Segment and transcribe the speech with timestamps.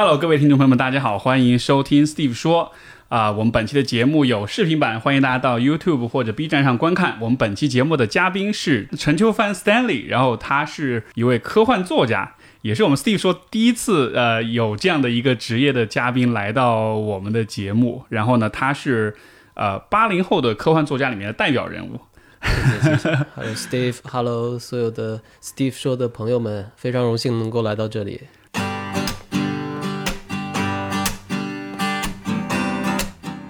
[0.00, 2.70] Hello，各位听众朋友们，大家好，欢迎收听 Steve 说
[3.08, 7.18] 啊、我们本期的节目有视频版，欢迎大家到 YouTube 或者 B 站上观看。
[7.20, 18.04] 我们本期节目的嘉宾是陈秋帆 Stanley，然后他是一位科幻作家，也是我们 Steve 说第一次呃有这样的一个职业的嘉宾来到我们的节目。
[18.08, 19.16] 然后呢，他是
[19.54, 21.98] 呃八零后的科幻作家里面的代表人物。
[22.40, 23.54] 谢谢谢谢。
[23.56, 28.20] Steve，Hello 所有的 Steve 说的朋友们，非常荣幸能够来到这里。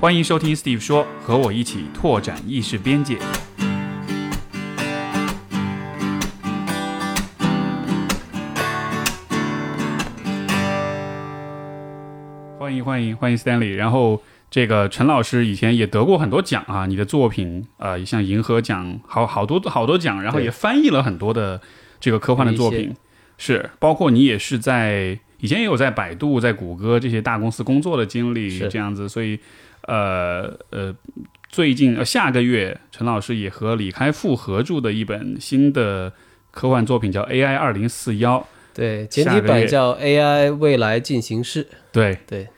[0.00, 3.18] 欢迎收听 Steve 说，和我一起拓展意识边界。
[12.60, 21.60] 欢迎欢迎欢迎 Stanley，然后这个陈老师以前也得过很多奖啊，你的作品呃像银河奖，好好多好多奖，然后也翻译了很多的
[21.98, 22.94] 这个科幻的作品，
[23.36, 28.68] 是包括你也是在以前也有在百度、在谷歌这些大公司工作的经历，是。
[28.68, 29.40] 这样子，所以
[29.82, 30.94] 呃呃，
[31.48, 36.12] 最近呃下个月陈老师也和李开复合著的一本新的
[36.50, 38.38] 科幻作品叫《AI 二零四幺》，
[38.74, 41.66] 对，简体版叫 AI 未来进行式。
[41.92, 42.48] 对对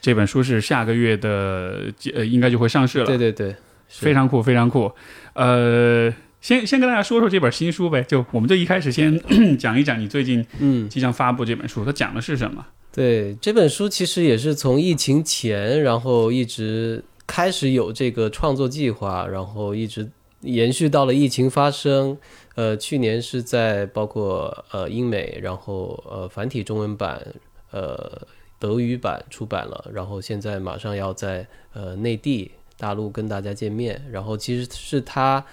[0.00, 3.56] 这本书是下个月的呃应该就会上市了，对对对，
[3.88, 4.92] 非常酷，非常酷。
[5.32, 9.18] 呃，先先跟大家说说这本新书呗，就我们就一开始先
[9.58, 12.64] 讲一讲你最近嗯，即将发布这本书，它讲的是什么？
[12.98, 22.18] 对，这本书其实也是从疫情前，然后一直开始有这个创作计划，然后一直延续到了疫情发生。
[22.56, 27.24] 呃，去年是在包括呃英美，然后呃繁体中文版，
[27.70, 28.20] 呃
[28.58, 34.02] 德语版出版了，然后现在马上要在呃内地大陆跟大家见面。
[34.10, 35.44] 然后其实是它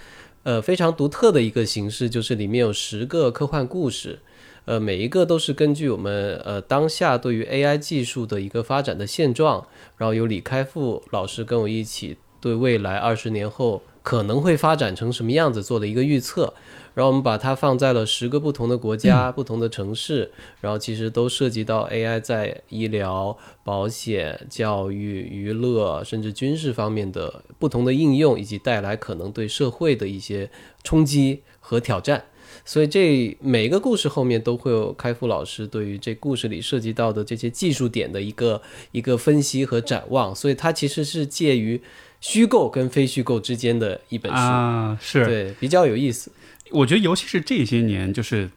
[0.42, 4.18] 呃非常独特的一个形式，就是里面有十个科幻故事。
[4.66, 9.66] 呃，每一个都是根据我们呃当下对于 AI 技术的一个发展的现状，
[9.98, 16.54] 然后由李开复老师跟我一起对未来二十年后可能会发展成什么样子做了一个预测，
[16.94, 20.32] 然后我们把它放在了十个不同的国家、不同的城市，
[20.62, 30.50] 然后其实都涉及到 AI 在医疗、保险、教育、娱乐甚至军事方面的不同的应用，以及带来可能对社会的一些
[30.84, 32.26] 冲击和挑战。
[32.66, 38.62] 所以这每一个故事后面都会有开复老师对于这故事里涉及到的这些技术点的一个
[38.92, 41.80] 一个分析和展望，所以它其实是介于
[42.20, 46.32] 虚构跟非虚构之间的一本书，啊，是对，比较有意思。
[46.72, 48.50] 我觉得尤其是这些年，就是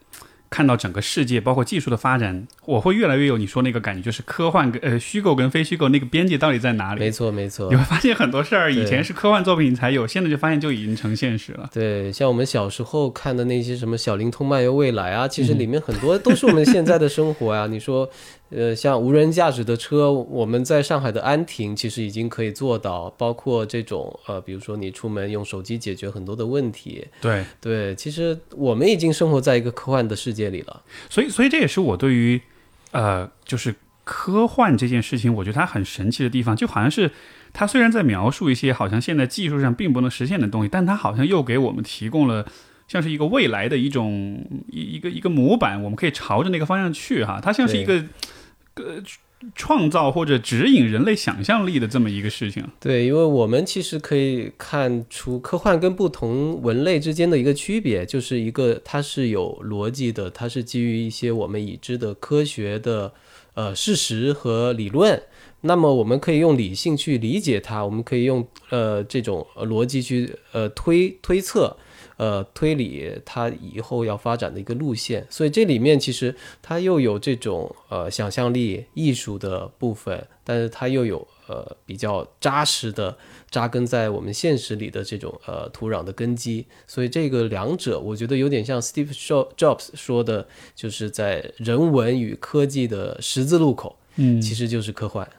[0.49, 6.99] 看到整个世界，包括技术的发展，我会越来越有你说那个感觉，就是科幻跟呃虚构跟非虚构那个边界到底在哪里？
[6.99, 7.75] 没错，没错你。
[7.75, 11.69] 会发现很多事儿以前是科幻作品才有，现在就发现就已经成现实了。
[11.71, 18.09] 对，像我们小时候看的那些什么《小灵通漫游未来》啊，其实里面很多都是我们现在的生活啊、你说，
[18.51, 27.05] 呃，像无人驾驶的车，我们在上海的安亭其实已经可以做到，包括这种呃，比如说你出门用手机解决很多的问题。
[27.21, 30.81] 对，对，其实我们已经生活在一个科幻的世界里了。
[31.09, 32.41] 所以所以这也是我对于
[32.91, 37.11] 呃就是科幻这件事情，我觉得它很神奇的地方，就好像是
[37.53, 42.45] 它虽然在描述一些好像现在技术上并不能实现的东西，但它好像又给我们提供了。
[42.87, 47.39] 像是一个未来的一种一一个一个模板，我们可以朝着那个方向去哈。
[47.39, 48.03] 它像是一个
[48.79, 49.03] 呃
[49.55, 52.61] 创造或者指引人类想象力的这么一个事情。
[52.79, 63.13] 对，因为我们其实可以看出科幻跟不同文类之间的一个区别，就是一个它是有逻辑的，它是基于一些我们已知的科学的
[63.53, 65.21] 呃事实和理论。
[65.61, 71.77] 那么我们可以用理性去理解它，我们可以用呃这种逻辑去呃推推测。
[72.19, 83.17] 呃，推理它以后要发展的一个路线，所以这里面其实它又有这种呃想象力、艺术的部分，但是它又有呃比较扎实的
[83.49, 89.15] 扎根在我们现实里的这种呃土壤的根基，所以这个两者我觉得有点像 Steve
[89.55, 94.41] Jobs 说的，就是在人文与科技的十字路口，嗯。
[94.41, 95.25] 其实就是科幻。
[95.25, 95.38] 嗯，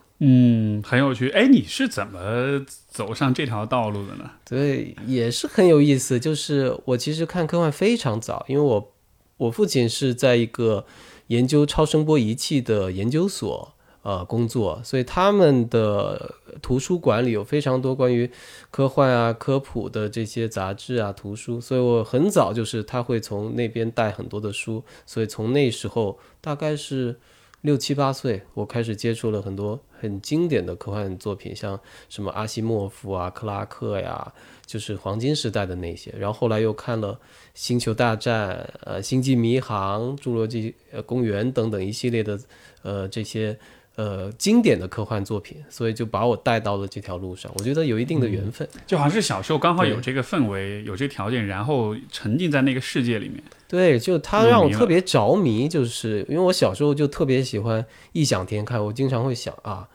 [0.84, 1.30] 很有趣。
[1.30, 4.30] 哎，你是怎么走上这条道路的呢？
[4.44, 6.20] 对，也是很有意思。
[6.20, 8.92] 就是我其实看科幻非常早，因为我
[9.38, 10.84] 我父亲是在一个
[11.28, 13.72] 研究超声波仪器的研究所
[14.02, 18.30] 呃工作，所以他们的图书馆里有非常多关于
[18.70, 27.18] 科幻啊、科普的这些杂志啊、图书，所以我很早就是他会从那边带很多的书，所以从那时候大概是
[27.62, 34.32] 六七八岁，我开始接触了很多很经典的科幻作品，像什么阿西莫夫啊、克拉克呀，
[34.64, 36.10] 就是黄金时代的那些。
[36.18, 37.14] 然后后来又看了
[37.54, 40.74] 《星球大战》、呃《星际迷航》、《侏罗纪
[41.04, 42.40] 公园》等等一系列的
[42.82, 43.58] 呃这些
[44.00, 47.52] 呃经典的科幻作品，所以就把我带到了这条路上。
[47.58, 48.66] 我觉得有一定的缘分。
[48.86, 53.42] 就好像是小时候刚好有这个氛围，有这个条件，然后沉浸在那个世界里面。
[53.68, 59.86] 对，就他让我特别着迷，就是因为我小时候就特别喜欢异想天开，我经常会想啊，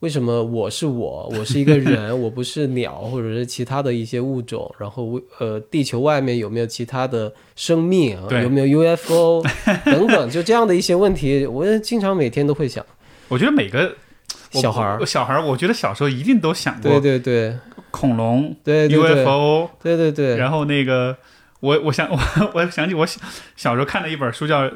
[0.00, 9.44] 为什么我是我，我是一个人， 我不是鸟或者是其他的一些物种，然后呃，地球外面有没有其他的生命，对有没有 UFO
[9.84, 12.84] 等等，就这样的一些问题，我经常每天都会想。
[13.28, 13.94] 我觉得每个
[14.50, 14.98] 小孩儿。
[15.00, 17.56] 我小孩儿，我觉得小时候一定都想过对对
[17.90, 19.24] 恐龙、对对对。
[19.24, 21.16] UFO，对对对，然后那个
[21.60, 22.18] 我我想我
[22.54, 23.20] 我想起我小
[23.56, 24.62] 小时候看的一本书叫《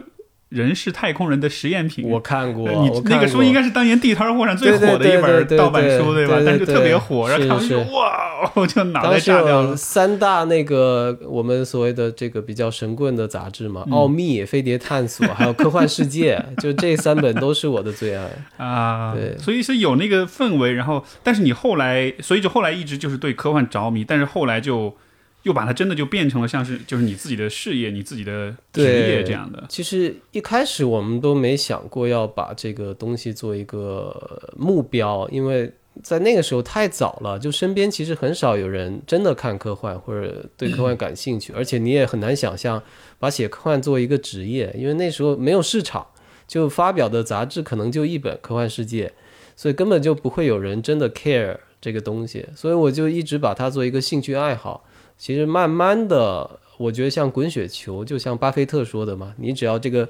[0.53, 2.69] 人是太空人的实验品》，我看过，
[3.05, 6.15] 那个书应该是当年地摊货上最火的一本盗版书？
[6.15, 9.77] 对吧但是特别火，然后看完就是哇，我 就脑袋炸掉了。
[9.77, 18.29] 三大那个我们所谓的这个比较神棍的杂志嘛，嗯奥秘》《飞碟探索》还有《科幻世界》， 就这三本都是我的最爱。
[18.59, 24.95] 啊，对所以是有那个氛围，然后但是你后来，所以就后来一直就是对科幻着迷，但是后来就
[25.43, 29.65] 又把它真的就变成了像是就是你自己的事业、你自己的职业这样的。
[29.69, 35.73] 其实一开始我们都没想过要把这个东西做一个目标，因为
[36.03, 42.83] 在那个时候太早了，就身边其实很少有人真的看科幻或者对科幻感兴趣，而且你也很难想象
[43.19, 46.07] 把写科幻作为一个职业，因为那时候没有市场，
[46.47, 49.09] 就发表的杂志可能就一本《科幻世界》，
[49.57, 54.85] 所以根本就不会有人真的 care 这个东西，所以我就一直把它做一个兴趣爱好。
[55.23, 60.09] 其实慢慢的，我觉得像滚雪球，就像巴菲特说的嘛，你只要这个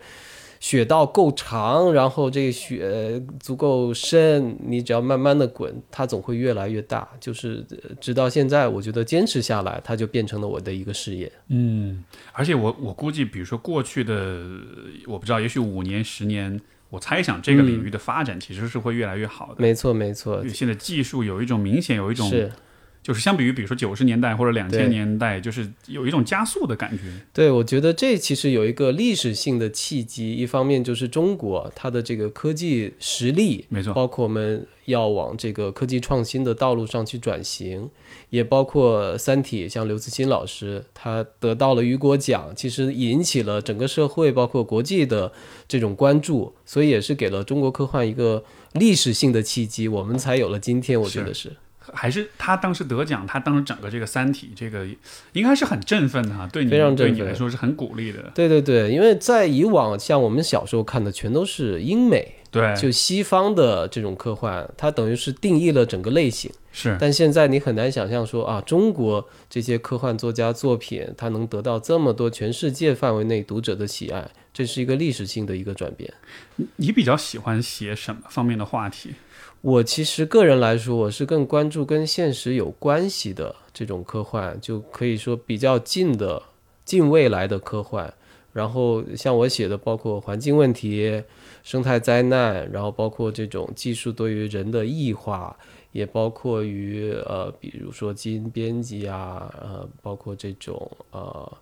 [0.59, 7.07] 雪道够长，然后这个雪足够深，你只要慢慢的滚，它总会越来越大。
[7.21, 11.31] 就是呃直到现在，我觉得坚持下来，它就变成了我的一个事业。
[11.49, 14.41] 嗯，而且我我估计，比如说过去的
[15.07, 16.59] 我不知道，也许五年、十年，
[16.89, 19.57] 我猜想这个领域的发展其实是会越来越好的。
[19.59, 22.51] 没错，没错现在技术有一种明显有一种是
[23.03, 27.03] 就是相比于比如说九十年代或者两千年代，就是有一种加速的感觉。
[27.33, 37.91] 对，我觉得这其实有一个历史性的契机，一方面就是中国它的这个科技实力，没错，包括我们要往这个科技创新的道路上去转型，
[38.31, 45.33] 也包括《三体》，像刘慈欣老师，他得到了雨果奖，其实引起了整个社会，包括国际的
[45.67, 48.45] 这种关注，所以也是给了中国科幻一个
[48.75, 51.01] 历史性的契机，我们才有了今天。
[51.01, 51.53] 我觉得是
[51.93, 54.87] 还是他当时得奖，他当时整个这个《三体》这个
[55.33, 58.31] 应该是很振奋的哈，对你非常振奋对你来说是很鼓励的。
[58.35, 66.51] 对对对，因为在以往像我们小时候看的全都是英美，对，就西方的这种科幻，它等于是定义了整个类型。
[66.75, 76.11] 是但现在你很难想象说啊，中国这些科幻作家作品，它能得到这么多全世界范围内读者的喜爱，这是一个历史性的一个转变。
[76.77, 79.11] 你比较喜欢写什么方面的话题？
[79.63, 86.43] 我其实个人来说，我是更关注跟现实有关系的这种科幻，就可以说比较近的、
[86.85, 88.13] 近未来的科幻。
[88.53, 91.23] 然后像我写的，包括环境问题、
[91.63, 95.57] 生态灾难，然后包括这种技术对于人的异化，
[95.93, 101.53] 也包括于呃，比如说基因编辑啊，呃，包括这种呃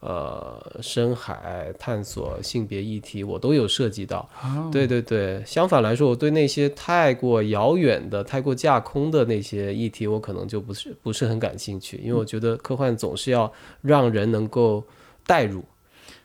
[0.00, 4.28] 呃深海探索、性别议题，我都有涉及到。
[4.70, 14.84] 对对对，相反来说，我对那些太过遥远的、太过架空的那些议题，我可能就不是不是很感兴趣，因为我觉得科幻总是要让人能够
[15.26, 15.64] 代入。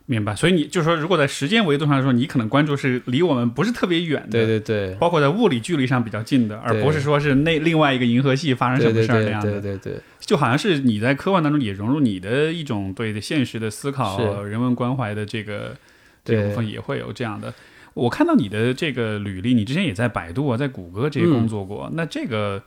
[0.05, 0.36] 明白。
[0.36, 9.50] 所以你就是说，如果在时间维度上来说，你可能关注是离我们不是特别远的，对对对，包括在物理距离上比较近的，而不是说是那另外一个银河系发生什么事儿那样的。
[9.62, 9.93] 对对对，
[10.25, 15.75] 就好像是你在科幻当中也融入你的一种对现实的思考、人文关怀的这个
[16.24, 17.53] 这对部分也会有这样的。
[17.94, 21.89] 我看到你的这个履历，你之前也在百度啊，在谷歌这些工作过。
[21.94, 22.63] 那这个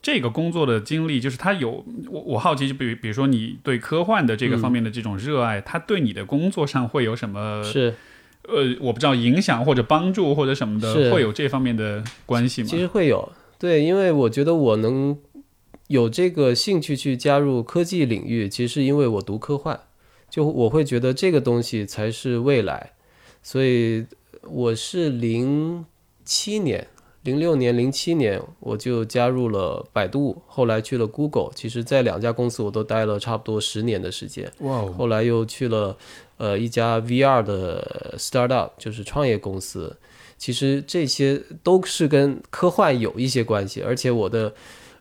[0.00, 7.94] 这个工作的经历，就是它有我我好奇，就比如比如说你对科幻的这个嗯方面的这种热爱，它对你的工作上会有什么是。
[8.48, 12.68] 呃，我不知道影响或者帮助或者什么的，会有这方面的关系吗？
[12.68, 15.16] 其实会有，对，因为我觉得我能
[15.92, 19.78] 有这个兴趣去加入科技领域，其实是因为我读科幻，
[20.30, 22.92] 就我会觉得这个东西才是未来，
[23.42, 24.06] 所以
[24.42, 25.84] 我是零
[26.24, 26.88] 七年、
[27.22, 34.50] 零六年、零七年我就加入了百度，后来去了 Google，其实在两家公司我都待了差不多十年的时间。
[34.96, 35.94] 后来又去了
[36.38, 39.94] 呃一家 VR 的 startup，就是创业公司。
[40.38, 44.52] 其实这些都是跟科幻有一些关系，而且我的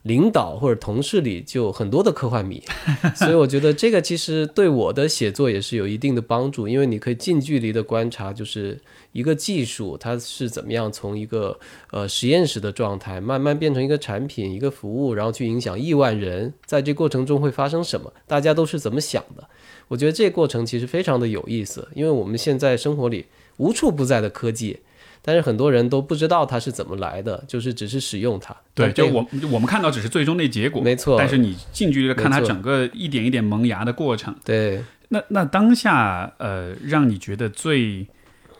[0.03, 2.63] 领导或者同事里就很多的科幻迷，
[3.15, 8.79] 所以我觉得这个其实对我的写作也是有一定的帮助，因为你可以近距离的观察，就是
[9.11, 11.59] 一个技术它是怎么样从一个
[11.91, 19.47] 呃实验室的状态慢慢变成一个产品、一个服务，然后去影响亿万人，在这过程中会发生什么，大家都是怎么想的。
[19.87, 23.25] 我觉得这过程其实非常的有意思，因为我们现在生活里
[23.57, 24.79] 无处不在的科技。
[25.21, 28.55] 但是很多人都不知道它是怎么来的，就是只是使用它。
[28.73, 31.17] 对，就我我们看到只是最终的结果，没错。
[31.17, 34.35] 但是你近距离的看它整个一点一点萌芽的过程。
[34.43, 34.83] 对。
[35.09, 38.07] 那那当下呃，让你觉得最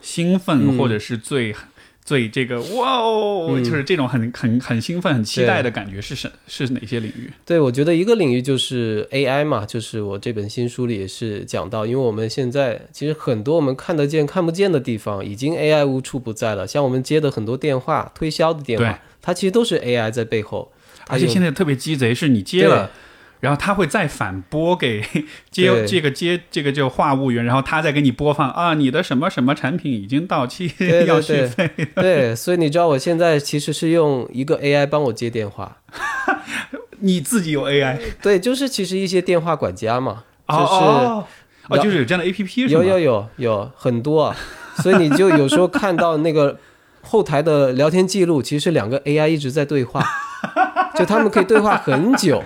[0.00, 1.54] 兴奋或者是最。
[2.04, 7.30] 最这个哇哦，就是这种很很很兴奋、很期待的感觉是什是哪些领域？
[7.46, 16.66] 对，我觉得一个领域就是 AI 嘛，就是我这本新书里也是讲到，因为我们现在其实很多我们看得见、看不见的地方，已经 AI 无处不在了。
[16.66, 20.72] 像我们接的很多电话、推销的电话，它其实都是 AI 在背后。
[21.08, 22.90] 而且现在特别鸡贼，是你接了。
[23.42, 25.02] 然后他会再反拨给
[25.50, 30.72] 接这个接这个就话务员，然后他再给你播放啊，你的什么什么产品已经到期
[31.08, 31.68] 要续费。
[31.96, 35.78] 对，所以你知道我现在其实是用一个 AI 帮我接电话。
[37.00, 37.98] 你自己有 AI？
[38.22, 41.26] 对，就是其实一些电话管家嘛，就是哦，
[41.82, 44.32] 就是有这样的 APP 有有有有很多，
[44.76, 46.56] 所以你就有时候看到那个
[47.00, 50.00] 后台的聊天记录，其实两个 AI 一直在对话，
[50.94, 52.40] 就他们可以对话很久。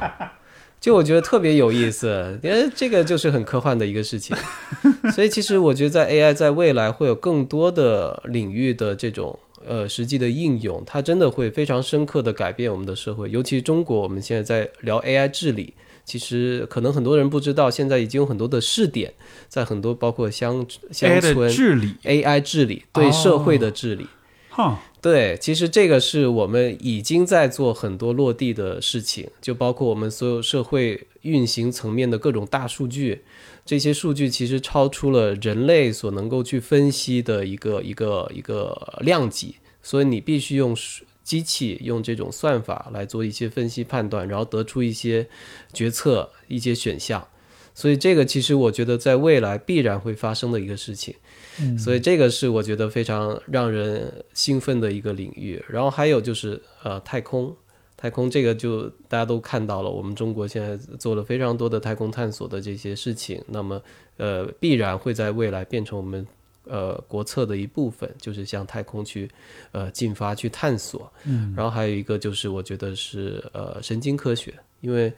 [0.80, 4.36] 就我觉得特别有意思，因为这个就是很科幻的一个事情，
[5.12, 13.28] 所以其实我觉得在 AI 在未来会有更多的领域的这种呃实际的应用，它真的会非常深刻的改变我们的社会。
[13.30, 19.12] 尤其中国，我们现在在聊 AI 治理，其实可能很多人不知道，现在已经有很多的试点，
[19.48, 24.06] 在很多包括乡乡村治理 AI 治理对社会的治理。
[24.50, 24.80] 哈。
[25.06, 33.22] 对，其实这个是我们已经在做很多落地的事情，就包括我们所有社会运行层面的各种大数据，
[33.64, 40.76] 这些数据其实超出了人类所能够去分析的一个一个一个量级，所以你必须用
[41.22, 45.28] 机器用这种算法来做一些分析判断，然后得出一些
[45.72, 47.28] 决策一些选项，
[47.72, 51.14] 所以这个其实我觉得在未来必然会发生的一个事情。
[51.78, 55.62] 所以这个是我觉得非常让人兴奋的一个领域。
[55.68, 57.54] 然后还有就是呃太空，
[57.96, 63.42] 太空这个就大家都看到了，我们中国现在做了非常多的太空探索的这些事情。
[63.46, 63.80] 那么
[64.16, 66.26] 呃必然会在未来变成我们
[66.64, 69.30] 呃国策的一部分，就是向太空去
[69.72, 71.10] 呃进发去探索。
[71.24, 71.54] 嗯。
[71.56, 75.12] 然后还有一个就是我觉得是呃神经科学，因为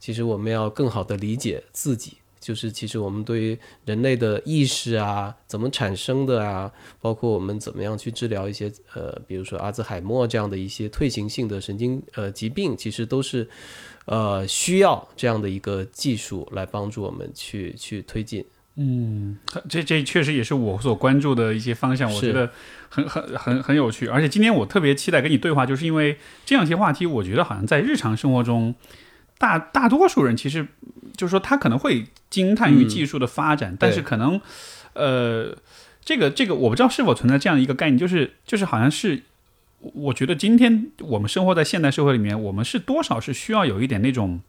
[0.00, 2.18] 其实我们要更好的理解自己。
[2.44, 6.70] 就是其实我们对于人类的意识啊，怎么产生的啊，
[7.00, 13.48] 包括我们怎么样去治疗一些呃，比如说阿兹海默这样的一些退行性的神经呃疾病，其实都是
[14.04, 18.44] 呃需要这样的一个技术来帮助我们去去推进。
[18.76, 22.50] 嗯，这这确实也是我所关注的一些方向，我觉得
[22.90, 24.06] 很很很很有趣。
[24.06, 28.74] 而且今天我特别期待跟你对话，就是因为这样一些话题，我觉得好像在日常生活中。
[29.36, 30.66] 大大多数人其实
[31.16, 34.40] 就是说，他可能会惊叹于技术的发展，但是可能，
[34.94, 35.56] 呃，
[36.04, 39.22] 这个这个我不知道是否存在这样一个概念，就是就是好像是，
[39.78, 44.40] 我觉得今天我们生活在现代社会里面，我们是多少是需要有一点那种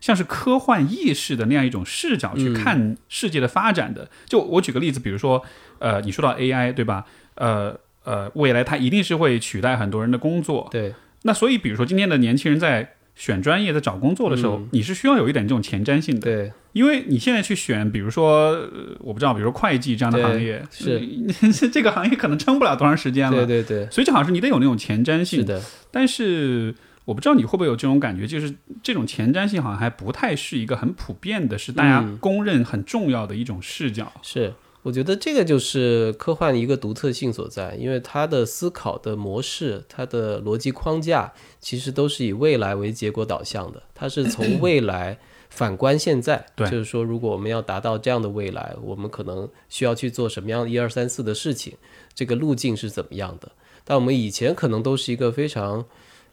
[0.00, 4.10] 像是科幻意识的那样一种视角去看世界的发展的。
[4.26, 5.44] 就我举个例子，比如说，
[5.78, 7.06] 呃，你说到 AI 对吧？
[7.36, 10.66] 呃呃，未来它一定是会取代很多人的工作。
[10.72, 10.92] 对。
[11.22, 12.94] 那所以，比如说今天的年轻人在。
[13.18, 18.52] 选专业在找工作的时候，你是需要有一点这种前瞻性的，对，因为你现在去选，比如说，
[19.00, 21.02] 我不知道，比如说会计这样的行业，是
[21.68, 25.60] 这个行业可能撑不了多长时间了，对对对，所以就好像是你得有那种前瞻性，是的。
[25.90, 26.72] 但是
[27.06, 34.54] 我不知道你会不会有这种感觉，就是这种前瞻性好像还不太是一个很普遍的，是大家公认很重要的一种视角，是。
[34.88, 41.30] 我觉得这个就是科幻一个独特性所在，因为它的思考的模式、它的逻辑框架，
[41.60, 43.82] 其实都是以未来为结果导向的。
[43.94, 45.18] 它是从 未来
[45.50, 51.74] 反观现在，就是说，如果我们要达到这样的未来，我们可能需要去做什么样一二三四的事情，
[52.14, 53.52] 这个路径是怎么样的？
[53.84, 55.84] 但我们以前可能都是一个非常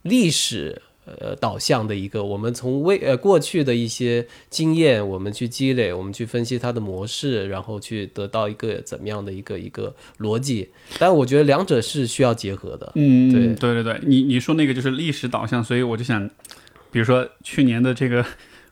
[0.04, 0.82] 历史。
[1.06, 10.68] 呃，导向的一个，我们从未呃过去的一些经验，我们去积累，我们去分析它的模式，然后去得到一个怎么样的一个一个逻辑。
[10.98, 12.92] 但我觉得两者是需要结合的。
[12.96, 16.28] 嗯，对对对对，你你说那个就是历史导向，所以我就想，
[16.92, 18.26] 比如说去年的这个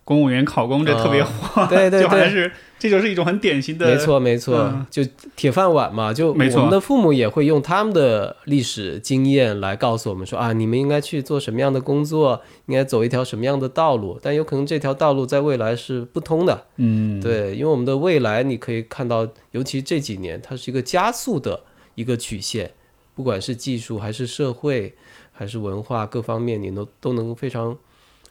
[0.05, 4.86] 公务员考公这特别火，对对对，这就是一种很典型的，没错没错，嗯。
[4.91, 5.01] 就
[5.38, 6.57] 铁饭碗嘛，就没错。
[6.57, 21.62] 我们的父母也会用他们的历史经验来告诉我们说啊，你们应该去做什么样的工作，应该走一条什么样的道路，但有可能这条道路在未来是不通的，嗯，对，因为我们的未来你可以看到，尤其这几年，它是一个加速的
[21.95, 22.72] 一个曲线，
[23.15, 24.93] 不管是技术还是社会
[25.31, 27.77] 还是文化各方面，你都都能非常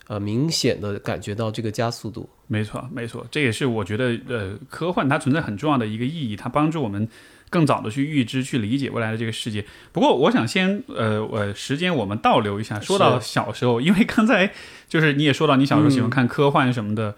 [0.08, 2.28] 呃明显的感觉到这个加速度。
[2.46, 7.08] 没错，没错，这也是我觉得，呃，科幻它存在很重要的一个意义，它帮助我们
[7.48, 9.64] 更早的去预知、去理解未来的这个世界。
[9.92, 14.52] 不过，我想先，呃，呃，时间我们倒流一下，说到小时候，因为刚才
[14.88, 17.16] 就是你也说到你小时候喜欢看科幻什么的，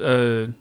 [0.00, 0.52] 呃。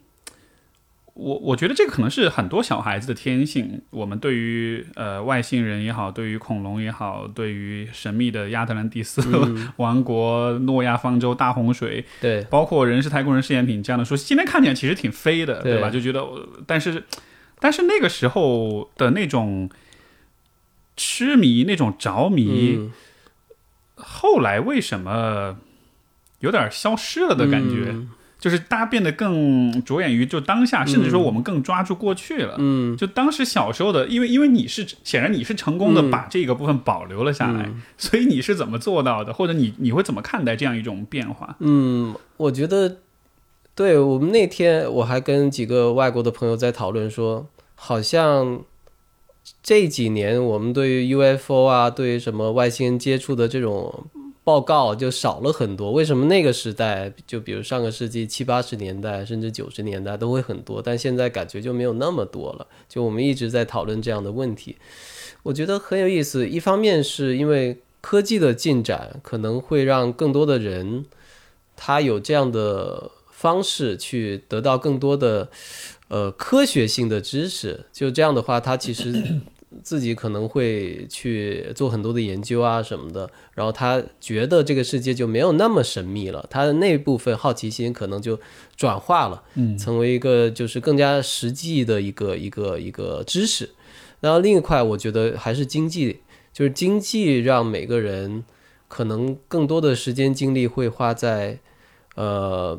[1.22, 3.80] 我我觉得这个可能是很多小孩子的天性。
[3.92, 9.22] 我们对于呃外星人也好，对于恐龙也好，对于神秘的亚特兰蒂斯、
[9.78, 15.90] 王国、诺亚方舟、大洪水，对，包括《人是太空人试验品》这样的书，今天看起来其实挺飞的，对对吧？
[15.92, 17.04] 就觉得，呃但是，
[17.60, 19.70] 但是那个时候的那种
[20.98, 22.92] 痴迷、那种着迷，嗯
[23.96, 25.58] 后来为什么
[26.40, 27.92] 有点消失了的感觉？
[27.92, 28.10] 嗯
[28.42, 32.56] 就是大家变得更着眼于就当下，甚至说我们更抓住过去了。
[32.58, 39.32] 嗯，就当时小时候的，因为因为你是显然你是成功的嗯把这个部分保留了下来，嗯所以你是怎么做到的？
[39.32, 41.56] 或者你你会怎么看待这样一种变化？
[41.60, 42.98] 嗯，我觉得，
[43.76, 48.62] 对我们那天我还跟几个外国的朋友在讨论说，好像
[49.62, 54.06] 这几年我们对于 UFO 啊，对于什么外星人接触的这种
[54.44, 55.92] 报告就少了很多。
[55.92, 62.68] 为什么那个时代，就比如上个世纪七八十年代，甚至九十年代都会很多，但现在感觉就没有那么多了。
[62.90, 64.78] 就我们一直在讨论这样的问题，
[65.44, 66.48] 我觉得很有意思。
[66.48, 71.06] 一方面是因为科技的进展，可能会让更多的人。
[71.84, 75.50] 他有这样的方式去得到更多的
[76.10, 79.42] 呃科学性的知识，就这样的话，他其实
[79.84, 88.40] 自己可能会去做很多的研究啊什么的，然后他觉得这个世界就没有那么神秘了，他的那部分好奇心可能就
[88.76, 93.70] 转化了，嗯成为一个就是更加实际的一个一个一个知识。
[94.20, 96.20] 然后另一块，我觉得还是经济，
[96.54, 98.44] 就是经济让每个人
[98.88, 101.60] 可能更多的时间精力会花在。
[102.16, 102.78] 呃，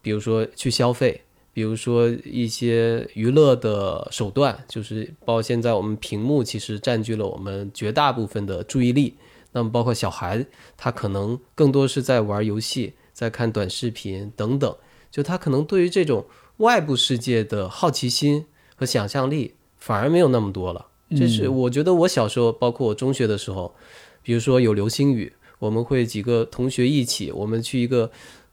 [0.00, 1.20] 比如说去消费，
[1.60, 9.18] 比如说一些娱乐的手段，就是包括现在我们屏幕其实占据了我们绝大部分的注意力。
[9.52, 10.46] 那么包括小孩，
[10.78, 14.74] 他可能更多是在玩游戏，在看短视频等等，
[15.10, 16.24] 就他可能对于这种
[16.56, 20.86] 外部世界的好奇心和想象力反而没有那么多了。
[21.14, 23.74] 这是我觉得我小时候，包括我中学的时候，
[24.22, 28.10] 比如说有流星雨，我们会几个同学一起，我们去一个。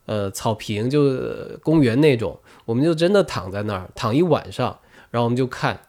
[0.08, 4.78] 呃，草坪就呃公园那种，我们就真的躺在那儿躺一晚上，
[5.10, 5.80] 然后我们就看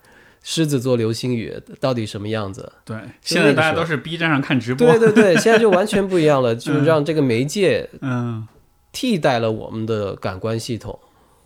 [0.45, 2.73] 狮子座流星雨到底什么样子。
[2.85, 8.47] 对，现在大家都是 B 站上看直播，对对对，现在就完全不一样了，就是让这个媒介嗯
[8.93, 10.97] 替代了我们的感官系统。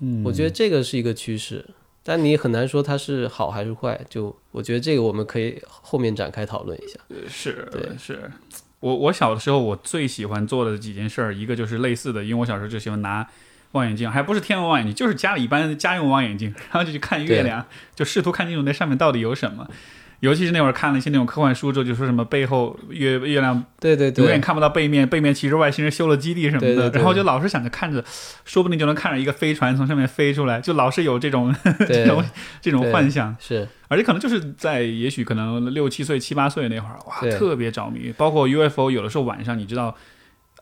[0.00, 1.64] 嗯，我觉得这个是一个趋势，
[2.02, 3.98] 但你很难说它是好还是坏。
[4.10, 6.98] 就我觉得这个我们可以后面展开讨论一下。
[7.26, 8.30] 是对是。
[8.80, 13.24] 我我小的时候，我最喜欢做的几件事儿，一个就是类似的，因为我小时候就喜欢拿
[13.72, 19.68] 望远镜，还不是天文望远镜，就是家里一般家用望远镜，然后就去看月亮，就试图看清楚那上面到底有什么。
[20.20, 28.04] 尤其是那会儿看了一些那种科幻书之后，就说什么背后月月亮对对对，永远看不到背面，背面其实外星人修了基地什么的，对对对然后就老是想着看着，
[28.44, 31.52] 说不定就能看着一个飞船从上面飞出来，就老是有这种
[31.88, 32.24] 这种
[32.60, 33.36] 这种幻想。
[33.40, 38.14] 是而且可能就是在也许可能六七岁、七八岁那会儿，哇，特别着迷。
[38.16, 39.96] 包括 UFO，有的时候晚上你知道，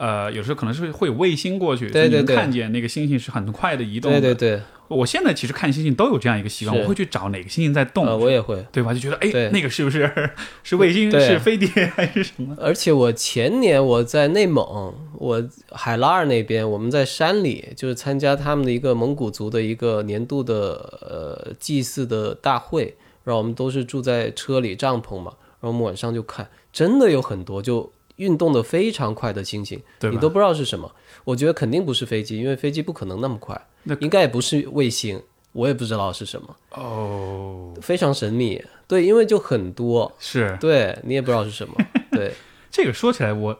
[0.00, 4.18] 呃，有时候可能是会有卫星过去，对对对看见那个星星是很快的移动的。
[4.18, 8.64] 对对对，我现在其实看星星都有这样一个习惯，我会去找哪个星星在动，呃，我也会。
[8.72, 8.94] 对吧？
[8.94, 10.10] 就觉得哎，那个是不是
[10.64, 12.56] 是卫星、是飞碟还是什么？
[12.58, 30.92] 而且我前年我在内蒙，我海拉尔那边，我们在山里，就是参加他们的一个蒙古族的一个年度的呃祭祀的大会，然后我们都是住在车里帐篷嘛，然后我们晚上就看，真的有很多就运动的非常快的星星，你都不知道是什么。
[31.24, 33.58] 我觉得肯定不是飞机，因为飞机不可能那么快。
[33.84, 35.20] 那，应该也不是卫星，
[35.52, 38.62] 我也不知道是什么，哦，非常神秘。
[38.86, 40.56] 对，因为就很多，是。
[40.60, 41.74] 对你也不知道是什么，
[42.12, 42.34] 对。
[42.70, 43.58] 这个说起来，我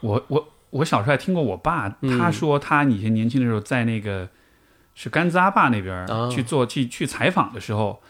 [0.00, 2.18] 我我我小时候还听过我爸，嗯。
[2.18, 4.28] 他说他以前年轻的时候在那个
[4.94, 8.00] 是甘孜阿坝那边去做去去采访的时候，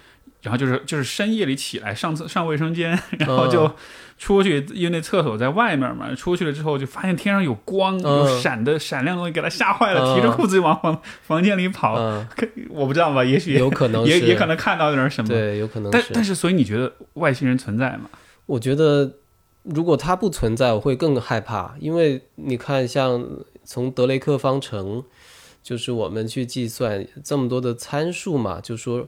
[0.42, 3.70] 然后就是就是深夜里起来上厕上卫生间， 然后就
[4.18, 11.94] 出去，因为那厕所在外面嘛，出去了之后就发现天上有光，有闪的闪亮东西，给他吓坏了，提着裤子就往房房间里跑。
[12.70, 15.90] 我不知道吧，也许有可能 也也可能看到点什么，对，有可能。
[15.90, 18.08] 但但是，所以你觉得外星人存在吗？
[18.46, 19.16] 我觉得
[19.62, 23.26] 如果它不存在，我会更害怕，因为你看，像
[23.64, 25.04] 从德雷克方程，
[25.62, 29.06] 就是我们去计算这么多的参数嘛，就说。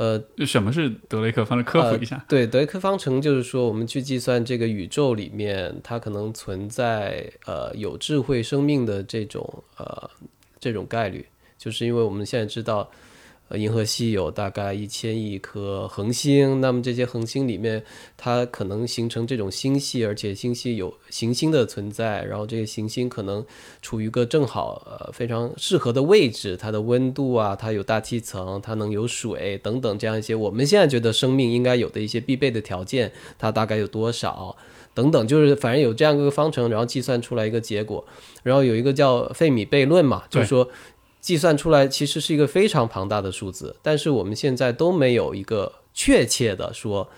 [0.00, 1.64] 呃，什么是德雷克方程？
[1.64, 2.24] 科普一下。
[2.26, 10.10] 对，德雷克方程就是说，我们去计算这个宇宙里面它可能存在呃有智慧生命的这种呃
[10.58, 11.26] 这种概率，
[11.58, 12.90] 就是因为我们现在知道。
[13.50, 17.82] 呃，银河系有大概一千亿颗恒星，那么这些恒星里面，
[18.16, 23.44] 它可能形成这种星系，而且星系有行星的存在，然后这些行星可能
[23.82, 34.56] 处于一个正好呃非常适合的位置，它的温度啊，它有大气层，它能有水等等这样一些我们现在觉得生命应该有的一些必备的条件，它大概有多少
[34.94, 38.06] 等等，就是反正有这样一个方程，然后计算出来一个结果，
[38.44, 40.68] 然后有一个叫费米悖论嘛，就是说。
[41.20, 47.08] 计算出来其实是一个非常庞大的数字，但是我们现在都没有一个确切的说，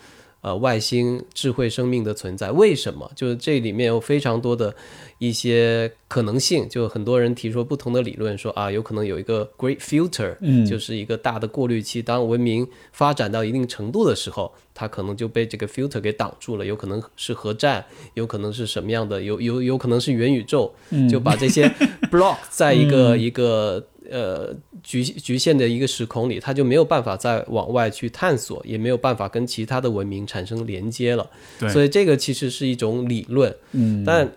[0.41, 2.51] 呃，外星智慧生命的存在。
[2.51, 3.09] 为什么？
[3.15, 4.75] 就是这里面有非常多的
[5.19, 6.67] 一些可能性。
[6.67, 12.01] 就很多人提出不同的理论，说啊，有可能有一个 great filter，嗯，就是一个大的过滤器。
[12.01, 16.65] 当文明发展到一定程度的时候，它可能就被这个 filter 给挡住了。
[16.65, 17.85] 有可能是核战，
[18.15, 19.21] 有可能是什么样的？
[19.21, 20.73] 有有有可能是元宇宙，
[21.09, 21.69] 就把这些
[22.11, 23.81] block 在一个一个。
[24.13, 31.27] 呃，局局限的一个时空里，它就没有办法再往外去探索，也没有办法跟其他的文明产生连接了。
[31.59, 33.51] 对，所以这个其实是一种理论。
[33.71, 34.31] 嗯，但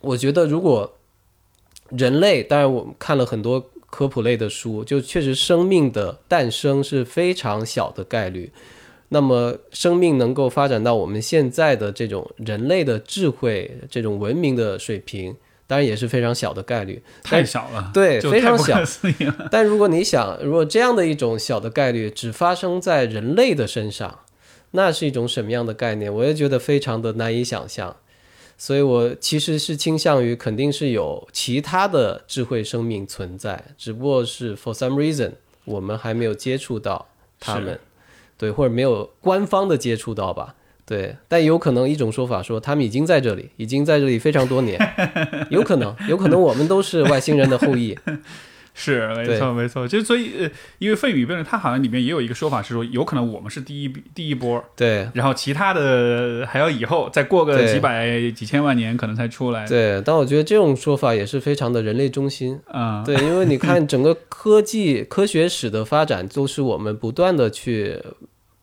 [0.00, 0.92] 我觉得，如果
[1.90, 8.50] 人类，当然我们看了很多科普类的书，就确实生命的诞生是非常小的概率。
[9.10, 15.36] 那么，生命能够发展到我们现在的这种人类的智慧、这种文明的水平。
[15.66, 18.78] 当然也是非常小的概率，太小了，对，非常小。
[19.50, 24.20] 但如果你想，如果这样的一种小的概率只发生在人类的身上，
[24.72, 26.12] 那是一种什么样的概念？
[26.12, 27.96] 我也觉得非常的难以想象。
[28.56, 35.32] 所以我其实是倾向于肯定是有其他的智慧生命存在，只不过是 for some reason
[35.64, 37.08] 我们还没有接触到
[37.40, 37.80] 他们，
[38.38, 40.54] 对，或者没有官方的接触到吧。
[40.86, 44.78] 对，但有可能一种说法说他们已经在这里，已经在这里非常多年，
[45.50, 47.96] 有可能，有可能我们都是外星人的后裔。
[48.76, 49.86] 是，没错，没错。
[49.86, 59.64] 就所以，呃，因为费米悖论，它好像里面也有一个说法是说，有可能我们是第一第一波，对，然后其他的还要以后再过个几百几千万年可能才出来。
[59.68, 63.04] 对，但我觉得这种说法也是非常的人类中心啊。
[63.06, 68.02] 对，因为你看整个科技科学史的发展，都是我们不断的去。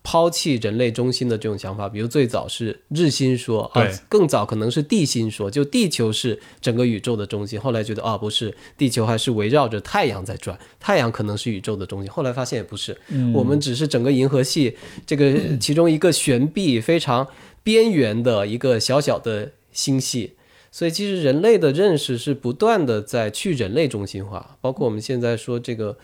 [0.04, 7.62] 抛弃人类中心的这种想法，比如最早是日心说啊，更早可能是地心说，就地球是整个宇宙的中心。
[7.62, 12.12] 后来觉得啊，不是，地球还是围绕着太阳在转，太阳可能是宇宙的中心。
[12.12, 12.98] 后来发现也不是，
[13.32, 17.28] 我们只是整个银河系这个 其中一个悬臂非常
[17.62, 20.34] 边缘的一个小小的星系。
[20.72, 25.96] 所以其实人类的认识是不断的在去人类中心化，包括我们现在说这个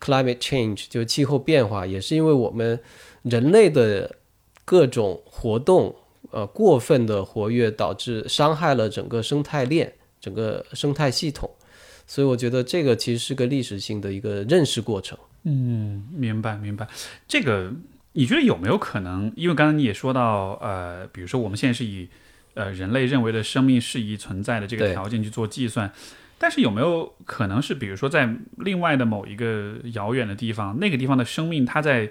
[0.00, 2.80] climate change 就是气候变化，也是因为我们。
[3.24, 4.16] 人类的
[4.64, 5.94] 各种活动，
[6.30, 11.50] 呃，过分的活跃导致伤害了整个生态链、整个生态系统，
[12.06, 15.18] 所以我觉得这个其实是个历史性的一个认识过程。
[15.44, 16.88] 嗯，明白明白。
[17.28, 17.72] 这个
[18.12, 19.32] 你觉得有没有可能？
[19.36, 22.08] 因为刚才你也说到，呃，比如说我们现在是以
[22.54, 25.92] 呃人类认为的生命适宜存在的这个条件去做计算，
[26.38, 32.10] 但是有没有可能是，比如说在另外的某一个遥远的地方，那个地方的生命它在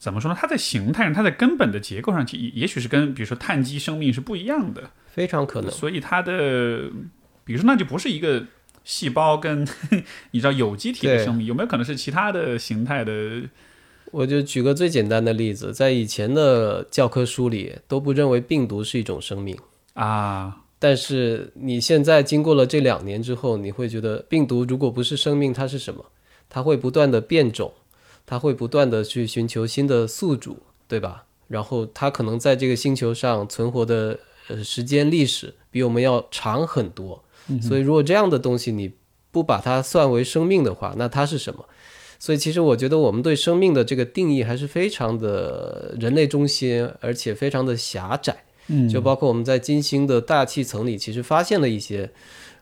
[0.00, 0.36] 怎么说呢？
[0.36, 5.70] 它在形态上，它在根本的结构上，也也许是跟比如说碳基生命是不一样的，非常可能。
[5.70, 6.90] 所以它的，
[7.44, 8.42] 比如说那就不是一个
[8.82, 9.68] 细胞跟
[10.32, 13.42] 你知道有机体的生命，有没有可能是其他的形态的？
[14.10, 19.56] 我就举个最简单的例子，在以前的教科书里都不认为病毒是一种生命
[19.92, 26.04] 啊，但是你现在经过了这两年之后，你会觉得病毒如果不是生命，它是什么？
[26.48, 27.70] 它会不断的变种。
[28.30, 31.24] 它会不断的去寻求新的宿主，对吧？
[31.48, 37.24] 然后它可能在这个星球上存活的呃时间历史比我们要长很多，
[37.60, 38.92] 所以如果这样的东西你
[39.32, 41.64] 不把它算为生命的话，那它是什么？
[42.20, 48.44] 所以其实我觉得我们对生命的这个定义还是非常的人类中心，而且非常的狭窄。
[48.68, 52.12] 嗯，就包括我们在金星的大气层里，其实发现了一些。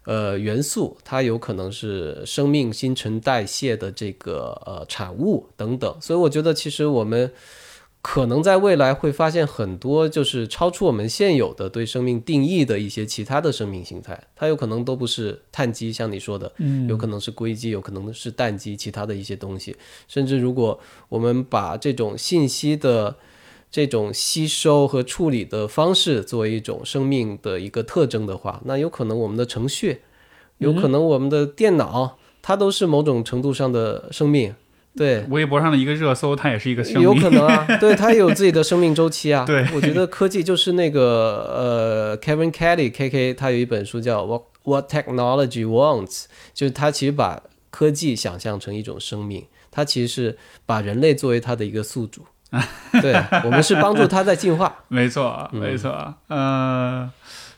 [0.08, 7.30] 呃，元素它有可能是生命新陈代谢的这个呃产物等等，所以我觉得其实我们
[8.00, 19.76] 可能在未来会发现很多就是超出我们现有的对生命定义的一些其他的生命形态，它有可能都不是碳基，像你说的，嗯有可能是硅基，有可能是氮基，其他的一些东西。
[20.06, 23.14] 甚至如果我们把这种信息的
[23.70, 30.02] 这种吸收和处理的方式作为一种生命的一个特征的话，那有可能我们的程序，
[30.58, 34.54] 有可能我们的电脑，它都是某种程度上的生命。
[34.96, 37.14] 对，微博上的一个热搜，它也是一个生命有。
[37.14, 39.44] 可能啊，对，它有自己的生命周期啊。
[39.46, 46.06] 对我觉得科技就是那个呃，Kevin Kelly K K，他有一本书叫《What What Technology Wants》，
[46.52, 52.22] 就是他其实把科技想象成一种生命，他其实是把人类作为他的一个宿主。
[53.02, 54.74] 对我们是帮助他在进化。
[54.88, 56.14] 没错，嗯没错。
[56.28, 57.10] 呃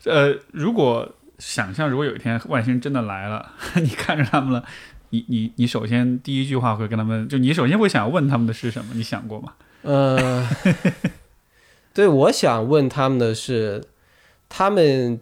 [0.05, 4.65] 呃，如果想象如果有一天外星人真的来了， 你看着他们了，
[5.11, 8.93] 你你你首先第一句话会跟他们，就你首先会想问他们的是什么？
[8.95, 9.53] 你想过吗？
[9.83, 10.47] 呃，
[11.95, 13.85] 对，我想问他们的是，
[14.49, 15.21] 他们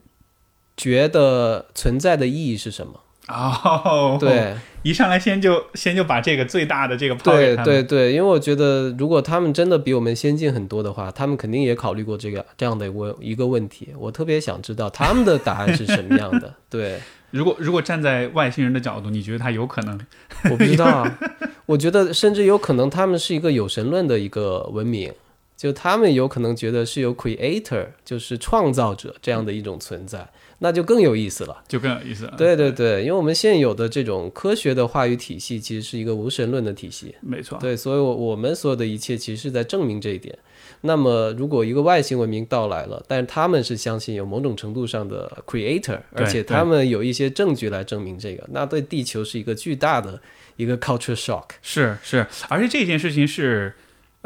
[0.76, 3.00] 觉得存在的意义是什么？
[3.28, 4.56] 哦，，对。
[4.82, 7.64] 一上来先就先就把这个最大的这个抛给对。
[7.64, 13.88] 对对，因为我觉得，如果他们真的比我们先进很多的话，他们肯定也考虑过这个这样的问一个问题。
[13.98, 16.54] 我特别想知道他们的答案是什么样的。
[16.70, 16.98] 对，
[17.30, 19.98] 如果如果站在外星人的角度，你觉得他有可能？
[20.50, 21.18] 我不知道啊，
[21.66, 25.12] 我觉得甚至有可能他们是一个有神论的一个文明，
[25.58, 30.26] 就他们有可能觉得是有 creator，就是创造者这样的一种存在，
[30.60, 31.64] 那就更有意思了。
[31.66, 32.34] 就更有意思了。
[32.38, 37.16] 对对对，因为我们现有的这种科学的话语体系其实是一个无神论的体系。
[37.20, 37.58] 没错。
[37.60, 40.38] 对，所以我我们所有的一切其实是在证明这一点。
[40.82, 50.20] 那么，如果一个外星文明到来了，但是他们是相信有某种程度上的 creator，而且他们有一些证据来证明这个，那对地球是一个巨大的
[50.54, 51.48] 一个 culture shock。
[51.62, 53.74] 是是，而且这件事情是，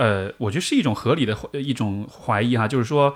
[0.02, 3.14] 呃，我觉得是一种合理的呃一种怀疑哈，就是说，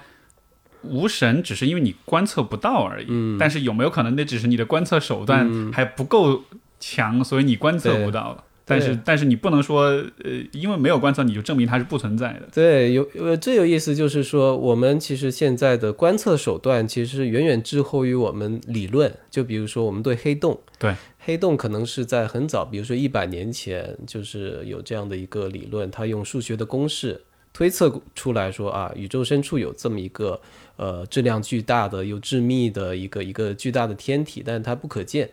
[0.82, 6.44] 无神只是因为你观测不到而已，嗯但是有没有可能那只是你的观测手段还不够
[6.78, 8.44] 强，所以你观测不到了？
[8.68, 9.82] 但是但是你不能说，
[10.24, 12.48] 呃，因为没有观测你就证明它是不存在的。
[12.52, 19.12] 对，有呃最有意思就是说，我们其实现在的观测手段其实是远远滞后于我们理论。
[19.30, 20.94] 就比如说我们对黑洞，对
[21.26, 27.20] 黑洞可能是在很早，比如说一百年前，就是有这样的一个理论，它用数学的公式
[27.52, 30.40] 推测出来说啊，宇宙深处有这么一个
[30.76, 35.28] 呃质量巨大的又致密的一个一个巨大的天体，但是它不可见。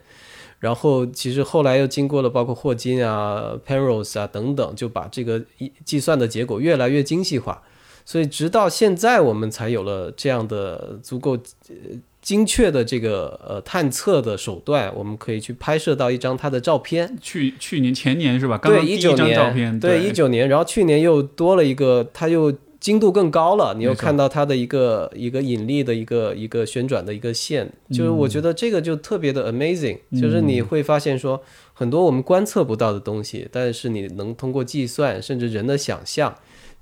[0.59, 7.61] 然后其实后来又经过了包括霍金啊、Penrose 啊等等，就把这个一计算的结果越来越精细化。
[8.03, 11.37] 所以直到现在，我们才有了这样的足够
[11.69, 11.75] 呃
[12.23, 17.15] 精确的这个呃探测的手段，我们可以去拍摄到一张它的照片。
[17.21, 18.57] 去去年前年是吧？
[18.57, 31.41] 刚刚一九年，照片，对一九年，然后去年又多了一个，它又精度更高了，你又看到它的一个一个引力的一个一个旋转的一个线，就是我觉得这个就特别的 amazing，、就是你会发现说
[31.73, 36.33] 很多我们观测不到的东西，但是你能通过计算，甚至人的想象。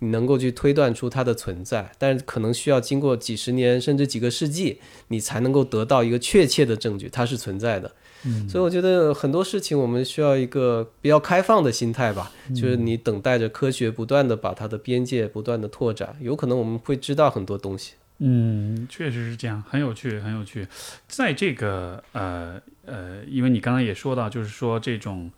[0.04, 7.92] 你能够去推断出它的存在，但是可能需要经过几十年甚至几个世纪，你才能够得到一个确切的证据，它是存在的。
[8.24, 17.94] 嗯所以我觉得很多事情我们需要一个比较开放的心态吧，就是你等待着科学不断的把它的边界不断的拓展，有可能我们会知道很多东西。
[18.20, 20.68] 嗯，确实是这样，很有趣，很有趣。
[21.08, 25.32] 在这个呃呃，因为你刚刚也说到，就是说这种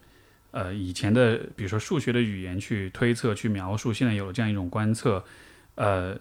[0.53, 5.25] 呃以前的，比如说数学的语言去推测、去描述，现在有了这样一种观测，
[5.75, 6.17] 呃，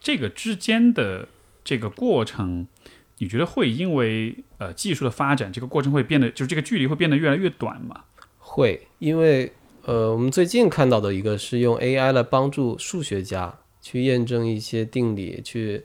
[0.00, 1.28] 这个之间的
[1.64, 2.68] 这个过程，
[3.18, 8.04] 你觉得会因为呃技术的发展，这个过程会变得，就是这个距离会变得越来越短吗？
[8.38, 15.84] 会，因为呃，我们最近看到的一个是用 AI 来帮助数学家去验证一些定理，去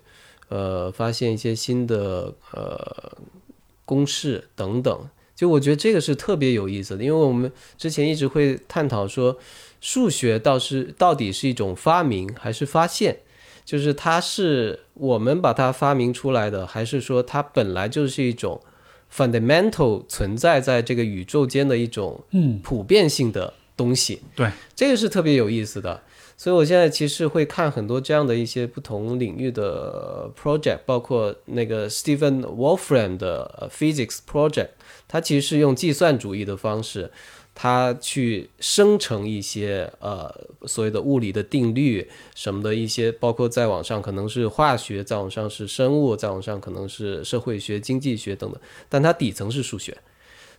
[0.50, 3.18] 呃发现一些新的呃
[3.84, 5.10] 公式等等。
[5.40, 9.38] 就我觉得这个是特别有意思的，因为我们之前一直会探讨说，
[9.80, 13.20] 数学倒是到底是一种发明还是发现，
[13.64, 18.60] 就是它是我们把它发明出来的，还是说它本来就是一种
[19.10, 24.22] fundamental 存在在这个宇宙间的一种嗯，普遍性的东西。
[24.36, 26.02] 对，这个是特别有意思的。
[26.36, 34.70] 所以我现在其实会看很多这样的一些不同领域的 project，包括那个 Stephen Wolfram 的呃 Physics Project，
[35.10, 37.12] 它其实是用计算主义的方式，
[37.54, 40.34] 它去生成一些呃
[40.66, 49.98] 所谓的物理的定律什么的一些，包括在网上可能是化学，在往上是生物，在往上可能是社会学、经济学等等，但它底层是数学。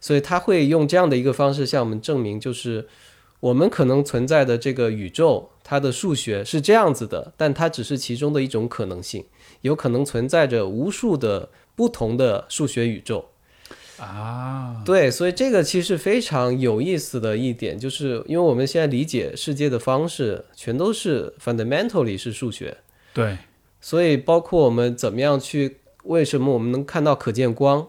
[0.00, 2.88] 所以它会用这样的一个方式向我们证明，就是
[3.38, 9.24] 我们可能存在的这个宇宙，它的数学是这样子的，但它只是其中的一种可能性，
[9.60, 13.26] 有可能存在着无数的不同的数学宇宙。
[14.00, 22.78] 啊，对，所以这个其实非常有意思的一点，就是因为我们现在理解世界的方式全都是 fundamentally 是数学，
[23.12, 23.36] 对，
[23.78, 27.88] 所以包括我们怎么样去，为什么我们能看到可见光，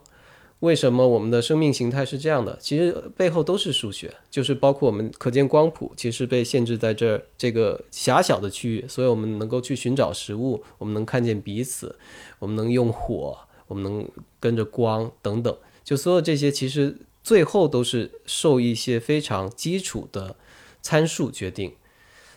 [0.59, 11.95] 为什么我们的生命形态是这样的，其实背后都是数学，就是包括我们可见光谱其实被限制在这儿这个狭小的区域，所以我们能够去寻找食物，我们能看见彼此，
[12.39, 14.05] 我们能用火，我们能
[14.41, 15.55] 跟着光等等。
[15.91, 20.37] 就所有这些，其实最后都是受一些非常基础的
[20.81, 21.73] 参数决定。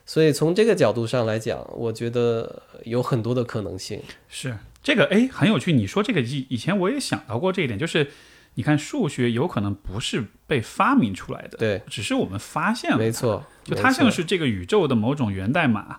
[0.05, 4.03] 所以从这个角度上来讲，我觉得有很多的可能性。
[4.29, 5.73] 是这个，哎，很有趣。
[5.73, 8.11] 你说这个以以前我也想到过这一点，就是
[8.55, 15.99] 你看数学有可能不是被发明出来的，对，只是我们发现了，没错，就它像是这个宇宙的某种源代码。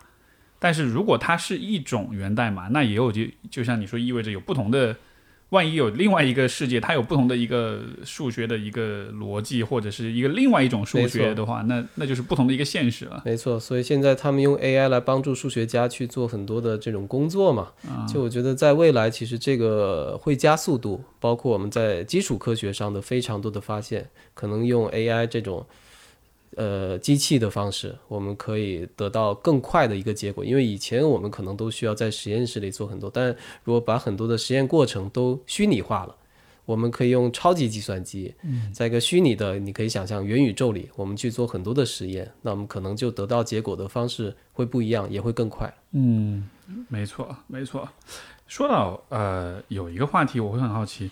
[0.60, 4.98] 但是如果它是一种源代码，那也有就就像你说，意味着有不同的。
[5.56, 13.24] 万一有另外一个世界，它有不同的一个数学的一个逻辑，或者是一个另外一种数学的话，那那就是不同的一个现实了。
[13.26, 17.70] 没错，所以现在他们用 AI 来帮助数学家去做很多的这种工作嘛。
[18.08, 25.66] 就我觉得在未来，其实这个会加速度，包括我们在基础科学上的非常多的发现，可能用 AI 这种。
[26.56, 30.44] 呃，机器的方式，我们可以得到更快的一个结果。
[30.44, 36.16] 因为以前我们可能都需要在实验室里做很多，但如果把很多的实验过程都虚拟化了，
[36.66, 38.34] 我们可以用超级计算机，
[38.74, 45.72] 在一个虚拟的，你可以想象元宇宙里，我们去做很多的实验，那我们可能就得到结果的方式会不一样，也会更快。
[45.92, 46.50] 嗯，
[46.88, 47.88] 没错，没错。
[48.48, 51.12] 说到呃，有一个话题我会很好奇。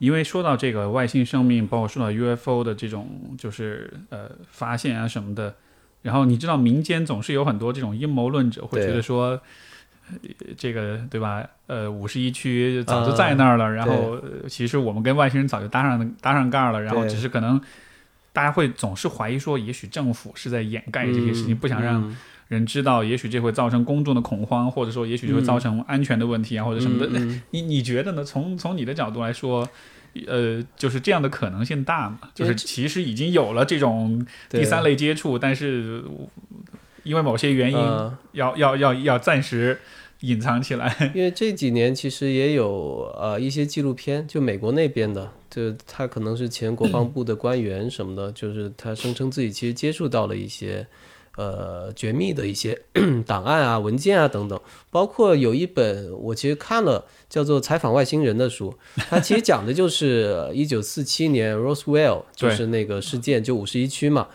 [0.00, 5.54] 因为说到这个外星生命，包括说到 UFO 的这种就是呃发现啊什么的，
[6.00, 9.38] 然后你知道民间总是有很多这种阴谋论者会觉得说，
[10.56, 11.46] 这个对吧？
[11.66, 17.60] 呃，五十一区早就在那儿了，然后其实我们跟外星人早就搭上搭上盖了，然后只是可能
[18.32, 22.16] 大家会总是怀疑说，也许政府是在掩盖这些事情，不想让
[22.50, 27.18] 人知道，也许这会造成公众的恐慌，或者说也许就会造成安全的问题啊，或者什么的。
[27.52, 28.22] 你你觉得呢？
[28.22, 29.66] 从从你的角度来说？
[30.26, 32.18] 呃，就是这样的可能性大吗？
[32.34, 36.02] 就是其实已经有了这种第三类接触，但是
[37.04, 37.78] 因为某些原因，
[38.32, 39.78] 要要要要暂时
[40.22, 40.92] 隐藏起来。
[41.14, 50.84] 因为这几年其实也有呃一些纪录片，就美国那边的，就他可能是前国防部的官员什么的，就是他声称自己其实接触到了一些。
[51.40, 52.78] 呃，绝密的一些
[53.26, 58.74] 档案啊、文件啊等等，包括有一本我其实看了，叫做《采访外星人》的书，
[59.08, 64.28] 它其实讲的就是一九四七年 Roswell 就是那个事件，就五十一区嘛。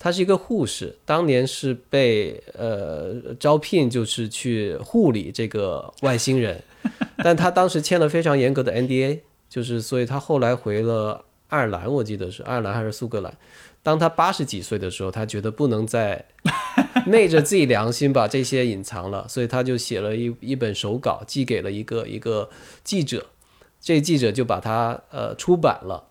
[0.00, 6.60] 他是一个护士，当年是被呃招聘，就是去护理这个外星人，
[7.22, 13.32] 但他当时签了非常严格的 NDA，就是所以他后来回了爱尔兰，我记得是爱尔兰还是苏格兰。
[13.88, 16.22] 当他八十几岁的时候，他觉得不能再
[17.06, 22.50] 昧着自己良心把这些隐藏了，所以他就写了一一本手稿，寄给了一个一个
[22.84, 23.24] 记者，
[23.80, 26.04] 这记者就把它呃出版了，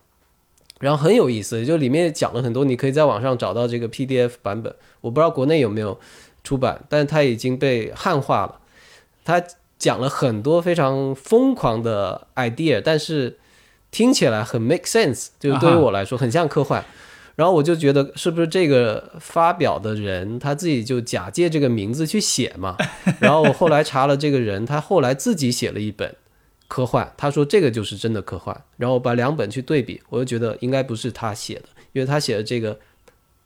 [0.80, 6.00] 然后很有意思，就里面讲了很多，你可以在网上找到这个 PDF 版本，我不知道国内有没有
[6.44, 8.60] 出版，但是它已经被汉化了，
[9.24, 9.44] 他
[9.78, 13.38] 讲了很多非常疯狂的 idea，但是
[13.92, 16.84] 听起来很 make sense，就是对于我来说很像科幻。
[17.38, 22.76] 然后我就觉得，是不是这个发表的人他自己就假借这个名字去写嘛？
[23.22, 26.16] 然后我后来查了这个人，他后来自己写了一本
[26.68, 28.60] 科幻，他说这个就是真的科幻。
[28.78, 32.80] 然后把两本去对比，我就觉得应该不是他写的，因为他写的这个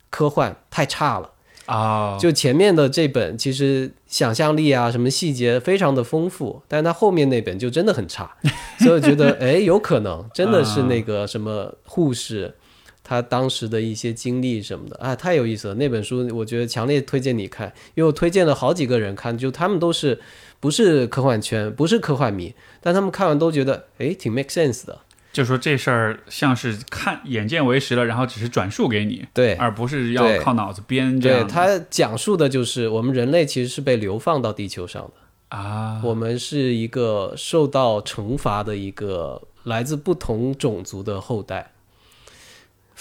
[0.09, 1.29] 科幻太差了
[1.65, 2.17] 啊。
[2.17, 8.37] 就前面的这本其实想象力啊，什么细节非常的丰富，但是他后面那本就真的很差，
[8.79, 12.55] 所以我觉得哎，有可能真的是那个什么护士。
[13.03, 15.73] 他当时的一些经历什么的啊，太有意思了。
[15.75, 20.19] 那本书我觉得强烈推荐你看，因为我推荐了好几个人看，就他们都是
[20.59, 24.99] 不是科幻圈，不是科幻迷，但他们看完都觉得哎挺 make sense 的。
[25.33, 31.17] 就说这事儿像是看眼见为实了，然后只是转述给你，对，而不是要靠脑子编。
[31.19, 41.71] 对他讲述的就是我们人类其实是被流放到地球上的啊，我们是一个受到惩罚的一个来自不同种族的后代。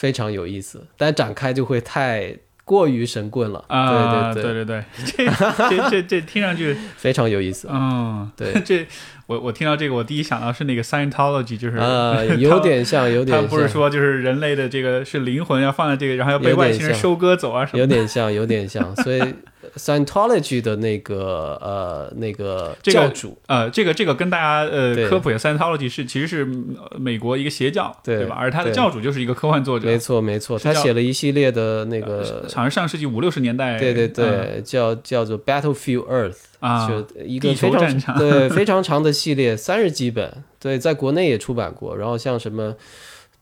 [0.00, 2.34] 非常有意思，但展开就会太
[2.64, 3.62] 过于神棍了。
[3.68, 7.68] 啊，对对对对，这这这这听上去， 非常有意思。
[7.70, 8.86] 嗯，对， 这
[9.26, 13.46] 我我听到这个，我第一想到是那个 Scientology，就是啊， 有点像，有点像。
[13.46, 17.78] 他不是说就是人类的这个是灵魂要放在这个，然后要被外星人收割走啊什么的。
[17.80, 18.96] 有点像，有点像。
[19.02, 19.20] 所以
[19.76, 26.42] Scientology 的那个呃那个这个教主，呃，这个这个跟大家呃科普一下，Scientology 是其实是
[26.78, 28.36] 呃美国一个邪教，对吧？
[28.38, 36.36] 而他的教主就是一个科幻作者，没错没错，他写了一系列的那个，好像上世纪五六十年代，对对嗯对，叫叫做 Battlefield Earth。
[36.60, 41.96] 啊，就一个非常对 非常长的系列，三十几本，对，在国内也出版过。
[41.96, 42.74] 然后像什么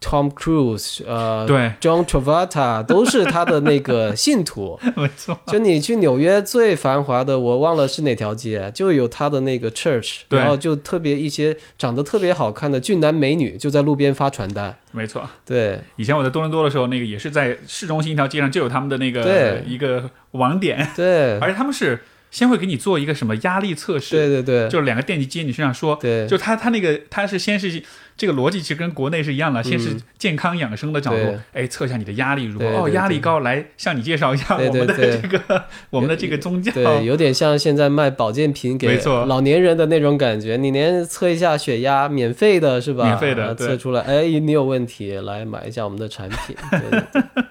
[0.01, 4.79] Tom Cruise，呃，对，，John Travolta 都是他的那个 信徒。
[4.95, 14.77] 没错，就你去纽约最繁华的，我忘了是哪条街，就有他的那个 church，然后就特别一些长得特别好看的俊男美女就在路边发传单。
[14.93, 15.29] 没错。
[15.45, 15.81] 对。
[15.97, 19.65] 以前我在多伦多的时候，那个也是在市中心一条街上就有他们的那个对。
[19.67, 21.39] 一个网点，对。
[21.43, 24.69] 而且他们是先会给你做一个什么压力测试，对对对。
[24.69, 27.83] 就是两个电极接你身上说，对，就他他那个他是先是
[28.19, 40.57] 这个逻辑其实跟国内是一样的，先是健康养生的角度，哎，测一下你的压力如何，哦，压力高，来向你介绍一下对我们的对对这个 我们的这个宗教，对，有点像现在卖保健品给老年人的那种感觉。
[40.57, 43.05] 你连测一下血压，免费的是吧？
[43.05, 46.57] 免费的测出来，哎，你有问题，来买一下我们的产品。
[46.73, 47.45] 对对 对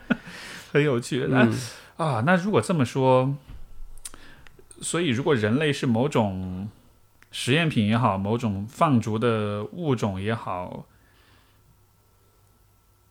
[0.73, 1.25] 很有趣。
[1.29, 1.53] 那、嗯，
[1.95, 3.33] 啊，那如果这么说，
[4.81, 6.67] 所以如果人类是某种
[7.39, 10.87] 实验品也好，某种放逐的物种也好，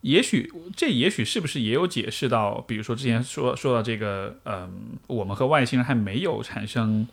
[0.01, 7.07] 也许这也许是不是也有解释到，比如说之前说说到这个，嗯，我们和外星人还没有产生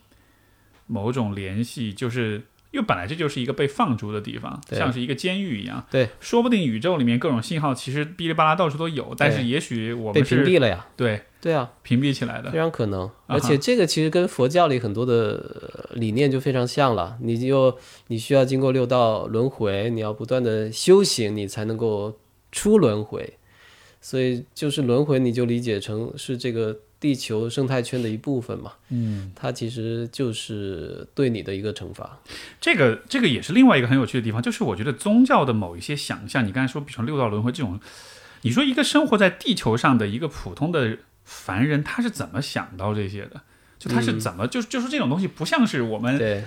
[0.88, 2.42] 某种联系，就是。
[2.74, 5.86] 因为本来这就是一个被放逐的地方，像是一个监狱一样。
[5.92, 10.88] 对，说不定宇宙里面各种信号其实哔哩吧啦到处都有，但是也许我被们被屏蔽了呀。
[10.98, 12.58] 对对啊，屏蔽起来的非。
[12.58, 13.08] 常可能。
[13.28, 17.16] 而且这个其实跟佛教里很多的呃理念就非常像了。
[17.22, 22.18] 你就你需要经过六道轮回，你要不断的修行，你才能够
[22.52, 23.38] 出轮回。
[24.02, 28.72] 所以就是轮回，你就理解成是这个地球生态圈的一部分嘛。
[28.88, 32.18] 嗯，它其实就是对你的一个惩罚。
[32.62, 37.78] 这个这个也是另外一个很有趣的地方，就是我觉得宗教的某一些想象，你刚才说，比如说六道轮回这种，
[38.44, 43.42] 你说一个生活在地球上的一个普通的凡人，他是怎么想到这些的？
[43.78, 46.42] 就他是怎么、就就是这种东西不像是我们对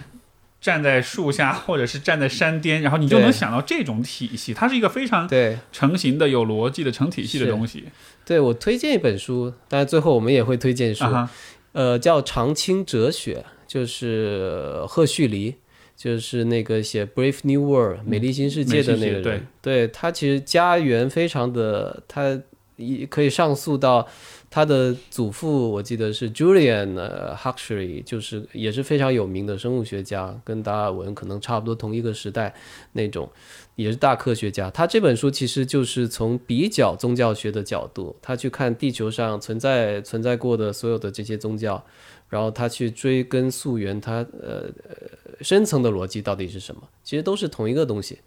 [0.66, 7.84] 站在树下或者是站在山巅，然后你就能想到这种体系，它是一个非常对成型的、有逻辑的成体系的东西。
[8.24, 11.04] 对，我推荐一本书，但是最后我们也会推荐书。
[11.04, 11.30] 啊，
[11.70, 13.34] 呃，叫《长青哲学》，
[13.72, 15.54] 就是赫胥黎，
[15.96, 19.46] 就是那个写《Brave New World》美丽新世界的那个人。
[19.62, 22.42] 对他其实家园非常的，他
[22.74, 24.08] 一可以上溯到
[24.56, 26.94] 他的祖父，我记得是 Julian
[27.36, 32.54] Huxley，就是也是非常有名的生物学家，跟达尔文可能差不多同一个时代
[32.92, 33.28] 那种。
[33.74, 41.84] 也是大科学家，他这本书其实就是从比较宗教学的角度，他去看地球上存在存在过的所有的这些宗教，
[42.30, 44.96] 然后他去追根溯源，他呃呃
[45.42, 46.80] 深层的逻辑到底是什么？
[47.04, 48.18] 其实都是同一个东西。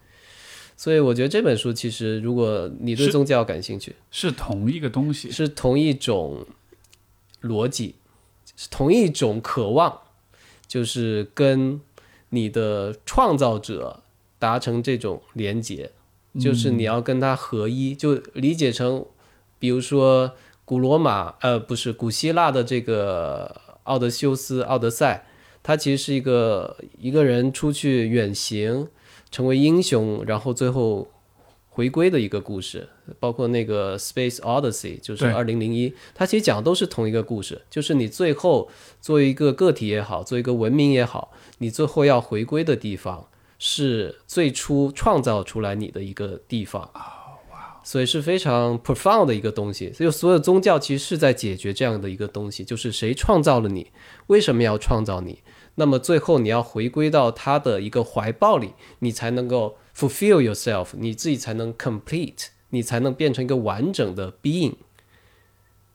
[0.80, 5.30] 所以我觉得这本书其实，如果你对宗教感兴趣，是同一个东西。
[5.30, 6.46] 是同一种
[7.42, 7.96] 逻辑，
[8.56, 10.00] 是同一种渴望，
[10.66, 11.78] 就是跟
[12.30, 14.02] 你的创造者
[14.38, 15.90] 达成这种连结，
[16.40, 19.04] 就是你要跟他合一，就理解成，
[19.58, 20.32] 比如说
[20.64, 25.26] 古罗马，呃，不是古希腊的这个奥德修斯、奥德赛，
[25.62, 28.88] 他其实是一个一个人出去远行，
[29.30, 31.08] 成为英雄，然后最后
[31.68, 32.88] 回归的一个故事。
[33.18, 38.68] 包括那个《Space Odyssey》，就是对二零零一，它其实讲的都是同一个故事，就是你最后
[39.00, 43.26] 作为一个个体也好，作为一个文明也好，你最后要回归的地方
[43.58, 46.88] 是最初创造出来你的一个地方。
[47.82, 53.90] 所以是非常 profound 的一个东西，所以所有宗教其实是在解决这样的一个东西，就是谁创造了你，
[54.26, 55.42] 为什么要创造你？
[55.80, 64.74] 那么最后你要回归到他的一个怀抱里，你才能够 fulfill yourself，你自己才能 complete，你才能变成一个完整的 being。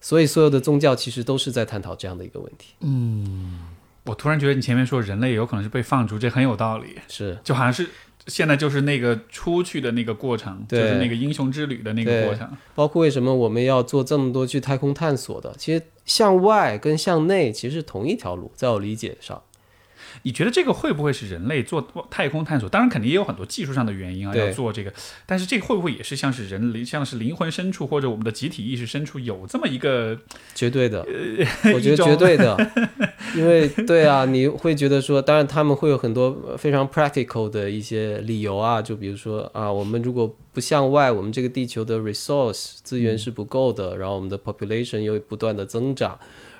[0.02, 2.74] 所以所有的宗教其实都是在探讨这样的一个问题。
[2.82, 3.60] 嗯
[4.06, 7.88] 我突然觉得你前面说人类有可能是被放逐，这很有道理，是就好像是
[8.28, 12.52] 现在就是那个出去的那个过程，就是那个英雄之旅的那个过程。
[12.74, 19.42] 包括为什么我们要做这么多去太空探索的，其实向外跟向内其实是同一条路，在我理解上。
[20.24, 22.68] 你觉得这个会不会是人类做太空探索？
[22.70, 24.91] 当然，肯定也有很多技术上的原因啊，要做这个。
[25.26, 30.18] 但是这个会不会也是像是人灵，像是灵魂深处或者我们的集体意识深处有这么一个？
[30.53, 32.57] 绝对的，呃我觉得绝对的，
[33.36, 46.18] 因为对啊，你会觉得说，当然他们会有很多呃非常 practical 的一些理由啊，就比如说啊，我们如果不向外，我们这个地球的 resource 资源是不够的，然后我们的 population 又不断的增长。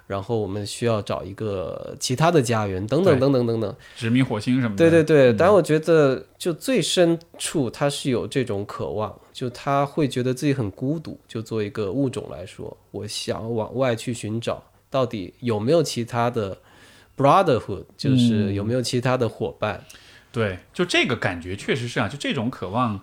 [0.08, 3.76] 然后我们需要找一个其他的家园，等等等等等等。
[3.96, 4.90] 殖民火星什么的？
[4.90, 11.20] 对对对，但我觉得就最深处他是有这种渴望，就他会觉得自己很孤独。
[11.28, 16.58] 就作为一个物种来说，我想往外去寻找，到底有没有其他的
[17.18, 19.84] brotherhood，就是有没有其他的伙伴。
[20.32, 23.02] 对，就这个感觉确实是啊，就这种渴望，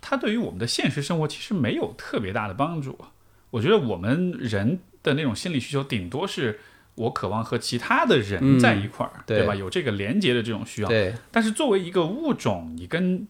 [0.00, 2.96] 它对于我们的现实生活其实没有特别大的帮助。
[3.50, 6.58] 我觉得我们人的那种心理需求，顶多是
[6.96, 9.54] 我渴望和其他的人嗯在一块儿，对吧？
[9.54, 10.88] 有这个连接的这种需要。
[10.88, 13.26] 对，但是作为一个物种，你跟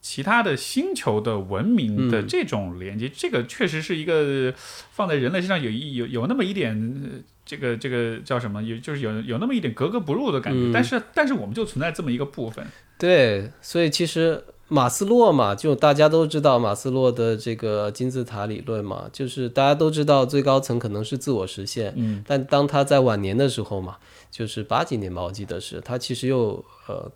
[0.00, 8.62] 其他的星球的文明的嗯这种连接，这个确实是一个放在人类身上有一有有那么一点，呃这个这个叫什么？
[8.62, 10.58] 有就是有有那么一点格格不入的感觉。
[10.58, 12.66] 嗯但是但是我们就存在这么一个部分。
[12.96, 14.42] 对，所以其实
[14.72, 23.96] 马斯洛嘛，就大家都知道马斯洛的这个金字塔理论嘛，就是大家都知道最高层可能是自我实现，嗯，但当他在晚年的时候嘛，
[24.30, 27.10] 就是八几年吧，我记得是他其实又呃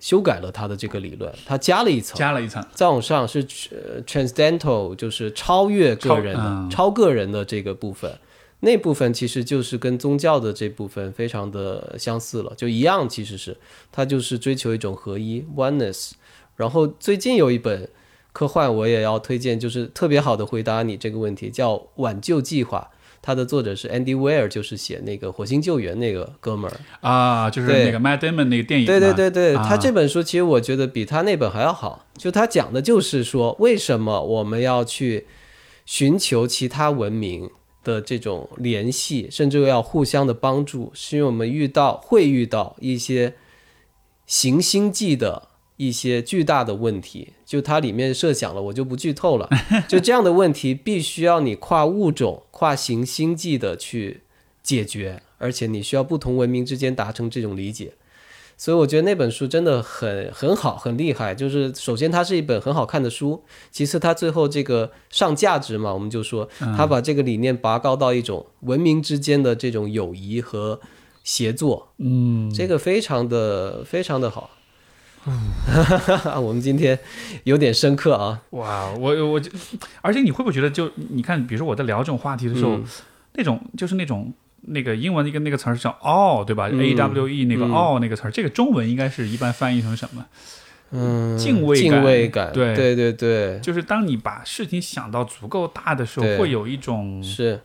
[0.00, 2.16] 修改了他的这个理论，他加了一层。
[2.16, 2.64] 加了一层。
[2.72, 8.18] 再往上是呃 transcendental，就是超越个人的、超嗯超个人的这个部分，
[8.60, 13.54] 那部分其实就是跟宗教的这部分非常的相似了，就一样，其实是
[13.92, 16.12] 它就是追求一种合一 oneness。
[16.58, 17.88] 然后最近有一本
[18.32, 22.90] 科幻我也要推荐，就是特别好的回答你这个问题，叫《挽救计划》，
[23.22, 26.76] 它的作者是 Andy Weir，就是写那个火星救援那个哥们儿。
[27.00, 32.06] 啊，就是对那个 Matt Damon 那个电影，对对对对，啊他这本书其实我觉得比他那本还要好。
[32.16, 35.26] 就他讲的就是说，为什么我们要去
[35.86, 37.50] 寻求其他文明
[37.82, 43.34] 的这种联系，甚至要互相的帮助，是因为我们遇到会遇到一些
[44.26, 45.47] 行星际的
[45.78, 47.32] 一些巨大的问题。
[47.46, 49.48] 就它里面设想了，我就不剧透了。
[49.88, 54.20] 就这样的问题，必须要你跨物种、跨行星际的去
[54.62, 57.94] 解决，而且你需要不同文明之间达成这种理解。
[58.60, 61.32] 所以我觉得那本书真的很很好，很厉害。
[61.32, 70.80] 就是首先它是一本很好看的书，其次它最后这个上价值嘛，我们就说它把这个理念拔高到一种文明之间的这种友谊和
[71.22, 74.50] 协作，嗯，这个非常的非常的好。
[76.40, 76.98] 我们今天
[77.44, 79.50] 有点深刻啊，哇，我我就，
[80.00, 82.84] 而且你会不会觉得就，你看，比如说我在聊这种话题的时候，嗯。
[83.34, 86.80] 那种就是那种那个英文的一个那个词儿叫 all，对吧、嗯。
[86.80, 87.70] A W E 那个嗯。
[87.70, 90.26] all 那个词儿，这个中文应该是一般翻译成什么？
[90.90, 91.90] 嗯，敬畏感。
[91.90, 92.74] 敬畏感，对。
[92.74, 97.60] 对对对，就是当你把事情想到足够大的时候，会有一种是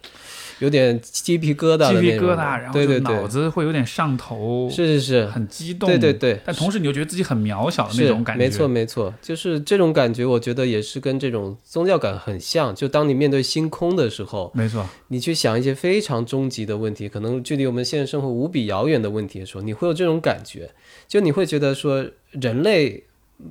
[0.60, 12.74] 有点鸡皮疙瘩鸡皮疙瘩，然后就脑，子会有点上头，是是是，很激动，对对对，但同时你又觉得自己很渺小的那种感觉，没错没错，就是这种感觉，我觉得也是跟这种宗教感很像。
[12.76, 20.72] 就当你面对星空的时候，没错，你去想一些非常终极的问题，可能距离我们现实生活无比遥远的问题的时候，你会有这种感觉，
[21.08, 23.04] 就你会觉得说，人类
[23.39, 23.45] 嗯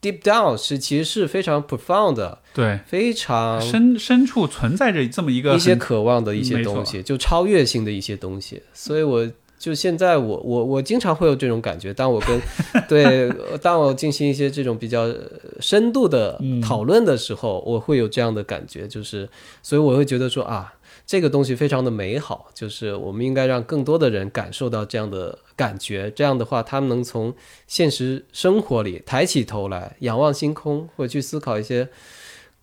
[0.00, 8.62] deep down 是其实是非常 profound 的，对，非常深深处存在着这么一个一些渴望的一些东西，就超越性的一些东西。
[8.72, 12.40] 所以我就现在我我我经常会有这种感觉，当我跟
[12.88, 13.30] 对
[13.60, 15.16] 当我进行一些这种比较呃
[15.60, 19.28] 深度的嗯讨论的时候，我会有这样的感觉，就是
[19.62, 20.72] 所以我会觉得说啊。
[21.10, 26.08] 这个东西非常的美好，就是我们应该让更多的人感受到这样的感觉。
[26.12, 27.34] 这样的话，他们能从
[27.66, 31.88] 现实生活里抬起头来，仰望星空，或者去思考一些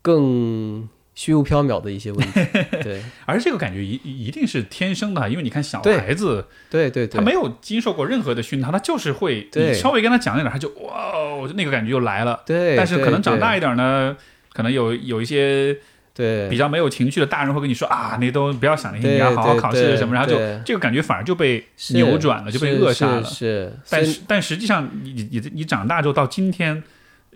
[0.02, 2.40] 更虚无缥缈的一些问题。
[2.82, 12.44] 对，而这个感觉一一定是天生的，因为你看小孩子，对对对，他没有经受过任何的熏陶，他就是会，你稍微跟他讲一点，他就哇哦，那个感觉就来了。
[12.46, 14.16] 对，但是可能长大一一点呢，
[14.54, 15.78] 可能有有一些
[16.18, 23.24] 对比较没有情绪的大人会跟你说啊，那都不要想那些，你要好好考试什么，然后就这个感觉反而就被扭转了，就被扼杀了。
[23.24, 26.84] 是是，但是但实际上你，你你你长大之后到今天。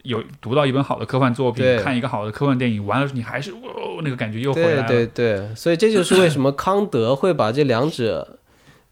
[0.03, 4.87] 有读到一本好的科幻作品，看一个好的科幻电影，完了你还是哦、那个感觉又回来了。
[4.87, 8.39] 对对，所以这就是为什么康德会把这两者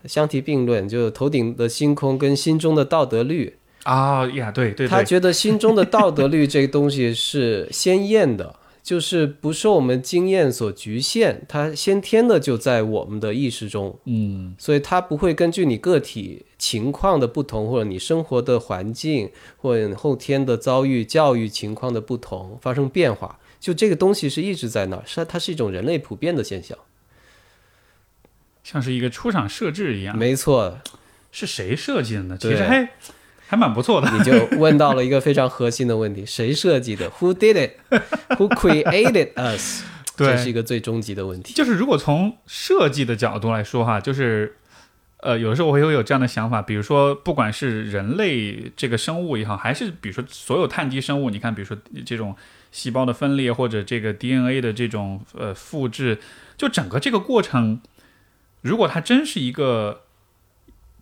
[0.05, 3.57] 相提并论，就头顶的星空跟心中的道德律。
[3.85, 8.53] 啊呀，对对对，他觉得心中的道德律这个东西是鲜艳的，
[8.89, 23.37] 就是不受我们经验所局限，它先天的就在我们的意识中，嗯所以它不会根据你个体情况的不同，或者你生活的环境，或者你后天的遭遇、教育情况的不同发生变化。
[23.59, 26.75] 就这个东西是一直在那儿，是它是一种人类普遍的现象。
[28.63, 30.17] 像是一个出厂设置一样。
[30.17, 30.79] 没错，
[31.31, 32.35] 是谁设计的呢？
[32.41, 32.89] 其实还
[33.49, 34.09] 还蛮不错的。
[34.11, 37.71] 你就问到了一个非常核心的问题： 谁设计的？Who did it?
[38.37, 39.83] Who created us？
[40.15, 41.53] 对这是一个最终极的问题。
[41.55, 44.55] 就是如果从设计的角度来说哈，就是
[45.21, 51.75] 呃，有的时候我会有这样的想法，比如说不管是人类这个生物也好，还是比如说所有碳基生物，你看，比如说
[52.05, 52.35] 这种
[52.71, 56.19] 细胞的分裂或者这个 DNA 的这种呃复制，
[56.55, 57.81] 就整个这个过程，
[58.61, 60.01] 如果它真是一个。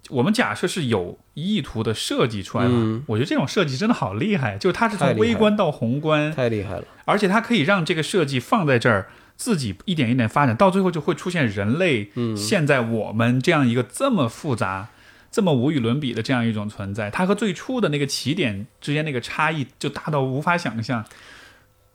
[0.10, 14.90] 我们假设是有意图的设计出来的，嗯我觉得这种设计真的好厉害，就是它是从微观到宏观，太厉害了，而且它可以让这个设计放在这儿，自己一点一点发展，到最后就会出现人类嗯现在我们这样一个这么复杂、
[15.32, 17.10] 这么无与伦比的这样一种存在。
[17.10, 21.06] 它和最初的那个起点之间那个差异就大到无法想象。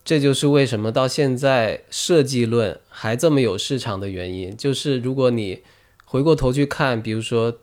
[0.04, 4.56] 这就是为什么到现在设计论还这么有市场的原因。
[4.56, 5.60] 就是如果你
[6.04, 7.60] 回过头去看，比如说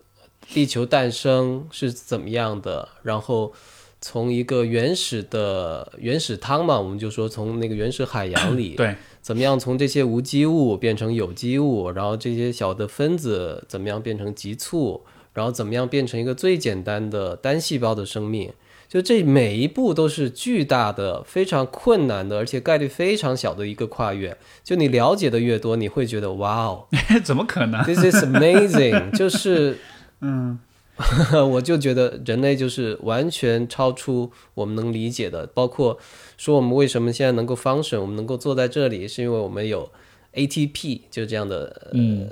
[0.52, 3.52] 地球诞生是怎么样的，然后
[4.00, 15.02] 从一个原始的原始汤嘛，我们就说从那个原始海洋里，对，怎么样从这些无机物变成有机物，然后这些小的分子怎么样变成急促，
[15.34, 18.52] 然后怎么样变成一个最简单的单细胞的生命。
[18.88, 24.36] 就这每一步都是巨大的、非常困难的，而且概率非常小的一个跨越。
[24.64, 26.88] 就你了解的越多，你会觉得哇哦
[27.22, 29.16] 怎么可能？，this is amazing！
[29.16, 29.78] 就是
[30.20, 30.58] 嗯，
[31.52, 35.98] 我就觉得人类就是完全超出我们能理解的，包括
[36.36, 39.90] 说我们为什么现在能够 function，我们能够坐在这里，是因为我们有
[40.34, 42.30] ATP，就这样的嗯，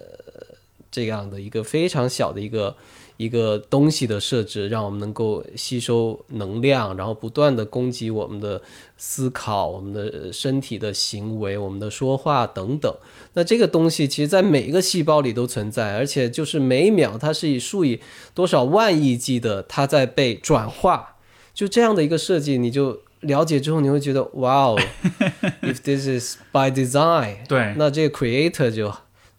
[0.91, 2.76] 这样的一个非常小的一个
[3.19, 8.62] 一个东西的设置，让我们能够吸收能量，然后不断的供给我们的
[8.97, 12.91] 思考、我们的身体的行为、我们的说话等等。
[13.35, 18.01] 那这个东西其实在每一个细胞里都存在，而且就是每秒它是以数以
[18.35, 21.16] 多少万亿计的它在被转化。
[21.53, 24.79] 就这样的一个设计，你就了解之后，你会觉得哇哦，
[25.62, 28.95] if this is by design，对，那这个 creator 就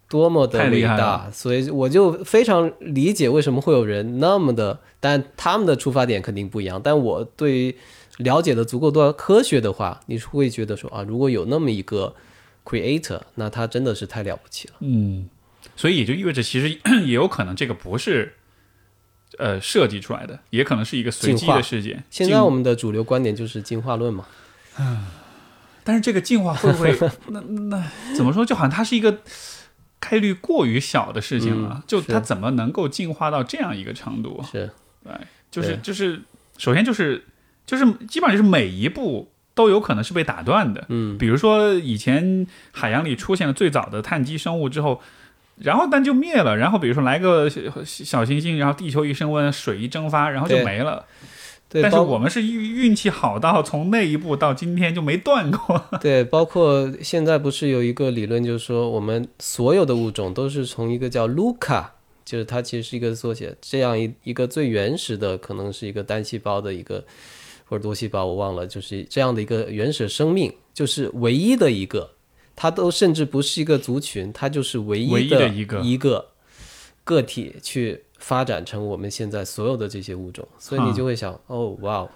[0.10, 6.82] 多么的厉害伟大，所以我就非常理解为什么会有人那么的，但他们的出发点肯定不一样。
[6.84, 7.76] 但我对于
[8.18, 12.16] 了解的足够多科学的话，你是会觉得说啊，如果有那么一个
[12.66, 14.74] creator，那他真的是太了不起了。
[14.80, 15.30] 嗯，
[15.76, 16.70] 所以也就意味着，其实
[17.05, 18.34] 也有可能这个不是
[19.38, 22.03] 呃设计出来的，也可能是一个随机的事件。
[22.10, 24.26] 现在我们的主流观点就是进化论嘛，
[24.80, 25.05] 嗯
[25.82, 26.95] 但是这个进化会不会
[27.30, 28.45] 那那怎么说？
[28.45, 29.20] 就好像它是一个
[30.00, 34.43] 概率过于小的事情了，嗯就它怎么能够进化到这样一个程度？
[34.52, 34.70] 是
[35.04, 35.14] 对，
[35.52, 36.22] 就是就是，
[36.58, 37.26] 首先就是
[37.66, 40.86] 就是基本上就是每一步都有可能是被打断的。
[40.89, 45.02] 嗯，比如说以前海洋里出现了最早的碳基生物之后。
[45.62, 51.06] 然后但就灭了，然后比如说来个小小行星，然后地球一升温，水一蒸发，然后就没了。
[51.20, 51.28] 对，
[51.70, 55.80] 包但是我们是运运气好到从那一步到今天就没断过。
[56.02, 61.86] 对，包括现在不是有一个理论，就是说我们所有的物种都是从一个叫 Luca，
[62.26, 67.06] 就是它其实是一个缩写，这样一一个最原始的，可能是一个单细胞的一个
[67.66, 72.10] 或者多细胞，我忘了，就是这样的一个原始生命，就是唯一的一个，
[72.56, 76.30] 它都甚至不是一个族群，它就是唯一的一个一个
[77.04, 82.10] 个体去发展成我们现在所有的这些物种，所以你就会想，哦，哇哦。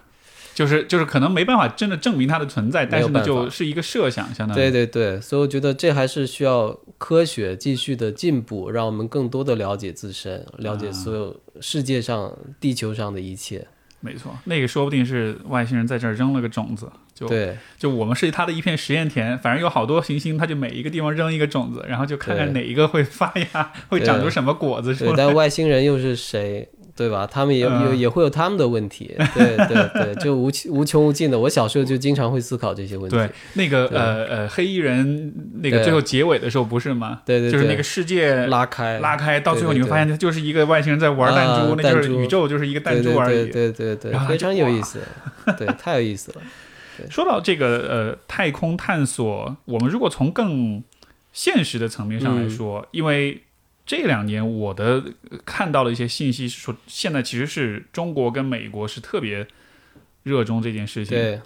[0.54, 4.60] 就是就是可能没办法真的证明它的存在，但是呢，就是一个设想，相当于。
[4.60, 13.68] 对对对，所以我觉得这还是需要科学继续的进步，让我们更多的了解自身，了解所有世界上、地球上的一切。
[14.00, 16.88] 没错，那个说不定是外星人在这儿扔了个种子，
[17.24, 25.16] 就对就我们是它的一片实验田，反正有好多行星，它就每一个地方扔一个种子，然后就看看哪一个会发芽，会长出什么果子出对，来。
[25.18, 26.70] 但外星人又是谁？
[26.96, 27.26] 对吧？
[27.26, 31.40] 他们也有、嗯也会有他们的问题，对对对，就无穷无穷无尽的。
[31.40, 33.16] 我小时候就经常会思考这些问题。
[33.16, 37.22] 对，那个呃呃，黑衣人那个最后结尾的时候不是吗？
[37.26, 43.46] 对对对，就是那个世界拉开拉开，到最后你会发现，它就是一个外星人在玩弹珠，啊那就是宇宙就是一个弹珠而已。
[43.46, 45.00] 对对对对对对，非常有意思，
[45.58, 46.42] 对，太有意思了。
[47.10, 50.84] 说到这个呃太空探索，我们如果从更
[51.32, 52.88] 现实的层面上来说，嗯。
[52.92, 53.44] 因为
[53.86, 59.46] 这两年我的呃看到了一些信息是说，现在其实是中国跟美国是特别
[60.24, 61.18] 热衷这件事情。
[61.18, 61.42] 对，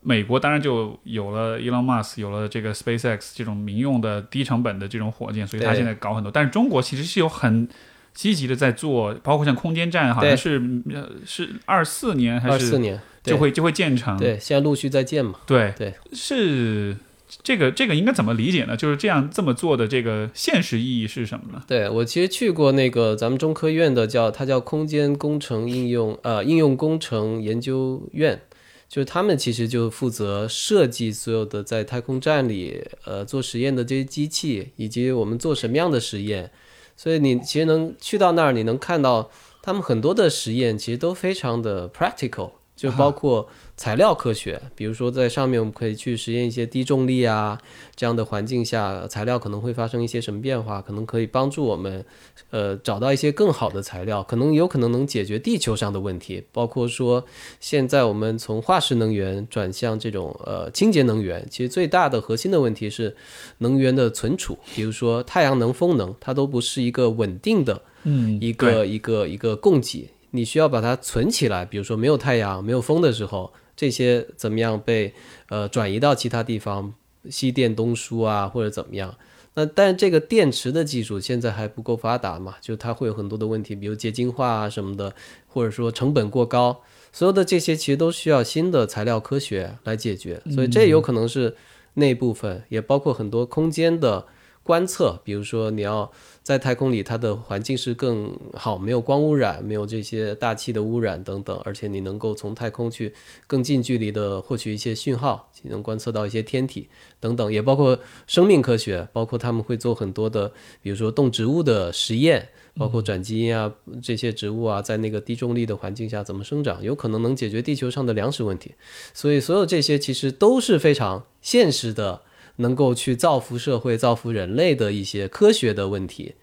[0.00, 6.32] 美国当然就有了 Elon Musk，有了这个 SpaceX 这种民用的低成本的这种火箭，所以它现在搞很多。
[6.32, 7.68] 但是中国其实是有很
[8.14, 14.16] 积极的在做，包括像空间站，好像是呃是二四年还是二四年就会就会建成。
[14.18, 15.38] 对，现在陆续在建嘛。
[15.46, 16.96] 对对是
[17.42, 18.76] 这个这个应该怎么理解呢？
[18.76, 21.62] 就是这样这么做的这个现实意义是什么呢？
[21.66, 28.40] 对我其实去过那个咱们中科院的叫它叫空间工程应用呃应用工程研究院，
[28.86, 36.50] 就是他们其实就负责设计所有的在太空站里呃做实验的这些机器，以及我们做什么样的实验。
[36.94, 39.30] 所以你其实能去到那儿，你能看到
[39.62, 42.50] 他们很多的实验其实都非常的 practical，
[42.82, 47.56] 就包括材料科学，比如说在上面我们可以去实验一些低重力啊
[47.94, 52.04] 这样的环境下，材料可能会发生一些什么变化，可能可以帮助我们
[52.50, 57.24] 呃找到一些更好的材料，可能有可能能解决地球上的问题，包括说
[57.60, 63.14] 现在我们从化石能源转向这种呃清洁能源，其实最大的核心的问题是
[63.58, 71.64] 能源的存储，比如说太阳能、风能，它都不是一个稳定的嗯一个一个一个供给，你需要把它存起来。
[71.64, 75.14] 比如说没有太阳、没有风的时候，这些怎么样被
[75.48, 76.92] 呃转移到其他地方，
[77.30, 79.14] 西电东输啊，或者怎么样？
[79.54, 85.14] 那但这个电池的技术现在还不够发达嘛，就它会有很多的问题，比如结晶化啊什么的，
[85.46, 86.80] 或者说成本过高，
[87.12, 90.40] 所有的这些其实都需要新的材料科学来解决。
[90.54, 91.54] 所以这有可能是
[91.94, 94.26] 那部分，也包括很多空间的
[94.62, 96.10] 观测，比如说你要
[96.42, 103.14] 在太空里，它的环境是更好，没有光污染，没有这些大气的污染等等，而且你能够从太空去
[103.46, 106.88] 更近距离的获取一些讯号，能观测到一些天体
[107.20, 112.48] 等等，也包括生命科学，包括他们会做很多的，比如说动植物的实验。
[112.74, 113.70] 包括转基因啊，
[114.02, 118.72] 这些植物啊，在那个低重力的环境下怎么生长，有可能能解决地球上的粮食问题。
[119.12, 122.22] 所以，所有这些其实都是非常现实的，
[122.62, 126.36] 能够去造福社会、造福人类的一些科学的问题。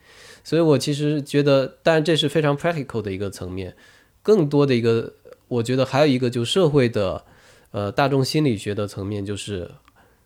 [0.44, 3.76] 所以我其实觉得，当然这是非常 practical 的一个层面，
[4.22, 5.14] 更多的一个，
[5.48, 7.26] 我觉得还有一个就社会的，
[7.72, 9.72] 呃，大众心理学的层面，就是，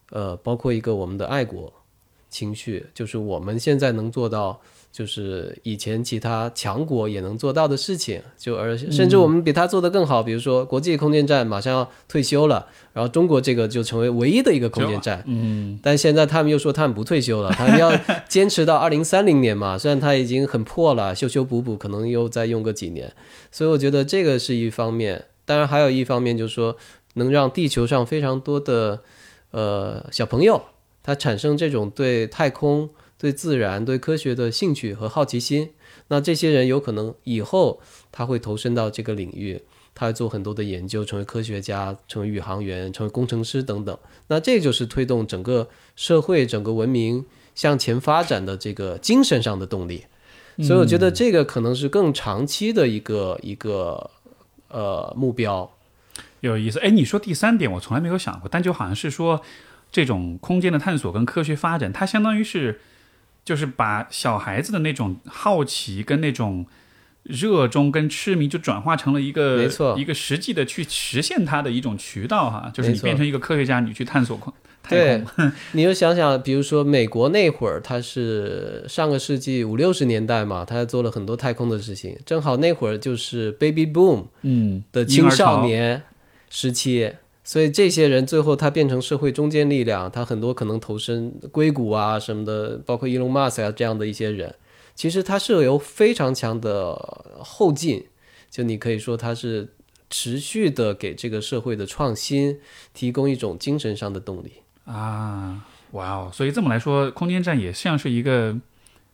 [0.10, 1.74] 呃，包括一个我们的爱国
[2.30, 4.62] 情绪，就是我们现在能做到。
[4.94, 10.22] 就是以前其他强国也能做到的事情，就而甚至我们比他做得更好。
[10.22, 15.24] 比如说，国际空间站马上要退休了，然后中国这个就成为唯一的一个空间站。
[15.26, 17.92] 嗯，但现在他们又说他们不退休了， 他们要
[18.30, 19.76] 坚持到二零三零年嘛。
[19.80, 23.12] 虽然它已经很破了，修修补补可能又再用个几年。
[23.52, 26.78] 所以我觉得这个是一方面，当然还有一方面就是说，
[27.16, 29.02] 能让地球上非常多的
[29.50, 30.62] 呃小朋友，
[31.02, 32.88] 他产生这种对太空。
[33.24, 35.70] 对自然、对科学的兴趣和好奇心，
[36.10, 37.80] 那这些人有可能以后
[38.12, 39.62] 他会投身到这个领域，
[39.96, 43.98] 他会做很多的研究，成为科学家、成为宇航员、成为工程师等等。
[44.28, 47.24] 那这就是推动整个社会、整个文明
[47.56, 50.04] 向前发展的这个精神上的动力。
[50.58, 54.12] 所以我觉得这个可能是更长期的一个一个
[54.68, 55.72] 呃目标。
[56.42, 56.78] 有意思。
[56.80, 59.42] 哎，你说第三点，我从来没有想过，但就好像是说，
[59.94, 62.82] 这种空间的探索跟科学发展，它相当于是。
[63.46, 66.66] 就是把小孩子的那种好奇跟那种
[67.24, 72.72] 热衷跟痴迷，就转化成了一个没错一个实际的去实现它的一种渠道哈。
[72.74, 75.52] 就是你变成一个科学家，你去探索空太对空。
[75.72, 86.04] 你就想想，比如说美国那会儿，它是上个世纪五六十年代嘛，他做了很多太空的事情，正好那会儿就是 baby boom 嗯的青少年
[86.50, 87.14] 时期，
[87.44, 94.56] 所以这些人最后他变成社会中坚力量，他很多可能投身硅谷啊什么的，包括伊隆马斯啊这样的一些人，
[94.96, 96.96] 其实他是有非常强的
[97.40, 98.06] 后劲，
[98.50, 99.74] 就你可以说他是
[100.10, 102.60] 持续的给这个社会的创新
[102.94, 104.54] 提供一种精神上的动力。
[104.86, 106.30] 啊，哇哦！
[106.32, 108.56] 所以这么来说，空间站也像是一个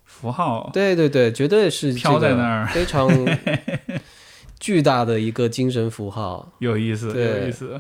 [0.04, 3.10] 符号，对对对，绝对是飘在那儿非常
[4.60, 6.52] 巨大的一个精神符号。
[6.60, 7.80] 有意思，有意思。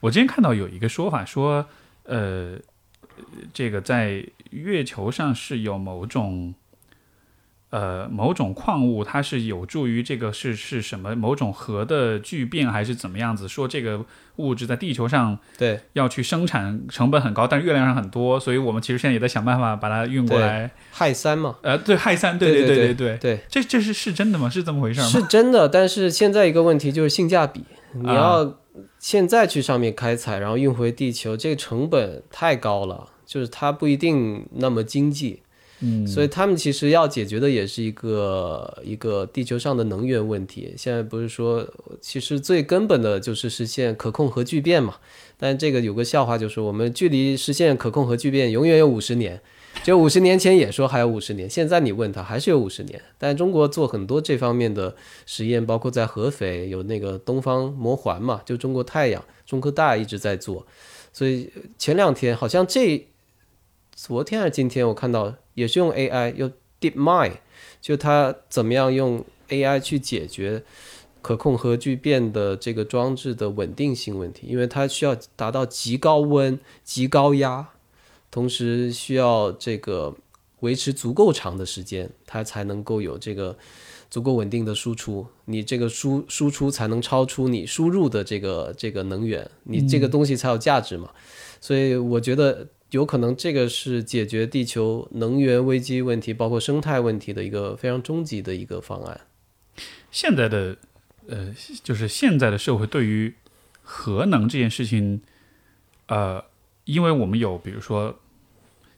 [0.00, 1.66] 我之前看到有一个说法说，
[2.04, 2.58] 呃，
[3.52, 6.54] 这个在月球上是有某种。
[7.70, 13.46] 呃，某种矿物它是有助于这个是是什么某种核的聚变还是怎么样子？
[13.46, 20.70] 说这个物质在地球上对要去生产成本很高，但是月亮上很多，所以我们其实现在也在想办法把它运过来。
[20.94, 24.48] 氦三嘛，呃，对，氦三，对对对对对对，这这是是真的吗？
[24.48, 25.06] 是这么回事吗？
[25.06, 25.68] 是真的。
[25.68, 28.58] 但是现在一个问题就是性价比，你啊要
[28.98, 35.42] 现在去上面开采，然后运回地球，这个成本太高了，就是它不一定那么经济。
[35.80, 40.74] 嗯，所以他们其实要解决的也是一个一个地球上的能源问题。
[40.76, 41.64] 现在不是说，
[42.00, 44.96] 其实最根本的就是实现可控核聚变嘛，
[45.36, 49.40] 但这个有个笑话，就是我们距离实现可控核聚变永远有五十年。
[49.84, 53.00] 就五十年前也说还有五十年，现在你问他还是有五十年。
[53.16, 60.66] 但中国做很多这方面的实验，包括在合肥有那个东方魔环嘛，就中国太阳，中科大一直在做。
[61.10, 63.06] 所以前两天好像这
[63.94, 67.32] 昨天还是今天，我看到也是用 AI，用 DeepMind，
[67.80, 70.62] 就它怎么样用 AI 去解决
[71.22, 77.68] 可控核聚变的这个装置的稳定性问题，因为它需要达到极高温、极高压。
[78.30, 80.14] 同时需要这个
[80.60, 83.56] 维持足够长的时间，它才能够有这个
[84.10, 85.26] 足够稳定的输出。
[85.46, 91.10] 你这个输输出才能超出你输入的这个这个能源，你这个东西才有价值嘛。
[91.60, 99.20] 所以我觉得有可能这个是解决地球能源危机问题，包括生态问题的一个非常终极的一个方案。
[100.10, 100.76] 现在的
[101.28, 103.34] 呃，就是现在的社会对于
[103.82, 105.22] 核能这件事情，
[106.08, 106.44] 呃。
[106.88, 108.18] 因为我们有，比如说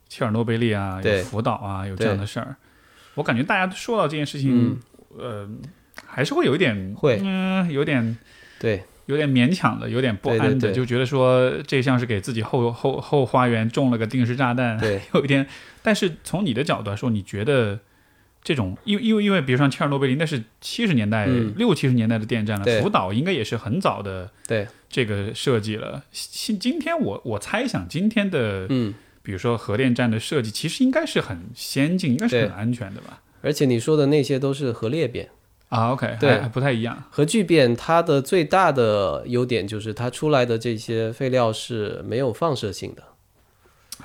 [0.09, 2.55] 切尔诺贝利啊，有福岛啊，有这样的事儿，
[3.15, 4.79] 我感觉大家说到这件事情，
[5.19, 5.49] 呃，
[6.07, 8.17] 还是会有一点，会，嗯，有点，
[8.61, 15.45] 对，有点勉强的，有点不安的，就觉得说这像是给自己后后后花园种了个定时炸弹，对， 有一点。
[15.83, 17.81] 但是从你的角度来说，你觉得
[18.43, 21.27] 这种，因为因为因为，比如说切尔诺贝利，那是七十年代
[21.57, 24.67] 六七十年代的电站了，福岛应该也是很早的，对。
[24.89, 33.23] 这个设计了，今今天我我猜想今天的，嗯，比如说核电站的设计，其实应该是很先进，应该是很安全的吧？
[33.41, 35.29] 而且你说的那些都是核裂变。
[35.69, 37.05] 啊，OK，对，不太一样。
[37.09, 43.05] 核聚变它的最大的优点就是它出来的这些废料是没有放射性的，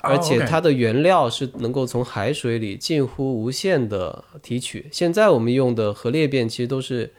[0.05, 4.87] 而且它的原料是能够从海水里近乎无限的提取。
[4.91, 7.11] 现在我们用的核裂变其实都是。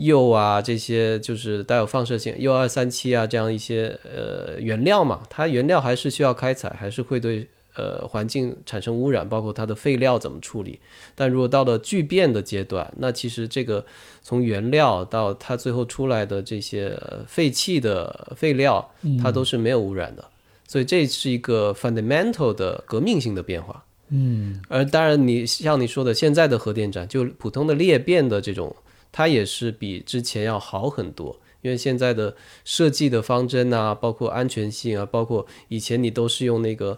[0.00, 10.78] 铀啊，这些就是带有放射性，铀二三七啊，这样一些呃原料嘛，它原料还是需要开采，还是会对呃环境产生污染，包括它的废料怎么处理。
[11.16, 13.84] 但如果到了聚变的阶段，那其实这个
[14.22, 18.88] 从原料到它最后出来的这些废弃的废料，
[19.20, 20.24] 它都是没有污染的。
[20.68, 23.84] 所以这是一个 fundamental 的革命性的变化。
[24.10, 28.76] 嗯，而当然你像你说的，现在的核电站就普通的裂变的这种。
[29.10, 36.96] 它也是比之前要好很多，因为现在的设计的方针啊，包括安全性啊，包括以前你都是用那个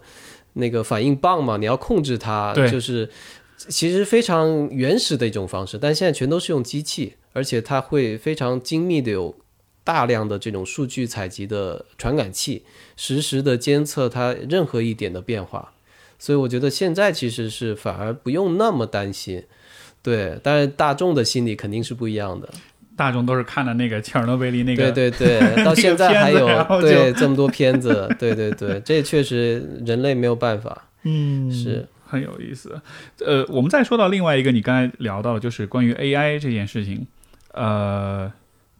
[0.55, 3.09] 那个反应棒嘛，你要控制它，就是
[3.57, 5.79] 其实非常原始的一种方式。
[5.79, 9.33] 但现在全都是用机器，而且它会非常精密的有
[9.91, 12.63] 大量的这种数据采集的传感器，
[12.97, 15.73] 实时的监测它任何一点的变化。
[16.17, 19.43] 所以我觉得现在其实是反而不用那么担心。
[20.01, 22.49] 对，但是大众的心理肯定是不一样的。
[22.97, 26.47] 大众都是看了那个切尔诺贝利那个，对对对， 到现在还有
[26.81, 30.87] 对这么多片子，对对对， 这确实人类没有办法。
[31.03, 32.81] 嗯，是很有意思。
[33.27, 37.07] 呃，我们再说到另外一个，你刚才聊到的，就是关于 AI 这件事情。
[37.53, 38.31] 呃，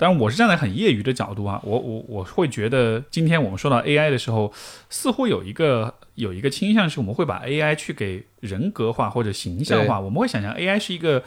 [0.01, 4.51] 当然我是站在很业余的角度啊，我我我会觉得，今天我们说到 AI 的时候，
[4.89, 5.95] 似乎有一个。
[6.17, 9.99] 有一个倾向是，我们会把 AI 去给人格化或者形象化。
[9.99, 11.23] 我们会想象 AI 是一个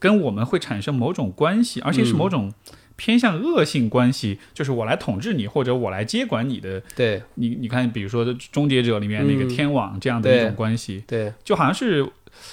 [0.00, 2.52] 跟我们会产生某种关系，而且是某种
[2.96, 6.82] 偏向恶性关系，就是我来统治你，或者我来接管你的。
[6.96, 12.10] 对，你你看，比如说《终结者》里面那个天网这样的一种关系，对，就好像是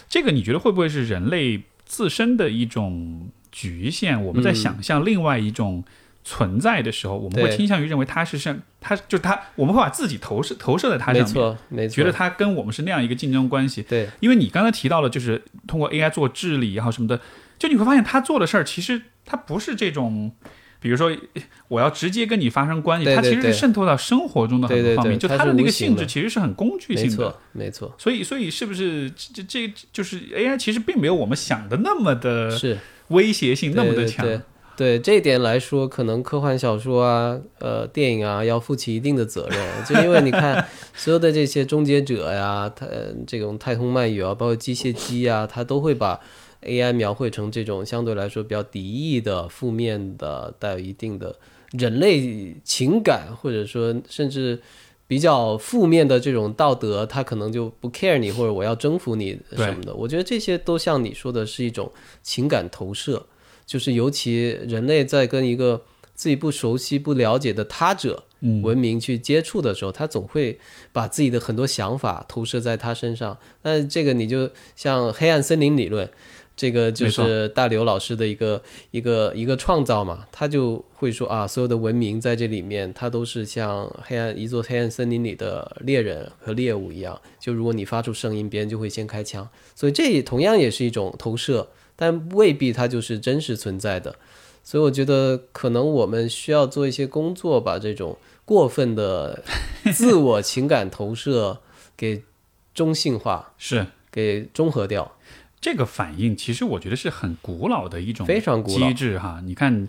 [0.07, 0.31] 这个。
[0.31, 4.23] 你觉得会不会是人类自身的一种局限？
[4.23, 5.83] 我们在想象另外一种。
[6.23, 13.81] 存在的时候，我们会倾向于认为它是像它就是他，我们会把自己投射投射在它上面，没错，没错，觉得它跟我们是那样一个竞争关系。
[13.81, 17.19] 对，因为你刚才提到了，就是通过 AI 做治理也好什么的，
[17.57, 20.31] 就你会发现他做的事儿其实它不是这种，
[20.79, 21.11] 比如说
[21.67, 27.95] 我要直接跟你发生关系，它其实是渗透到生活中的很多方面，就它的那个性质其实是很工具性的，没错，没错。
[27.97, 32.77] 所以，所以是不是这这就是 AI 其实并没有我们想的那么的是
[33.11, 34.41] 威胁性那么的强。
[34.77, 42.87] 对这一点来说，可能科幻小说啊、呃电影啊要负起一定的责任，就因为你看所有的这些终结者呀，它
[43.27, 46.19] 这种太空漫游啊，包括机械机啊，它都会把
[46.63, 51.35] AI 描绘成这种相对来说比较敌意的、负面的、带有一定的
[51.77, 54.59] 人类情感，或者说甚至
[55.11, 59.93] 比较负面的这种道德，他可能就不 care 你，或者我要征服你什么的。
[59.93, 61.91] 我觉得这些都像你说的是一种
[62.23, 63.27] 情感投射。
[63.65, 65.81] 就是尤其人类在跟一个
[66.15, 68.23] 自己不熟悉、不了解的他者
[68.63, 70.57] 文明去接触的时候，他总会
[70.93, 73.37] 把自己的很多想法投射在他身上。
[73.63, 76.09] 那这个你就像黑暗森林理论，
[76.55, 94.15] 这个就是大刘老师的一个一个一个创造嘛，他就会说啊，所有的文明在这里面，它都是像黑暗一座黑暗森林里的猎人和猎物一样，就如果你发出声音，别人就会先开枪，所以这也同样也是一种投射，但未必它就是真实存在的。
[94.63, 99.43] 所以我觉得可能我们需要做一些工作，把这种过分的
[99.91, 101.57] 自我情感投射
[101.97, 102.21] 给
[102.75, 105.11] 中性化，是给中和掉。
[105.61, 109.39] 这个反应，其实我觉得是很古老的一种非常机制哈。
[109.45, 109.87] 你看，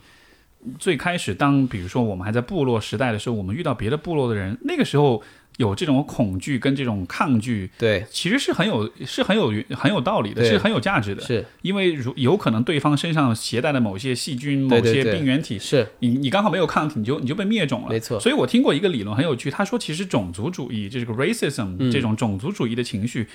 [0.79, 5.23] 最开始当比如说我们还在部落时代的时候，我们遇到别的部落的人，那个时候
[5.57, 11.23] 有这种恐惧跟这种抗拒，对，其实是很有是很有很有道理的，是很有价值的。
[11.23, 11.45] 是。
[11.63, 17.89] 因为如有可能对方身上携带的某些细菌、某些病原体，是，你你刚好没有抗体，你就你就被灭种了。
[17.89, 18.21] 没错。
[18.21, 21.91] 所以我听过一个理论很有趣，他说其实种族主义就是个 racism、嗯。
[21.91, 23.27] 这种种族主义的情绪，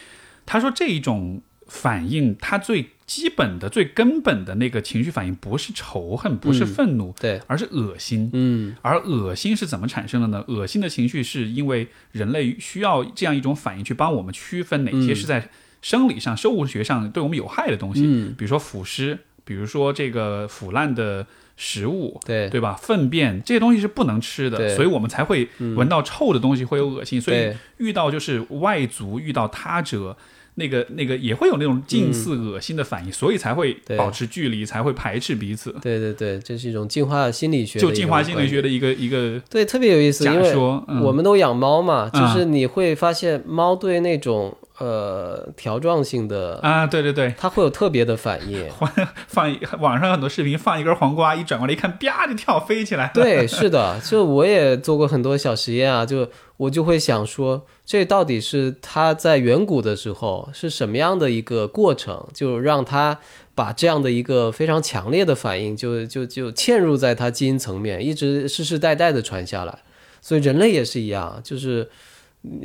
[0.46, 8.30] 他说这一种反应，它最基本的、最根本的那个情绪反应不是仇恨，不是愤怒，对，而是恶心。
[8.34, 10.44] 嗯，而恶心是怎么产生的呢？
[10.48, 15.50] 恶心的情绪是因为人类需要这样一种反应去帮我们区分哪些是在
[15.82, 22.74] 生理上、生物学上对我们有害的东西，嗯比如说腐尸，比如说这个腐烂的食物，对，对吧？
[22.74, 25.48] 粪便这些东西是不能吃的，所以我们才会
[25.78, 27.22] 闻到臭的东西会有恶心。
[27.22, 30.18] 所以遇到就是外族，遇到他者。
[30.58, 35.72] 那个那个也会有那种近似恶心的反应，所以才会保持距离，才会排斥彼此。
[35.82, 42.34] 对对对，这是一种进化心理学就进化心理学的一个一个对，特别有意思，假说，嗯、我们都养猫嘛，就嗯。
[42.34, 48.70] 是你会发现猫对那种呃条状性的，啊，对对对，它会有特别的反应。
[49.28, 53.12] 放网上很多视频，放一根黄瓜，一转过来一看，啪就跳飞起来了。
[53.14, 63.20] 对，是的，就我也做过很多小实验啊，就我就会想说，这到底是它在远古的时候是什么样的一个过程，就让它
[63.56, 69.80] 把这样的一个非常强烈的反应就就就嵌入在它基因层面，一直世世代代的传下来。
[70.20, 71.90] 所以人类也是一样，就是嗯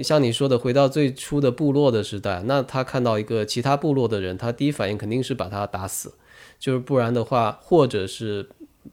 [0.03, 6.15] 像你说的，回到最初的部落的时代，那他看到一个其他部落的人，他第一反应肯定是把他打死，
[6.59, 8.49] 就是不然的话，或者是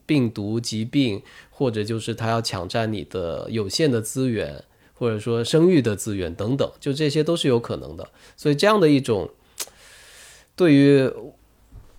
[0.06, 4.62] 病毒疾病，或者就是他要抢占你的有限的资源，
[4.94, 8.08] 或者说生育的资源等等，就这些都是有可能的。
[8.36, 9.30] 所以这样的一种
[10.54, 11.10] 对于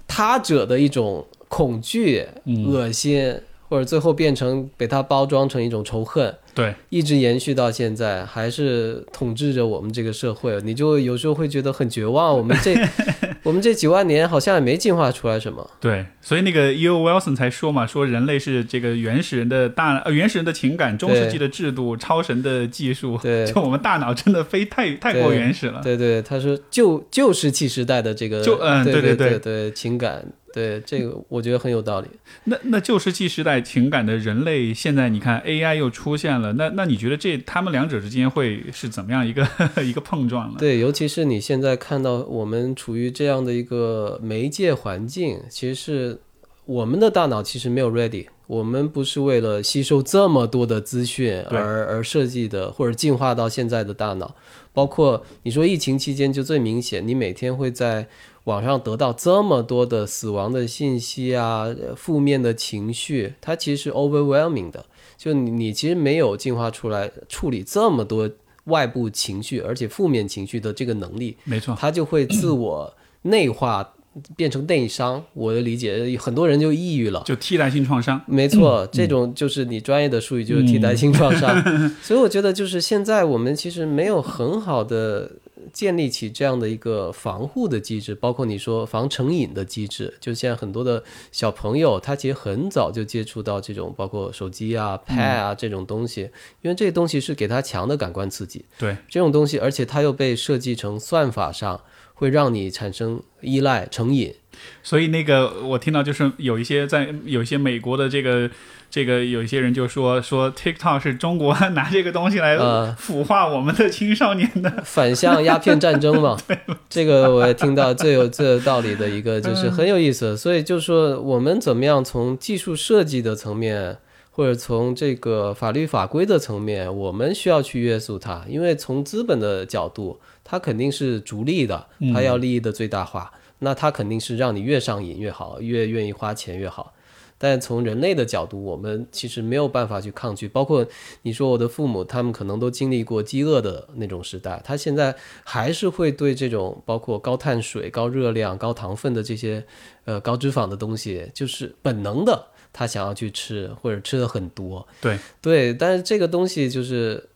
[0.07, 2.27] 他者的一种恐惧、
[2.67, 10.59] 恶心，或者最后变成被他包装成一种仇恨，对，一直延续到现在，还是统治着我们这个社会。
[10.63, 12.35] 你就有时候会觉得很绝望。
[12.37, 12.75] 我们这
[13.43, 15.69] 我们这几万年好像也没进化出来什么。
[15.79, 17.01] 对，所以那个 E.O.
[17.01, 25.81] Wilson 才说嘛，说人类是这个原始人的大呃原始人的情感、中世纪的制度、超神的技术，对就我们大脑真的非太太过原始了。
[25.81, 32.07] 对对，他说旧旧石器时代的这个，就嗯对对对对对情感，对这个我觉得很有道理。
[32.45, 39.47] 那那旧石器时代情感的人类，现在你看 AI 又出现了，那那你觉得这他们两者之间会是怎么样一个
[39.83, 40.57] 一个碰撞呢？
[40.59, 46.19] 对，尤其是你现在看到我们处于这样的一个媒介环境，其实是
[46.65, 54.35] 我们的大脑其实没有 ready，我们不是为了吸收这么多的资讯而而设计的，或者进化到现在的大脑。
[54.73, 58.07] 包括你说疫情期间就最明显，你每天会在
[58.45, 64.85] 网上得到这么多的死亡的信息啊，呃负面的情绪，它其实是 overwhelming 的。
[65.17, 68.27] 就你你其实没有进化出来处理这么多
[68.65, 73.87] 外部情绪，而且负面情绪的这个能力，没错，它就会自我内化，
[74.35, 75.23] 变成内伤。
[75.33, 77.21] 我的理解，很多人就抑郁了。
[77.23, 78.19] 就替代性创伤。
[78.25, 81.63] 没错，这种就是你专业的术语，就是替代性创伤。
[82.01, 85.31] 所以我觉得，就是现在我们其实没有很好的
[85.73, 90.13] 建立起这样的一个防护的机制，包括你说防成瘾的机制。
[90.19, 96.29] 就现在很多的小朋友，他其实很早就接触到这种，包括手机啊、Pad 啊这种东西，
[96.61, 98.65] 因为这些东西是给他强的感官刺激。
[98.77, 101.81] 对，这种东西，而且它又被设计成算法上
[102.13, 104.35] 会让你产生依赖、成瘾。
[104.83, 108.49] 所以那个我听到就是有一些在有一些美国的这个
[108.89, 114.69] 这个有一些人就说说 TikTok 是中国拿这个东西来呃腐化我们的青少年的。
[114.83, 116.37] 反向鸦片战争嘛，
[116.89, 120.35] 这个我也听到最有最有道理的一个，就是很有意思。
[120.35, 123.97] 所以就说我们怎么样从技术设计的层面，
[124.31, 133.31] 或者从这个法律法规的层面，我们需要去约束它，因为从资本的角度，它肯定是逐利的，它要利益的最大化，
[133.63, 136.93] 那它肯定是让你越上瘾越好，越愿意花钱越好。
[137.37, 140.47] 但从人类的角度，我们其实没有办法去抗拒。
[140.47, 140.85] 包括
[141.23, 149.63] 你说我的父母，他们可能都经历过饥饿的那种时代，他现在还是会对这种包括高碳水、高热量、高糖分的这些
[150.05, 154.87] 呃高脂肪的东西，就是本能的他想要去吃，或者吃的很多。
[155.01, 157.27] 对对，但是这个东西就是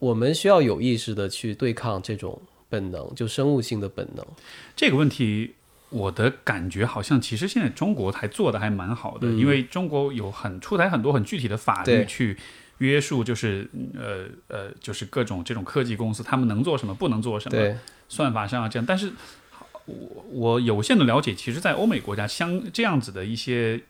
[0.00, 2.40] 我们需要有意识的去对抗这种
[2.76, 4.26] 本能，就生物性的本能。
[4.74, 5.54] 这个问题，
[5.88, 12.36] 我的感觉好像其实现在中国还做的还蛮好的，嗯因为中国有很出台很多很具体的法律去
[12.78, 17.76] 约束，就是呃呃，就是各种这种科技公司他们能做什么，不能做什么，对，
[18.08, 18.84] 算法上啊这样。
[18.84, 19.12] 但是
[19.86, 23.80] 我我有限的了解，其实，在欧美国家，相这样子的一些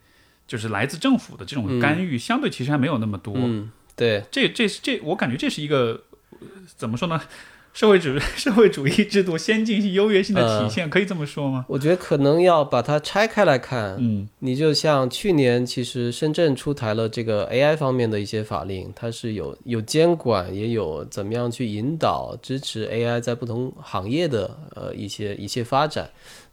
[0.47, 3.35] 就是来自政府的这种干预，相对其实还没有那么多。
[3.37, 6.05] 嗯，对，这这这，我感觉这是一个
[6.39, 7.21] 呃怎么说呢？
[7.77, 11.67] 社会主 社会主义制度先进性、优越性的体现，可以这么说吗？
[11.69, 13.97] 我觉得可能要把它拆开来看。
[14.01, 26.09] 嗯你就像去年，其实深圳出台了这个 AI 方面的一些法令，它是有有监管，也有怎么样去引导支持 AI 在不同行业的呃一些一些发展。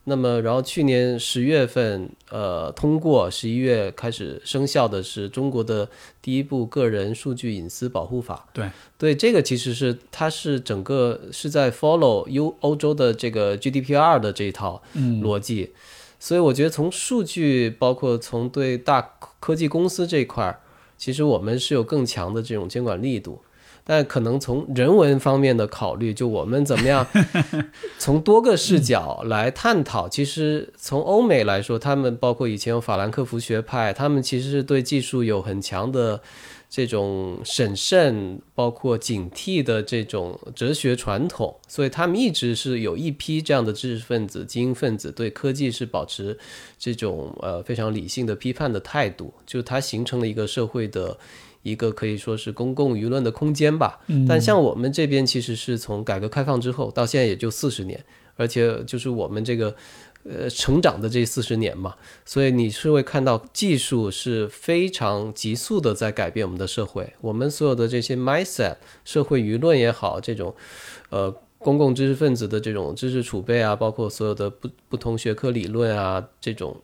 [0.05, 5.89] 那么，然后去年十月份，呃，通过十一月开始生效的是中国的
[6.21, 8.49] 第一部个人数据隐私保护法。
[8.51, 15.71] 对对，这个其实是它是整个是在 follow 欧欧洲的这个 GDPR 的这一套嗯逻辑，
[16.19, 19.01] 所以我觉得从数据，包括从对大
[19.39, 20.59] 科技公司这一块儿，
[20.97, 23.41] 其实我们是有更强的这种监管力度。
[23.85, 27.05] 但可能从人文方面的考虑，就我们怎么样
[27.99, 30.07] 从多个视角来探讨。
[30.07, 36.21] 其实从欧美来说，他们包括以前有法兰克福学派，他们其实是对技术有很强的
[36.69, 46.37] 这种审慎，包括警惕的这种哲学传统，所以他们一直是有一批这样的知识分子、精英分子，对科技是保持
[46.79, 51.17] 这种呃非常理性的批判的态度，就是它形成了一个社会的。
[51.63, 58.03] 一个可以说是公共舆论的空间吧，但像我们这边其实是从改革开放之后到现在也就四十年，
[58.35, 59.73] 而且就是我们这个
[60.25, 61.95] 呃成长的这四十年嘛，
[62.25, 70.53] 所以你是会看到技术是非常急速的在改变我们的社会，我们所有的这些 mindset、社会舆论也好，这种
[71.09, 76.75] 呃公共知识分子的这种知识储备啊，包括所有的不不同学科理论啊这种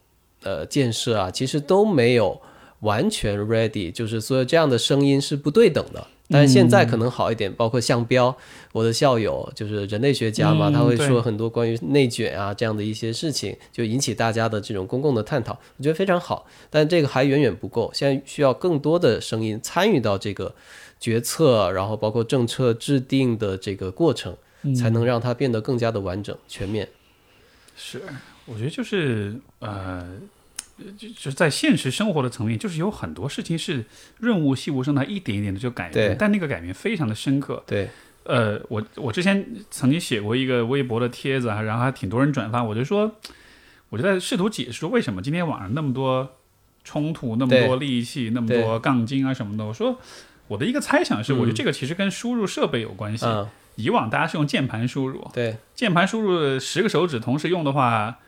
[0.43, 2.41] 呃建设啊，其实都没有
[2.81, 6.07] 完全 ready，就是所有这样的声音是不对等的。
[6.31, 8.37] 但是现在可能好一点，包括向标，
[8.71, 16.45] 我的校友就是人类学家嘛，嗯他会说很多关于内卷啊这样的一些事情，就引起大家的这种公共的探讨，我觉得非常好。
[16.69, 20.53] 但这个还远远不够，现在需要更多的声音参与到这个
[20.99, 24.37] 决策，然后包括政策制定的这个过程，
[24.77, 26.87] 才能让它变得更加的完整全面。
[27.75, 28.03] 是，
[28.45, 30.07] 我觉得就是呃，
[30.97, 33.85] 就就是在现实生活的层面，就是有很多事情是
[34.19, 37.63] 润物细无声，它一点一点的就改变，但那个改变非常的深刻。
[37.67, 37.89] 对，
[38.23, 43.15] 呃，我我之前曾经写过一个微博的帖子啊，然后还挺多人转发，我就说，
[43.89, 46.35] 我就在试图解释说为什么今天网上那么多
[46.83, 49.65] 冲突，那么对多戾气，那么多杠精啊什么的。
[49.65, 49.99] 我说
[50.47, 53.25] 我的一个猜想是，我觉得嗯这个其实跟输入设备有关系。
[53.25, 58.19] 嗯，以往大家是用键盘输入，对，键盘输入十个手指同时用的话，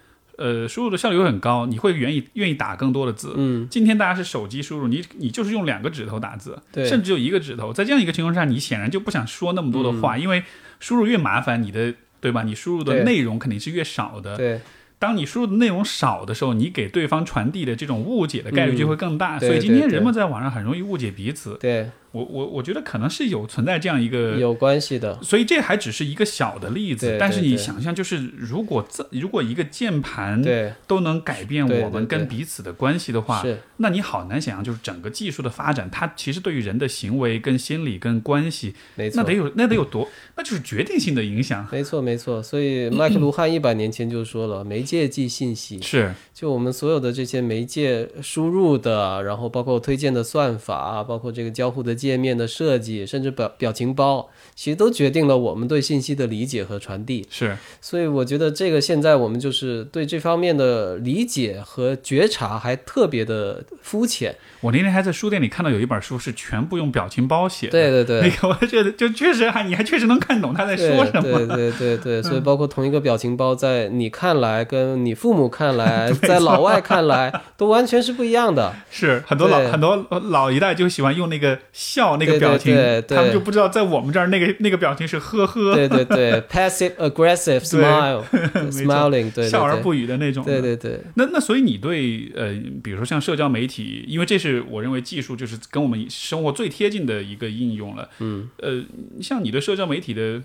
[0.41, 3.33] 呃，输入的效率会很高，你会愿意愿意打更多的字。
[3.37, 10.43] 嗯，今天大家是手机输入，你你就是用两个指头打字，对甚至只有一个指头，在这样一个情况下，你显然就不想说那么多的嗯话，因为
[10.79, 12.43] 输入越麻烦，你的对吧？
[12.43, 14.35] 你输入的内容肯定是越少的。
[14.35, 14.61] 对，
[14.97, 19.37] 当你输入的内容少的时候，你给对方传递的这种误解的概率就会更大。
[19.37, 21.57] 嗯对所以今天人们在网上很容易误解彼此。
[21.59, 25.21] 对，我我我觉得可能是有存在这样一个有关系的。
[25.21, 39.41] 所以这还只是一个小的例子，但是你想象，就是如果这如果一个键盘对，都能改变我们跟彼此的关系的话，是，那你好难想象，就是整个技术的发展，它其实对于人的行为、跟心理、跟关系，没错那得。
[39.41, 41.67] 有那得有多，那就是决定性的影响。
[41.71, 42.43] 没错，没错。
[42.43, 45.81] 所以麦克卢汉一百年前就说了，媒介即信息。
[45.81, 57.27] 是，就我们所有的这些媒介输入的，然后包括推荐的算法，包括这个交互的界面的设计，甚至表表情包，其实都决定了我们对信息的理解和传递。
[57.29, 64.35] 是，所以我觉得这个现在我们就是对这方面的理解和觉察还特别的肤浅。
[64.61, 68.21] 我那天还在书店里看到有一本书是全部用表情包写的，对对对。
[68.29, 71.21] 那个我觉得就确实还你还确实能看懂他在说什么。
[71.21, 78.73] 对对对对，所以包括同一个表情包，在你看来跟你父母看来， 在老外看来，都完全是不一样的。
[78.91, 81.57] 是很多老很多老一代就喜欢用那个
[81.93, 83.01] 笑那个表情，对对。
[83.01, 88.23] 对他们就不知道在我们这儿那个那个表情是呵呵，对对对，passive aggressive smile
[88.71, 89.49] smiling，对对对。
[89.49, 90.45] 笑而不语的那种。
[90.45, 98.09] 对对对，那那所以你对呃，比如说像社交媒体，因为这是我认为技术就是跟我们生活最贴近的一个应用了。
[98.19, 98.83] 嗯，呃，
[99.21, 100.41] 像你的社交媒体的，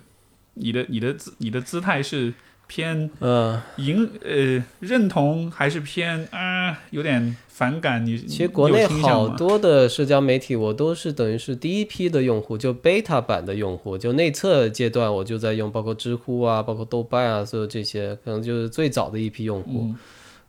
[0.55, 2.33] 你的你的姿你的姿态是
[2.67, 8.05] 偏嗯，迎呃认同，还是偏啊、有点反感？
[8.05, 19.85] 你其实国内好多的社交媒体，我都是等于是第一批的用户，就 beta 版的用户，就内测阶段我就在用，包括知乎啊，包括豆瓣啊，所有这些，可能就是最早的一批用户。
[19.85, 19.95] 嗯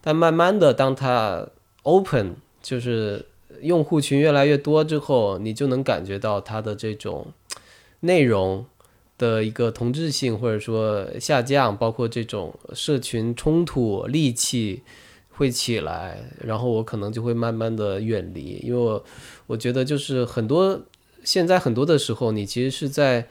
[0.01, 1.45] 但慢慢的，当它
[1.83, 3.27] open，就是
[3.63, 7.27] 用户群越来越多之后，你就能感觉到它的这种
[8.01, 8.65] 内容
[9.19, 14.83] 的一个同质性或者说下降，包括这种社群冲突戾气
[15.39, 19.02] 会起来，然后我可能就会慢慢的远离，因为我
[19.47, 20.82] 我觉得就是很多
[21.24, 23.27] 现在很多的时候，你其实是在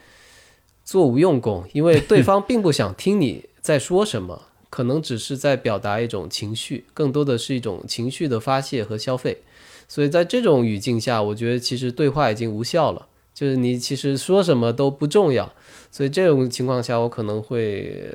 [0.83, 4.43] 做无用功，因为对方并不想听你在说什么。
[4.69, 9.37] 可能只是在表达一种情绪，更多的是一种情绪的发泄和消费。
[9.87, 15.51] 所以在这种语境下，我觉得其实对话已经无效了，就是你其实说什么都不重要。
[15.89, 18.13] 所以这种情况下，我可能会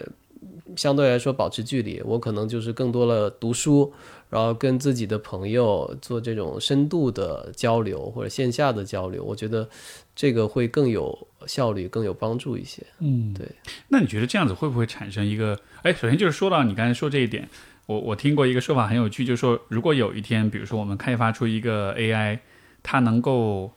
[0.77, 3.93] 相对来说保持距离，我可能就是更多了读书，
[4.31, 9.69] 然后跟自己的朋友做这种深度的交流或者线下的交流，我觉得
[10.15, 12.83] 这个会更有效率、更有帮助一些。
[13.01, 13.47] 嗯，对。
[13.89, 15.59] 那你觉得这样子会不会产生一个？
[15.83, 17.49] 哎，首先就是说到你刚才说这一点，
[17.87, 22.39] 我我听过一个说法很有趣，就是说如果有一天，比如说我们开发出一个 AI，
[22.83, 23.73] 它能够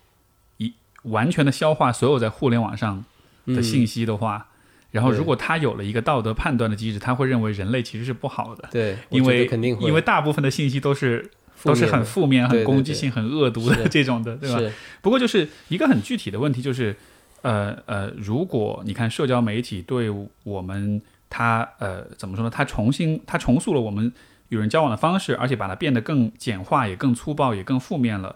[0.58, 0.74] 一
[1.04, 3.04] 完全的消化所有在互联网上
[3.48, 4.50] 的信息的话，
[4.96, 11.30] 然后如果他有了一个道德判断的机制，他会认为人类其实是不好的，对，因为肯定会因为大部分的信息都是
[11.64, 14.74] 都是很负面、很攻击性、很恶毒的这种的，对吧？
[15.02, 16.96] 不过就是一个很具体的问题，就是
[17.42, 20.10] 呃呃，如果你看社交媒体对
[20.44, 22.50] 我们它呃怎么说呢？
[22.50, 24.10] 它重新它重塑了我们
[24.48, 28.34] 与人交往的方式，而且把它变得更简化，也更粗暴，也更负面了。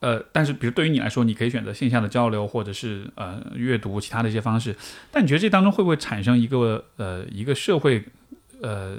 [0.00, 4.76] 呃，但是比如对于你来说，你可以选择线下的交流，或者是呃阅读其他的一些方式。
[5.10, 8.04] 但你觉得这当中会不会产生一个呃一个社会
[8.62, 8.98] 呃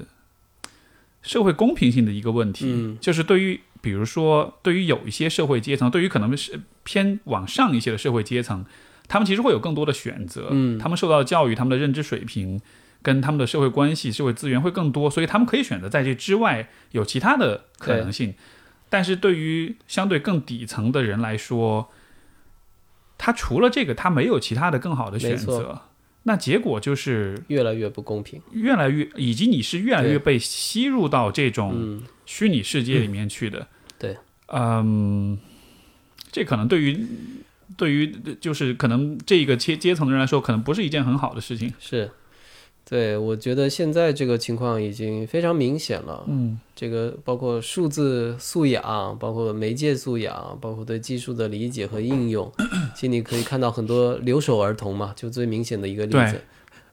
[1.21, 2.65] 社会公平性的一个问题？
[2.67, 8.65] 嗯就是对于比如说对于有一些社会阶层，对于可能是偏往上一些的社会阶层，
[9.07, 10.49] 他们其实会有更多的选择。
[10.51, 12.59] 嗯他们受到的教育，他们的认知水平。
[13.01, 18.33] 跟他们的社会关系、社会资源会更多，所以他们可以选择在这之外有其他的可能性。
[18.89, 21.89] 但是对于相对更底层的人来说，
[23.17, 25.81] 他除了这个，他没有其他的更好的选择。
[26.23, 28.41] 那结果就是越来越不公平。
[28.51, 33.67] 越来越，以及你是越来越被吸入到这种嗯，虚拟世界里面去的。
[33.97, 34.17] 对，
[34.47, 35.39] 嗯，
[36.31, 37.05] 这可能对于
[37.77, 41.73] 对于就是可能这个阶阶层的人来说，可能不是一件很好的事情。
[41.79, 42.11] 是，
[42.89, 46.25] 对，我觉得现在这个情况已经非常明显了。
[46.27, 52.51] 嗯这个包括数字素养，包括媒介素养，包括对技术的理解和应用，
[52.95, 56.41] 其实你可以看到很多留守儿童嘛，就最明显的一个例子。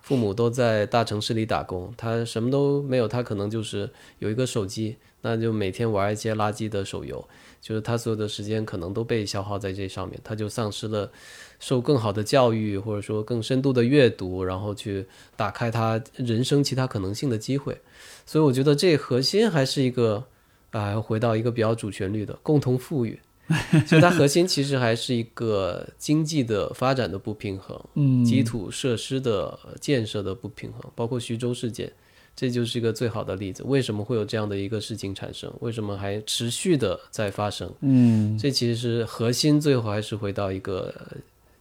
[0.02, 7.26] 父母都在大城市里打工，他什么都没有，他可能就是有一个手机，那就每天玩一些垃圾的手游，
[7.60, 11.10] 就是他所有的时间可能都被消耗在这上面，他就丧失了
[11.58, 15.06] 受更好的教育或者说更深度的阅读，然后去
[15.36, 17.76] 打开他人生其他可能性的机会。
[18.24, 20.24] 所以我觉得这核心还是一个
[20.70, 23.18] 啊，要回到一个比较主旋律的共同富裕。
[23.86, 31.92] 所以它核心其实还是一个经济的发展的不平衡，嗯，基础设施的建设的不平衡，包括徐州事件，
[32.34, 33.62] 这就是一个最好的例子。
[33.62, 35.48] 为什么会有这样的一个事情产生？
[35.60, 37.72] 为什么还持续的在发生？
[37.82, 41.16] 嗯这其实是核心，最后还是回到一个呃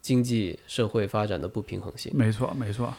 [0.05, 2.11] 经济社会发展的不平衡性。
[2.15, 2.93] 没错没错。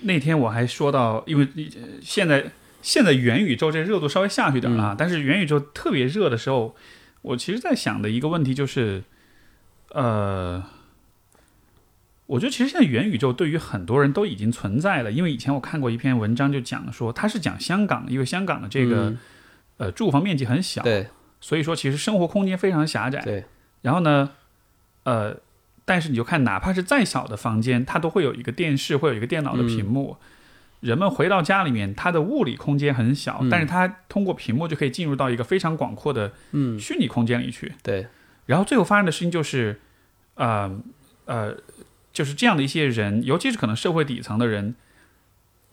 [0.00, 2.50] 那天我还说到，因为呃现在
[2.82, 6.74] 现在元宇宙这热度稍微下去点啊，但是元宇宙特别热的时候，
[7.22, 9.04] 我其实在想的一个问题就是，
[9.90, 10.64] 呃，
[12.26, 19.18] 我觉得其实现在元宇宙对于很多人都已经存在了，因为以前我看过一篇文章，就讲说它是讲香港，因为香港的这个、嗯
[19.78, 21.06] 呃住房面积很小，对
[21.40, 23.20] 所以说其实生活空间非常狭窄。
[23.22, 23.44] 对
[23.80, 24.30] 然后呢，
[25.04, 25.36] 呃，
[25.84, 30.16] 但是你就看，哪怕是再小的房间，它都会有一个电视，会有一个电脑的屏幕。
[30.80, 37.72] 人们回到家里面，它的物理空间很小，嗯但是它通过屏幕就可以进入到一个非常广阔的嗯虚拟空间里去。
[37.82, 38.08] 对
[38.46, 39.80] 然后最后发生的事情就是，
[40.34, 40.80] 呃
[41.26, 41.56] 呃，
[42.12, 44.74] 就是这样的一些人，尤其是可能社会底层的人，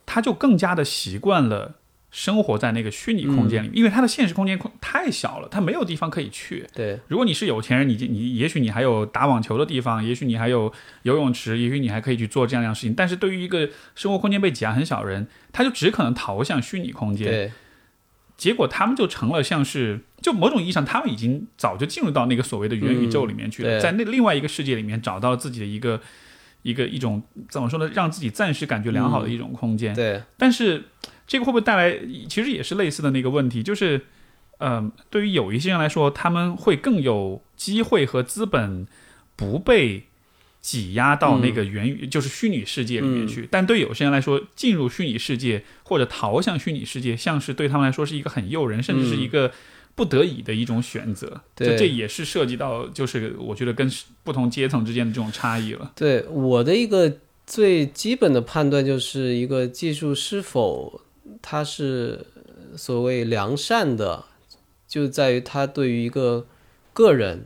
[0.05, 1.77] 他就更加的习惯了
[2.11, 6.65] 生活在那个虚拟空间里，因为他的现实空间空太小了，他没有地方可以去。
[6.73, 10.73] 对，如果你是有钱人，你你也许你还有打网球的地方，也许你还有
[11.03, 12.93] 游泳池，也许你还可以去做这样样事情。
[12.93, 17.27] 但是对于一个生活空间被挤压很小的人，他就只可能逃向虚拟空间。
[17.27, 17.51] 对，
[18.37, 26.01] 结果他们就成了像是，就某种意义上，他们已经早就进入到那个所谓的元宇宙里面去了，嗯在那另外一个世界里面找到了自己的一个
[26.63, 29.93] 一个一种怎么说呢，让自己暂时感觉良好的一种空间。
[29.93, 30.85] 对，但是
[31.29, 31.97] 这个会不会带来，
[32.27, 34.01] 其实也是类似的那个问题，就是，
[34.57, 38.87] 嗯、对于有一些人来说，他们会更有机会和资本
[39.35, 40.03] 不被
[40.59, 43.47] 挤压到那个元宇，就是虚拟世界里面去。
[43.49, 49.51] 但对有些人来说，进入虚拟世界或者逃向虚拟世界，像是对他们来说是一个很诱人，甚至是一个。
[49.95, 53.91] 不得已的一种选择，对就这也是涉及到，就是我觉得跟
[54.23, 55.91] 不同阶层之间的这种差异了。
[55.93, 61.01] 对我的一个最基本的判断就是一个技术是否
[61.41, 62.25] 它是
[62.75, 64.25] 所谓良善的，
[64.87, 66.47] 就在于他对于一个
[66.93, 67.45] 个人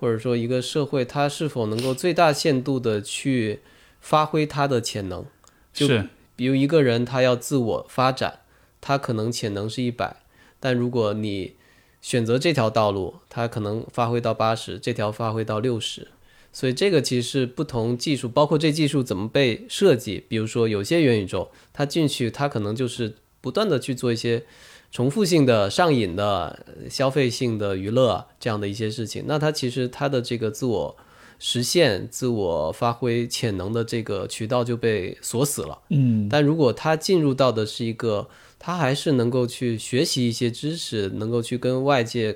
[0.00, 3.60] 或者说一个社会，他是否能够最大限度的去
[4.00, 5.24] 发挥他的潜能。
[5.72, 8.40] 就是比如一个人他要自我发展，
[8.80, 10.16] 他可能潜能是一百，
[10.60, 11.56] 但如果你
[12.00, 16.08] 选择这条道路，他可能发挥到八十，这条发挥到六十。
[16.52, 20.24] 所以这个其实是不同技术，包括这技术怎么被设计。
[20.28, 23.14] 比如说有些元宇宙，它进去它可能就是
[23.44, 24.42] 不断的去做一些
[24.90, 29.24] 重复性的、上瘾的、消费性的娱乐这样的一些事情。
[29.26, 30.96] 那他其实他的这个自我
[31.38, 35.78] 实现、自我发挥潜能的这个渠道就被锁死了。
[35.90, 38.26] 嗯，但如果他进入到的是一个，
[38.58, 42.34] 他还是能够去学习一些知识，能够去跟外界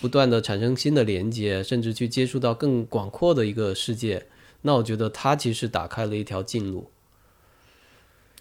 [0.00, 4.26] 不断的产生新的连接，甚至去接触到更广阔的一个世界，
[4.62, 6.88] 那我觉得他其实打开了一条近路。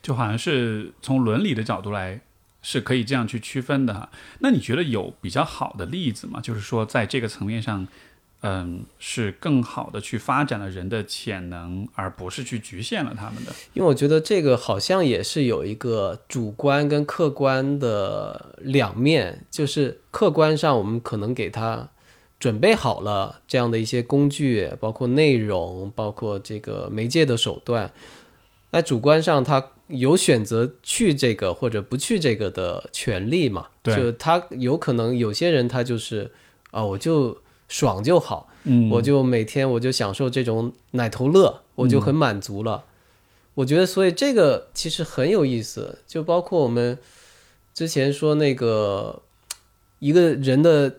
[0.06, 2.22] 就好像是从伦理的角度来，
[2.62, 4.08] 是可以这样去区分的哈。
[4.38, 6.40] 那你觉得有比较好的例子吗？
[6.40, 7.88] 就是说，在这个层面上，
[8.42, 13.52] 嗯，是更好的去发展了人的潜能，而不是去局限了他们的。
[13.74, 21.90] 因为我觉得这个好像也是有一个主观跟客观的两面，就是客观上我们可能给他
[22.40, 27.92] 准备好了这样的一些工具，包括内容，包括这个媒介的手段。
[28.70, 33.68] 那主观上他有选择去这个或者不去这个的权利嘛？
[33.84, 36.32] 对就他有可能有些人他就是
[36.72, 37.38] 啊，我就
[37.68, 42.86] 爽就好，嗯我就每天我就享受这种奶头乐，我就很满足了。
[43.56, 46.98] 我觉得，所以这个其实很有意思，就包括我们
[47.74, 49.22] 之前说那个
[50.00, 50.98] 一个人的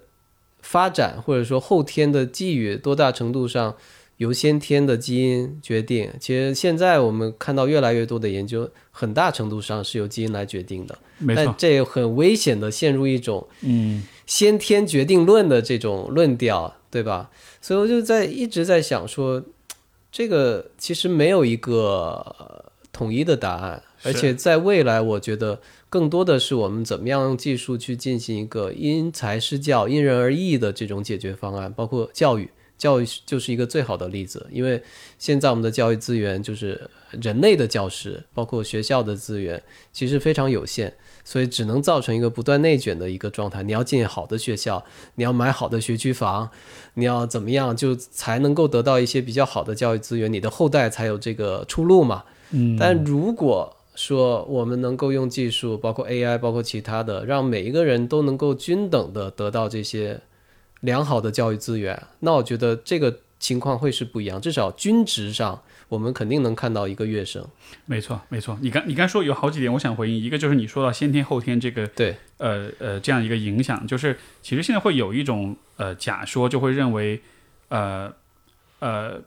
[0.60, 3.76] 发展，或者说后天的际遇，多大程度上
[4.18, 6.10] 由先天的基因决定。
[6.18, 10.98] 其实现在我们看到越来越多的研究，很大程度上是由基因来决定的。
[11.34, 17.30] 但这很危险的陷入一种嗯先天决定论的这种论调，对吧？
[17.60, 19.42] 所以我就在一直在想说，
[20.12, 32.50] 这个其实没有一个呃统一的答案，而且在未来，我觉得更多的是我们怎么样用技术去进行一个因材施教、因人而异的这种解决方案，包括教育。
[32.76, 34.82] 教育就是一个最好的例子，因为
[35.18, 39.62] 现在我们的教育资源就是人类的教师，包括学校的资源，
[39.92, 40.94] 其实非常有限。
[41.28, 43.60] 所以只能造成一个不断内卷的一个状态。
[43.64, 44.84] 你要进好的学校，
[45.16, 46.48] 你要买好的学区房，
[46.94, 52.22] 你要怎么样就才能够得到一些比较好的教育资源，你的后代才有这个出路嘛。
[52.52, 60.20] 嗯，但如果说我们能够用技术，包括 AI，包括其他的，让每一个人都能够均等的得到这些
[60.80, 64.40] 良好的教育资源，那我觉得这个情况会是不一样。
[64.40, 67.46] 至少均值上，我们肯定能看到一个跃升。
[67.84, 68.58] 没错没错。
[68.60, 77.20] 你刚你刚说有好几点，我想回应，一个就是你说到先天后天这个对，呃呃这样一个影响，就是其实现在会有一种呃假说，就会认为
[77.68, 78.12] 呃
[78.78, 79.20] 呃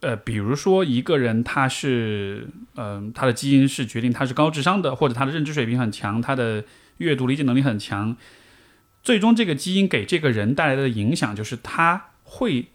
[0.00, 6.64] 呃，比如说一个人他是嗯、他的基因是决定他是高智商的，或者他的认知水平很强，他的
[6.96, 8.16] 阅读理解能力很强，
[9.02, 12.66] 最终这个基因给这个人带来的影响就是他会。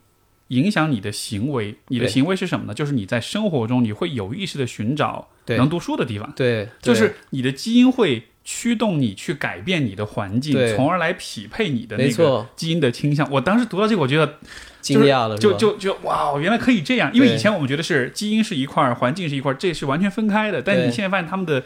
[0.50, 2.74] 影响你的行为，你的行为是什么呢？
[2.76, 13.28] 就是你在生活中你会有意识的寻找能读书的地方，对，对就是你的基因会驱动你去改变你的环境，从而来匹配你的那个，基因的倾向。
[13.32, 14.36] 我当时读到这个，我觉得
[14.82, 17.12] 惊讶了，是就就就哇，原来可以这样。
[17.12, 20.62] 因为以前我们觉得是基因是一块儿，环境是一块儿，这是完全分开的。
[20.62, 21.64] 但你现在发现他们的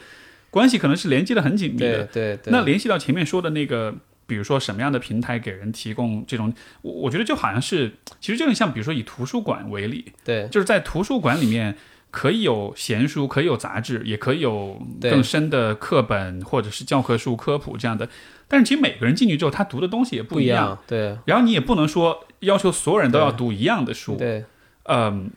[0.49, 2.05] 关系可能是连接的很紧密的。
[2.05, 3.93] 对对对，那联系到前面说的那个，
[4.29, 6.53] 比如说什么样的平台给人提供这种，
[6.83, 7.91] 我我觉得就好像是，
[8.21, 11.75] 其实就很像，比如说以图书馆为例，对就是在图书馆里面，
[12.11, 18.07] 可以有闲书，可以有杂志，也可以有更深的课本或者是教科书科普这样的。
[18.47, 20.67] 但是其实每个人进去之后，他读的东西也不一样。
[20.67, 24.15] 样，对然后你也不能说要求所有人都要读一样的书。
[24.15, 24.45] 对
[24.83, 25.29] 嗯，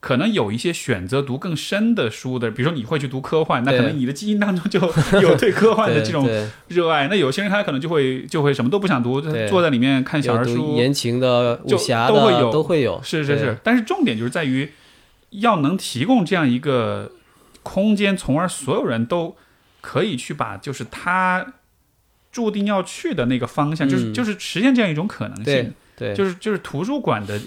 [0.00, 4.80] 可能有一些选择读更深的书的，比如说你会去读科幻，那可能你的基因当中就
[5.20, 6.28] 有对科幻的这种
[6.68, 7.08] 热爱。
[7.08, 13.58] 那有些人他可能就会就会什么都不想读，坐在里面看小有读人书，言情的、武侠的都会有都会有，是是是。
[13.64, 14.70] 但是重点就是在于
[15.30, 17.10] 要能提供这样一个
[17.64, 19.36] 空间，从而所有人都
[19.80, 21.54] 可以去把就是他
[22.30, 25.74] 注定要去的那个方向，就是嗯就是实现这样一种可能对性。
[25.96, 27.40] 对，就是就是图书馆的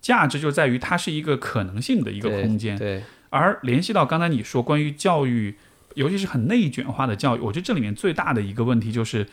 [0.00, 2.78] 价值就在于它是一个可能性的一个空间。
[2.78, 5.56] 对而联系到刚才你说关于教育，
[5.94, 9.26] 尤其是很内卷化的教育，我觉得这里面最大的一个问题就是，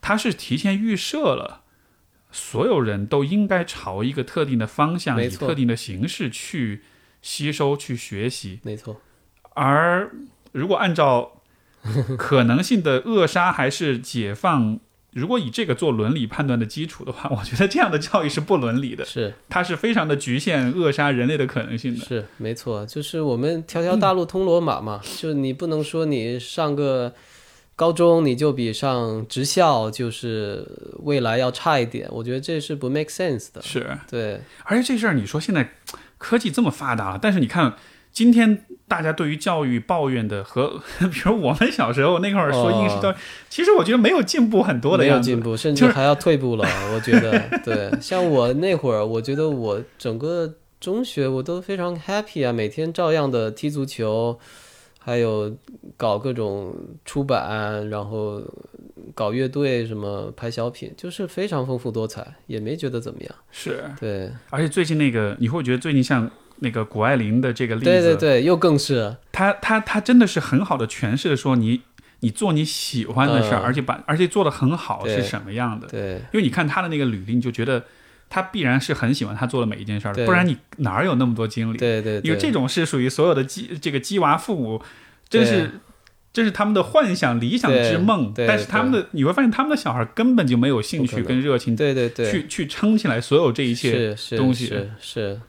[0.00, 1.62] 它是提前预设了
[2.30, 6.82] 所有人都应该朝一个特定的方向，以特定的形式去
[7.22, 8.60] 吸收、去学习。
[8.64, 9.00] 没错，
[9.54, 10.10] 而
[10.52, 11.42] 如果按照
[12.18, 14.80] 可能性的扼杀还是解放，
[15.16, 22.04] 如果以这个做伦理判断的基础的话， 我觉得这样的教育是不伦理的，是它是非常的局限、扼杀人类的可能性的。
[22.04, 27.14] 是没错，就是我们条条大路通罗马嘛， 就你不能说你上个
[27.74, 30.66] 高中你就比上职校就是
[31.04, 33.62] 未来要差一点，我觉得这是不 make sense 的。
[33.62, 35.72] 是，对而且这事儿，你说现在
[36.18, 37.74] 科技这么发达了，但是你看
[38.16, 40.80] 今天大家对于教育抱怨的和，
[41.12, 43.14] 比如我们小时候那会儿说应试教育，
[43.50, 45.28] 其实我觉得没有进步很多的样子。
[45.28, 46.66] 没有进步，甚至还要退步了。
[46.94, 54.38] 我觉得，对，像我那会儿，我觉得我整个中学我都非常 happy 啊，每天照样的踢足球，
[54.98, 55.54] 还有
[55.98, 56.74] 搞各种
[57.04, 58.42] 出版，然后
[59.14, 63.34] 搞乐队，什么拍小品，就是非常丰富多彩，也没觉得怎么样。
[63.50, 69.16] 是，对，而且最近那个，你会觉得最近像那个谷爱凌的这个例子，对对对，又更是。
[69.32, 71.82] 他他他真的是很好的诠释了说你
[72.20, 73.64] 你做你喜欢的事儿，嗯。
[73.64, 75.86] 而且把而且做的很好是什么样的？
[75.88, 76.12] 对。
[76.32, 77.84] 因为你看他的那个履历，你就觉得
[78.28, 81.76] 他必然是很喜欢他做的每一件事儿的，不然你哪儿有那么多精力？
[81.76, 84.82] 对对对，因为这种是属于所有的鸡这个鸡娃父母，
[85.28, 85.80] 真是。
[86.32, 94.14] 这是他们的幻想、理想之梦，但是他们的你会发现，他们的小孩根本就没有兴趣跟热情对对对，去去撑起来所有这一切。
[94.36, 94.66] 东西。
[94.66, 95.40] 是是，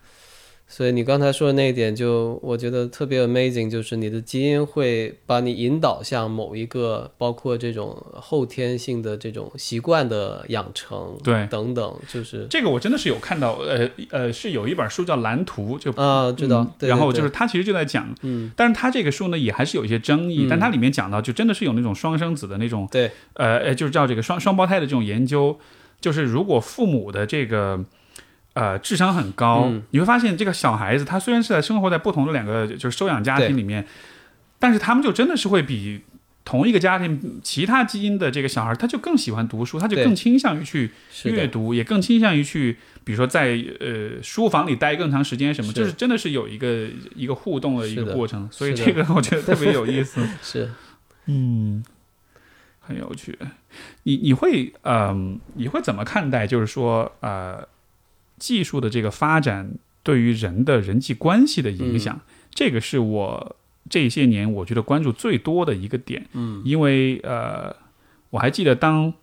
[0.70, 11.48] 所以你刚才说的那一点就，我觉得特别 amazing，就是你的基因会把你引导向某一个，包括这种后天性的这种习惯的养成，对。
[11.48, 20.50] 等等，就是这个我真的是有看到，呃呃，是有一本书叫《蓝图》，就啊，知道，嗯对然后就是他其实就在讲，嗯，但是他这个书呢也还是有一些争议，嗯。
[20.50, 25.58] 但它里面讲到就真的是有那种双生子的那种，对，呃呃，就是叫这个双双胞胎的这种研究，
[26.02, 27.86] 就是如果父母的这个。
[28.58, 29.84] 呃，智商很高，嗯。
[29.92, 33.86] 你会发现这个小孩子他虽然是在生活在不同的两个就是收养家庭里面，
[34.58, 36.02] 但是他们就真的是会比
[36.44, 40.92] 同一个家庭其他基因的这个小孩，他就更喜欢读书，他就更倾向于去，
[41.26, 45.74] 阅读，也更倾向于去，比如说在呃书房里待更长时间什么，是。
[45.74, 50.72] 就是真的是有一个一个互动的一个过程，所以这个我觉得特别有意思， 是，
[51.26, 51.84] 嗯，
[52.80, 53.38] 很有趣。
[54.04, 56.48] 你你会嗯、你会怎么看待？
[56.48, 57.68] 就是说呃，
[58.38, 59.74] 技术的这个发展
[60.04, 63.56] 对于人的人际关系的影响，这个是我
[63.90, 66.26] 这些年我觉得关注最多的一个点。
[66.34, 66.62] 嗯。
[66.66, 67.76] 因为呃，
[68.30, 69.14] 我还记得当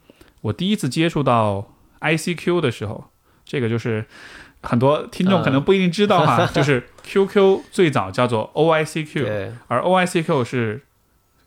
[0.42, 3.10] 我第一次接触到 ICQ 的时候，
[3.44, 4.04] 这个就是
[4.62, 10.82] 很多听众可能不一定知道哈， 就是 QQ 最早叫做 OICQ，而 OICQ 是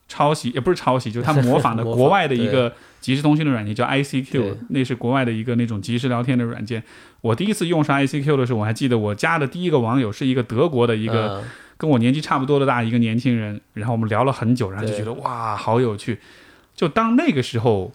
[0.07, 6.83] 抄袭，也不是抄袭，就是他 模仿的国外的一个即时通讯的软件叫 ICQ，那是国外的一个那种即时聊天的软件。
[7.21, 11.39] 我第一次用上 ICQ 的时候，我还记得我加的第一个网友是一个德国的一个。
[11.41, 11.43] 嗯
[11.79, 16.17] 跟我年纪差不多的大一个年轻人，然后我们聊了很久，然后就觉得哇，好有趣。
[16.75, 17.93] 就当那个时候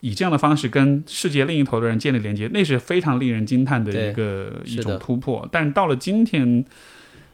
[0.00, 5.46] 以这样的方式跟世界另一头的人建立连接，那是非常令人惊叹的一个一种突破。
[5.52, 6.64] 但是到了今天，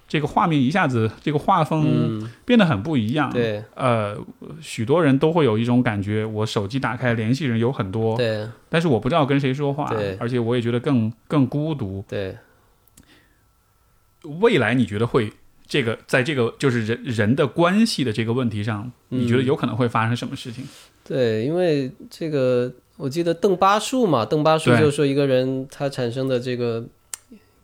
[0.07, 3.33] 这个画面一下子这个画风嗯，变得很不一样。
[3.33, 3.65] 对。
[3.75, 4.17] 呃，
[4.61, 8.47] 许多人都会有一种感觉，我手机打开联系人有很多，对。
[8.69, 12.05] 但是我不知道跟谁说话对，而且我也觉得更更孤独。
[12.09, 12.37] 对，
[14.41, 15.33] 未来你觉得会
[15.67, 19.21] 这个在这个就是人人的关系的这个问题上，嗯。
[19.21, 20.65] 你觉得有可能会发生什么事情？
[21.03, 24.81] 对，因为这个我记得邓巴数嘛，邓巴数对。
[24.81, 26.85] 就说一个人他产生的这个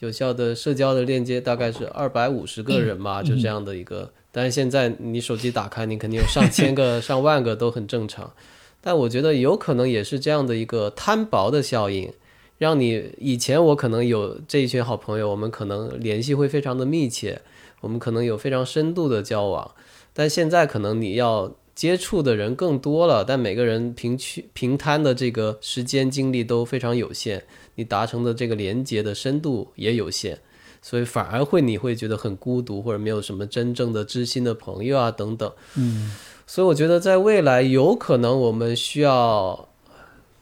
[0.01, 4.13] 有效的社交的链接大概是二百五十个人嘛，就这样的一个。
[4.33, 8.33] 但是现在你手机打开，你肯定有上千个、 上万个都很正常。
[8.81, 12.11] 但我觉得有可能也是这样的一个摊薄的效应，
[12.57, 17.43] 让你以前我可能有这一群好朋友，我们可能联系会非常的密切，
[17.83, 19.73] 我们可能有非常深度的交往，
[20.15, 27.45] 但现在可能你要接触的人更多了，但每个人平去平摊的这个时间精力都非常有限，
[27.75, 30.39] 你达成的这个连接的深度也有限，
[30.83, 35.51] 所以反而会你会觉得很孤独，或者没有什么真正的知心的朋友啊等等。
[35.77, 36.15] 嗯，
[36.47, 39.69] 所以我觉得在未来有可能我们需要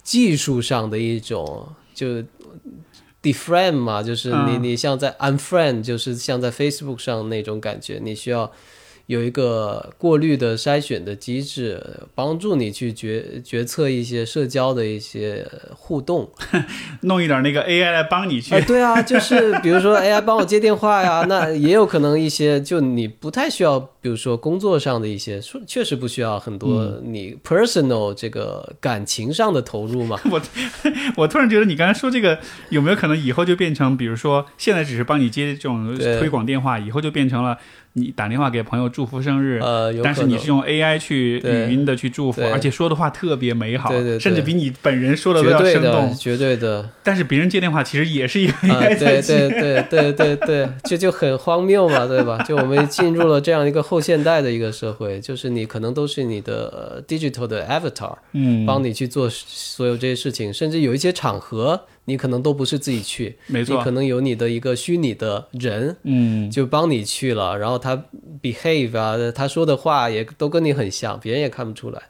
[0.03, 2.23] 技术上的一种就
[3.23, 8.51] defriend 嘛，就是你嗯你像在 unfriend，就是像在 Facebook 上那种感觉，你需要
[9.09, 11.83] 有一个过滤的筛选的机制，
[12.15, 16.31] 帮助你去决决策一些社交的一些互动。
[17.01, 30.21] 弄一点那个 AI 来帮你去啊，对啊， 就是比如说 AI 帮我接电话呀，那也有可能一些就你不太需要，比如说工作上的一些，确实不需要很多你 personal 这个感情上的投入嘛。
[30.31, 30.43] 我
[31.17, 37.57] 我突然觉得你刚才说这个有没有可能以后就变成，比如说现在只是帮你接这种推广电话，以后就变成了
[37.99, 46.15] 你打电话给朋友祝福生日，呃，有但是你是用 AI 去语音的去祝福，而且说的话特别美好，对对对甚至比你本人说的都要生动。
[46.15, 46.89] 绝对的。
[47.03, 49.49] 但是别人接电话其实也是一个啊，AI 在对接。
[49.49, 52.43] 对对对对对，这就很荒谬嘛，对吧？
[52.43, 68.03] 就我们进入了这样一个后现代的一个社会，就是你可能都是你的呃 digital 的 avatar，嗯，帮你去做所有这些事情，甚至有一些场合你可能都不是自己去，没错你可，能有你的一个虚拟的人嗯，就帮你去了，然后他
[68.41, 72.03] behave 啊，他说的话也都跟你很像，别人也看不出来。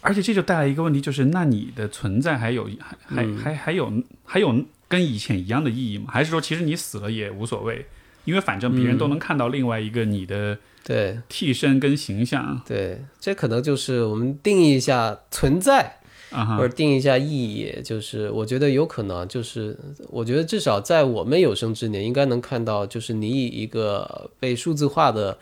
[0.00, 3.92] 而且这就带来一个问题，就是那你的存在还有还还嗯还还有
[4.24, 6.04] 还有跟以前一样的意义吗？
[6.08, 7.84] 还是说其实你死了也无所谓？
[8.24, 15.98] 因为反正别人都能看到另外一个你的对替身跟形象对，这可能就是我们定义一下存在。
[16.30, 19.76] 啊或者定一下意义，就是我觉得有可能，就是
[20.10, 25.38] 我觉得至少在我们有生之年，应该能看到，就是你以一个被数字化的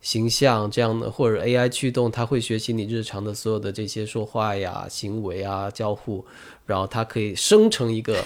[0.00, 6.24] 形象这样的，或者 AI 驱动，它会学习你日常的所有的这些说话呀、行为啊、交互，
[6.66, 8.24] 然后它可以生成一个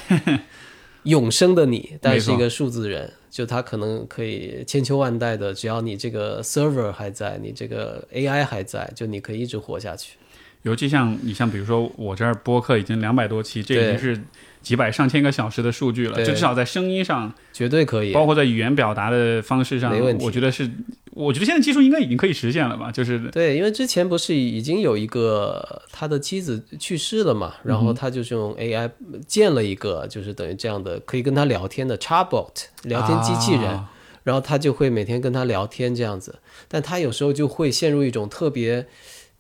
[1.05, 10.19] 永生的你，但是一个数字人，就它可能可以千秋万代的，只要你这个 server 还在，你这个 AI 还在，就你可以一直活下去。
[10.63, 14.21] 尤其像你像比如说我这儿播客已经两百多期，这已经是
[14.61, 20.25] 几百上千个小时的数据了，就至少在声音上，绝对可以，包括在语言表达的方式上没问，题。
[20.25, 20.71] 我觉得是，
[21.13, 22.93] 我觉得现在技术应该已经可以实现了吧？
[22.93, 28.91] 就是对，因为之前不是已经有一个他的妻子去世了嘛，然后他就是用 AI
[29.27, 33.91] 建了一个，就是等于这样的可以跟他聊天的 chatbot 聊天机器人，啊。
[34.23, 38.87] 然后他就会每天跟他聊天这样子，但他有时候就会陷入一种特别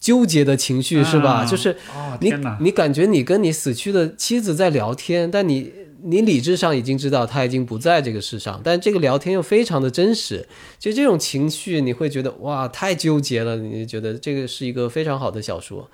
[0.01, 1.43] 纠结的情绪，是吧？
[1.43, 1.77] 啊就是
[2.21, 5.71] 你哦，你感觉你跟你死去的妻子在聊天，但你
[6.03, 10.49] 你理智上已经知道他已经不在这个世上，但这个聊天又非常的真实，
[10.79, 15.91] 就这种情绪你会觉得哇太纠结了，你觉得这个是一个非常好的小说。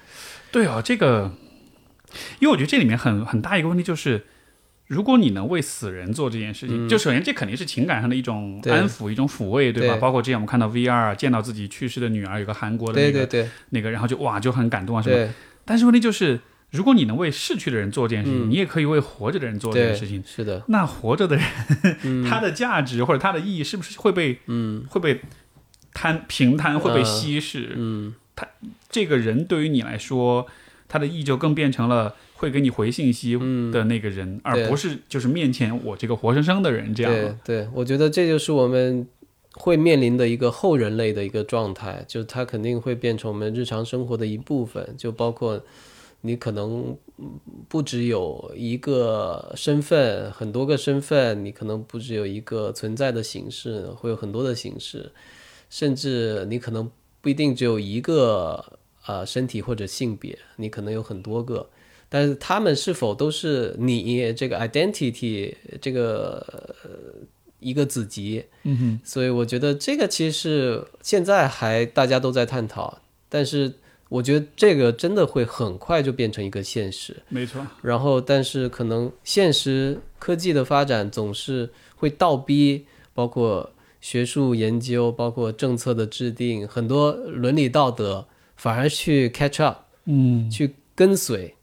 [0.52, 1.32] 对啊，这个，
[2.38, 4.24] 因为我觉得这里面很很大一个问题就是，
[4.86, 9.94] 如果你能为死人做这件事情，就首先这肯定是情感上的一种安抚、一种抚慰，对吧？
[9.94, 10.00] 对。
[10.00, 15.32] 包括之前我们看到 VR 见到自己去世的女儿，有个韩国的那个对那个，然后就哇就很感动啊什么。
[15.64, 16.40] 但是问题就是，
[16.70, 18.50] 如果你能为逝去的人做这件事情，嗯。
[18.50, 24.84] 你也可以为活着的人做这件事情。，是的，那活着的人， 他的价值或者他的意义是不是会被嗯。
[24.88, 25.20] 会被
[25.92, 27.72] 摊平摊，会被嗯稀释？
[27.74, 28.46] 嗯，他
[28.88, 30.46] 这个人对于你来说，
[30.86, 37.12] 他的意义就更变成了会给你回信息嗯的那个人，而不是就是面前我这个活生生的人这样。
[37.12, 39.06] 对对，我觉得这就是我们
[39.54, 45.58] 会面临的一个后人类的一个状态，就它肯定会变成我们日常生活的一部分，就包括
[46.20, 55.10] 你可能嗯不只有一个身份，很多个身份，你可能不只有一个存在的形式，会有很多的形式，
[55.70, 56.90] 甚至你可能
[57.22, 58.62] 不一定只有一个
[59.06, 61.66] 呃身体或者性别，你可能有很多个。
[62.08, 66.44] 但是他们是否都是你这个 identity 这个
[66.84, 66.90] 呃
[67.60, 68.44] 一个子集？
[68.62, 73.72] 嗯哼，所以我觉得这个其实现在还大家都在探讨，但是
[74.08, 77.16] 我觉得这个真的会很快就变成一个现实。
[77.28, 89.78] 没错，然后，但是可能现实科技的发展总是会倒逼，包括学术研究，包括政策的制定，很多伦理道德反而去 catch up。
[90.04, 91.55] 嗯，去跟随。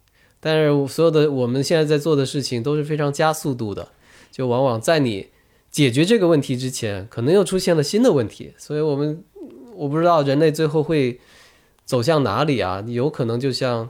[0.46, 3.88] 但是所有的我们现在在做的事情都是非常加速度的，
[4.30, 5.28] 就往往在你
[5.72, 8.54] 解决这个问题之前，可能又出现了新的问题。
[8.58, 9.24] 所以我们
[9.74, 11.18] 我不知道人类最后会
[11.86, 12.84] 走向哪里啊？
[12.86, 13.90] 有可能就像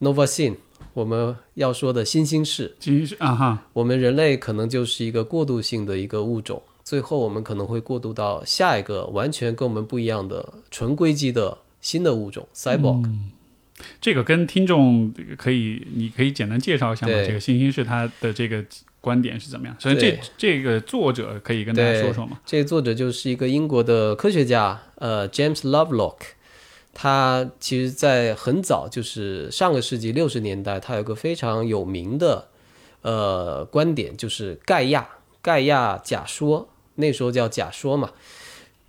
[0.00, 0.56] Nova Sin
[0.92, 13.08] 我们要说的新兴世，其实啊哈，我们人类可能就是一个过渡性的一个物种，最后我们可能会过渡到下一个完全跟我们不一样的纯硅基的新的物种 cyborg。
[14.00, 17.12] 这个跟听众可以，你可以简单介绍一下吗？
[17.26, 18.64] 这个星星是他的这个
[19.00, 19.76] 观点是怎么样？
[19.78, 22.40] 首先这对这个作者可以跟大家说说吗？
[22.44, 26.16] 这个作者就是一个英国的科学家，呃，James Lovelock。
[27.00, 32.48] 他其实，在很早，就是上个世纪六十年代，他有个非常有名的
[33.02, 35.08] 呃观点，就是盖亚
[35.40, 38.10] 盖亚假说，那时候叫假说嘛，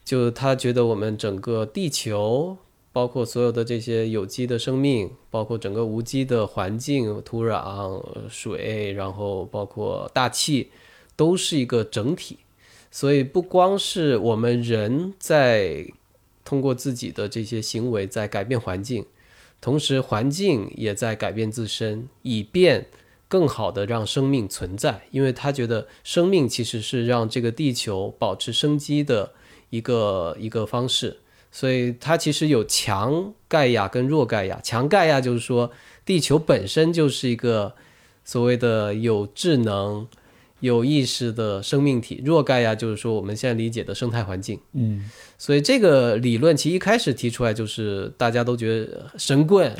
[0.03, 2.57] 就他觉得我们整个地球，
[2.99, 10.69] 包括所有的这些有机的生命，包括整个无机的环境、土壤、水，然后包括大气，
[11.15, 12.39] 都是一个整体。
[12.91, 15.87] 所以不光是我们人在
[16.43, 19.05] 通过自己的这些行为在改变环境，
[19.61, 22.85] 同时环境也在改变自身，以便
[23.29, 25.03] 更好的让生命存在。
[25.11, 29.31] 因为他觉得生命其实是让这个地球保持生机的
[29.69, 31.19] 一个一个方式。
[31.51, 34.59] 所以它其实有强盖亚跟弱盖亚。
[34.63, 35.71] 强盖亚就是说，
[36.05, 37.73] 地球本身就是一个
[38.23, 40.07] 所谓的有智能、
[40.59, 42.21] 有意识的生命体。
[42.25, 44.59] 弱盖亚就是说我们现在理解的生态环境。
[44.73, 49.75] 嗯，所以这个理论其实一开始提出来就是大家都觉得神棍、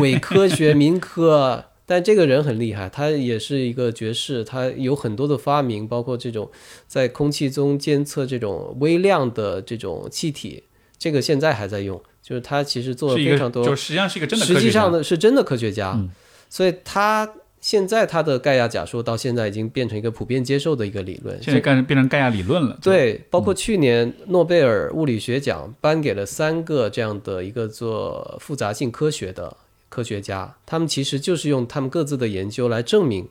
[0.00, 1.66] 伪科学、民科。
[1.86, 6.50] 但这个人很厉害，他也是一个爵士，他有很多的发明，包括这种
[6.86, 10.62] 在空气中监测这种微量的这种气体，
[11.04, 12.02] 这个现在还在用。
[12.22, 14.60] 就是他其实做了非常多，就实际上是一个真的科学家。
[14.60, 16.10] 实际上呢是真的科学家，嗯
[16.48, 21.38] 所以他现在他的盖亚假说到现在已经变成一个普遍接受的一个理论。
[21.42, 22.78] 现在变变成盖亚理论了。
[22.80, 29.54] 对，包括去年诺贝尔物理学奖颁给了三个这样的一个做复杂性科学的
[29.90, 33.28] 科学家，他们其实就是用他们各自的研究来证明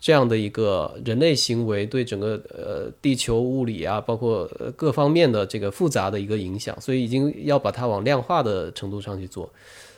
[0.00, 9.52] 这样的一个人类行为对整个呃地球物理啊，包括各方面的这个复杂的一个影响，所以已经要把它往量化的程度上去做。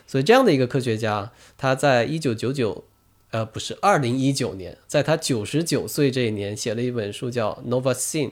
[0.05, 2.83] 所以这样的一个科学家，他在一九九九，
[3.31, 8.27] 呃，不是二零一九年，在他九十九岁这一年，写了一本书叫《Novasine》，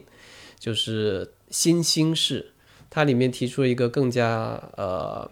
[0.60, 2.52] 就是新兴式。
[2.93, 5.31] 它里面提出了一个更加呃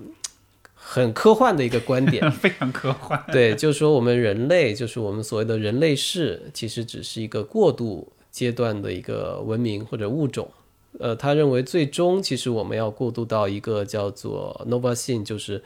[0.91, 3.23] 很科幻的一个观点， 非常科幻。
[3.31, 10.49] 对，就是说我们人类，就是我们所谓的人类世，其实只是一个过渡阶段的一个文明或者物种。
[10.97, 15.63] 呃，他认为最终其实我们要过渡到一个叫做 Nova Scene，就是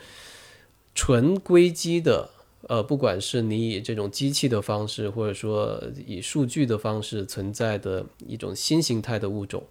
[0.93, 2.29] 纯硅基的。
[2.67, 9.63] 呃，不管是你以这种机器的方式，或者说以数据的方式存在的一种新形态的物种，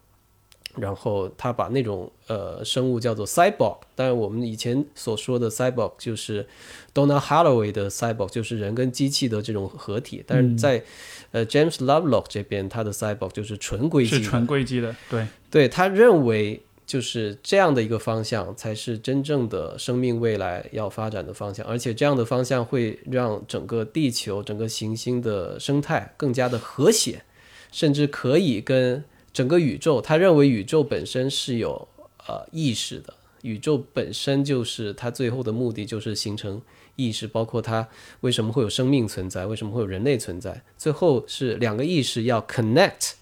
[0.76, 6.46] 然后他把那种呃生物叫做 cyborg，当然我们以前所说的 cyborg 就是
[6.94, 10.82] Donna Haraway 的 cyborg，就是人跟机器的这种合体，但是在、
[11.30, 27.22] 呃 James Lovelock 这边，他的 cyborg 就是纯硅基的，是纯硅基的，对，对他认为就是这样的一个方向才是真正的生命未来要发展的方向，而且这样的方向会让整个地球、整个行星的生态更加的和谐，
[27.70, 29.02] 甚至可以跟
[29.32, 30.00] 整个宇宙。
[30.00, 31.88] 他认为宇宙本身是有
[32.26, 36.60] 呃意识的，宇宙本身就是它最后的目的就是形成
[36.96, 37.88] 意识，包括它
[38.20, 43.12] 为什么会有生命存在，为什么会有人类存在，最后是两个意识要 connect，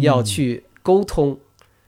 [0.00, 1.38] 要去沟通。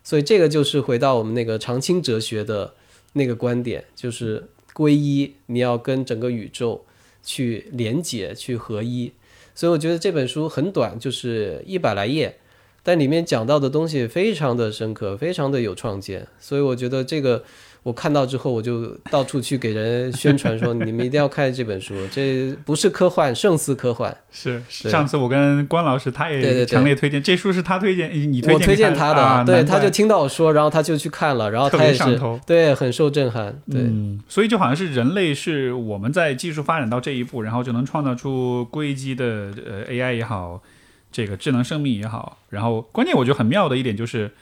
[0.02, 2.74] 所以这个就是回到我们那个长青哲学的
[3.12, 6.86] 那个观点，就是归一，你要跟整个宇宙
[7.22, 9.12] 去连接、去合一。
[9.54, 12.38] 所以我觉得这本书很短，就是一百来页，
[12.88, 16.26] 但里面讲到的东西非常的深刻，非常的有创建。
[16.40, 17.44] 所以我觉得这个
[17.82, 24.16] 我看到之后，我就到处去给人宣传说，你们一定要看这本书，这不是科幻，胜似科幻。
[24.30, 32.40] 是对上次我跟关老师，他也强烈推荐这书是他推荐，你推荐我推荐他的，啊、对，他就听到我说，然后他就去看了，然后特他也是别上头。
[32.46, 33.82] 对很受震撼，对。
[33.82, 40.62] 嗯，所以就好像是人类是我们在技术发展到这一步，然后就能创造出硅基的呃 AI 也好，
[41.12, 44.32] 这个智能生命也好，然后关键我觉得很妙的一点就是。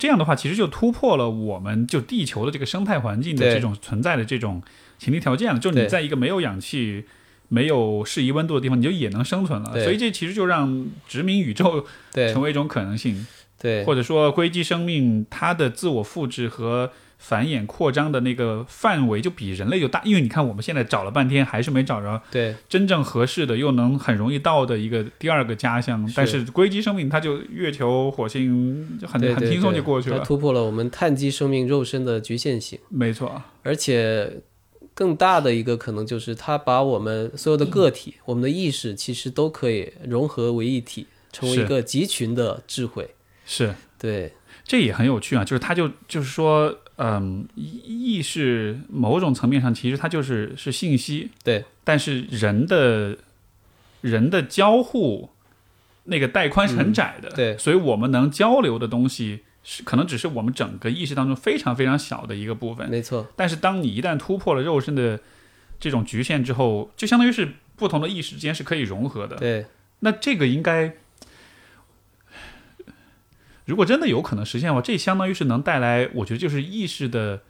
[0.00, 4.62] 这样的话，其实就突破了我们就地球的这个生态环境的这种存在的这种
[4.96, 5.58] 前提条件了。
[5.58, 7.04] 就你在一个没有氧气、
[7.48, 9.72] 没有适宜温度的地方，你就也能生存了。
[9.82, 11.84] 所以这其实就让殖民宇宙
[12.32, 13.26] 成为一种可能性。
[13.58, 22.54] 对或者说硅基生命它的自我复制和繁衍扩张的那个范围就比人类就大，因为你看我们现在找了半天还是没找着对。
[22.68, 26.14] 真正合适的又能很容易到的一个第二个家乡，是。
[26.16, 34.40] 但是硅基生命它就月球、火星就很很轻松就过去了，它突破了我们碳基生命肉身的局限性，没错，而且
[34.94, 43.10] 更大的一个可能就是它把我们所有的个体、我们的意识其实都可以融合为一体，成为一个集群的智慧。
[43.44, 43.74] 是。
[44.00, 44.32] 对，
[44.62, 53.16] 这也很有趣啊，就是它就就是说，嗯，意识某种层面上其实它就是是信息，对，但是人的
[54.00, 55.30] 人的交互
[56.04, 57.56] 那个带宽是很窄的，对。
[57.56, 65.20] 所以我们能交流的东西是可能只是我们整个意识当中非常非常小的一个部分，没错，但是当你一旦突破了肉身的
[65.78, 69.66] 这种局限之后，就相当于是不同的意识之间是可以融合的，对，
[70.00, 70.96] 那这个应该，
[73.68, 77.42] 如果真的有可能实现的话，这相当于是能带来，我觉得就是意识的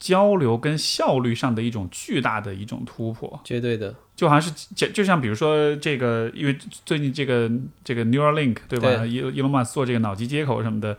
[0.00, 3.38] 交流跟效率上的一种巨大的一种突破。
[3.44, 6.56] 绝对的，就好像是就就像比如说这个，因为
[6.86, 7.50] 最近这个
[7.84, 8.96] 这个 Neuralink 对吧？
[8.96, 10.96] 对伊伊隆马斯做这个脑机接口什么的，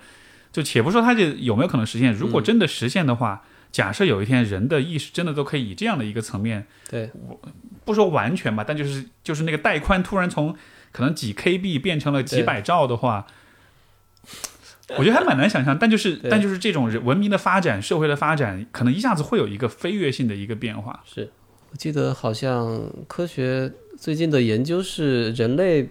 [0.51, 6.67] 就且不说它这有没有可能实现，如果真的实现的话，假设有一天人的意识真的都可以以这样的一个层面。
[6.87, 7.09] 对，
[7.83, 10.55] 不说完全吧，但就是就是那个带宽突然从
[10.91, 13.27] 可能几 KB 变成了几百兆的话，
[14.97, 15.77] 我觉得还蛮难想象。
[15.77, 21.03] 但就是但就是这种人文明的发展、社会的发展，可能一下子会有一个飞跃性的一个变化。
[21.05, 21.29] 是
[21.71, 25.89] 我记得好像科学最近的研究是人类，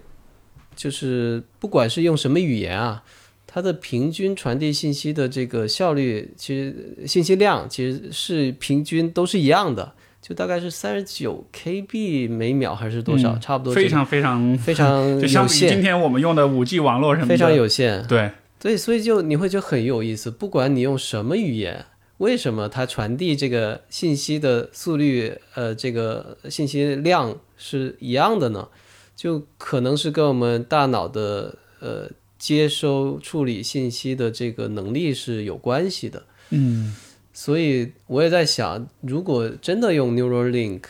[0.74, 3.02] 就是不管是用什么语言啊，
[3.46, 9.92] 它的平均传递信息的这个效率，其实信息量其实是平均都是一样的，
[10.22, 18.02] 就大概是三十九 KB 每秒还是多少，嗯差不多这个非常非常，非常就相有比今，天我们用的五 G 网络什么的，非常有限。
[18.06, 21.84] 对，对，所以就你会觉得很有意思，不管你用什么语言，
[22.18, 28.68] 为什么它传递这个信息的速率，呃，这个信息量是一样的呢？
[29.14, 36.24] 就可能是跟我们大脑的呃接收处理信息的这个能力是有关系的。
[36.50, 36.94] 嗯，
[37.32, 40.82] 所以我也在想，如果真的用 Neuralink，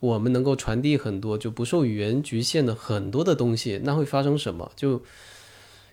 [0.00, 4.70] 我们能够传递很多就不受语言局限的很多的东西，那会发生什么？
[4.76, 5.02] 就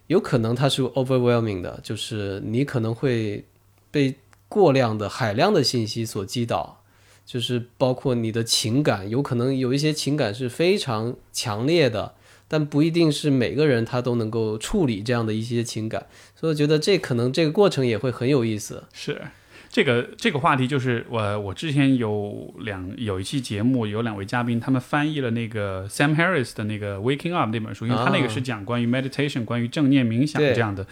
[0.09, 3.45] 有可能它是 overwhelming 的，就是你可能会
[3.91, 4.15] 被
[4.47, 6.81] 过量的海量的信息所击倒，
[7.23, 12.15] 就是包括你的情感，有可能有一些情感是非常强烈的，
[12.47, 18.85] 但不一定是每个人他都能够处理这样的一些情感，所以我觉得这可能这个过程也会很有意思。
[18.91, 19.21] 是。
[19.69, 30.85] 这个这个话题就是我我之前有两有一期节目有两位嘉宾，他们翻译了那个 Sam Harris 的那个《Waking Up》那本书，因为他那个是讲关于 meditation、关于正念冥想这样的。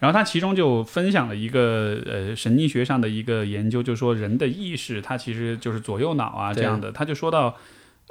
[0.00, 6.90] 然后他其中就分享了一个呃神经学上的一个研究，就是说人的意识它其实就是左右脑啊这样的。
[6.92, 7.56] 他就说到，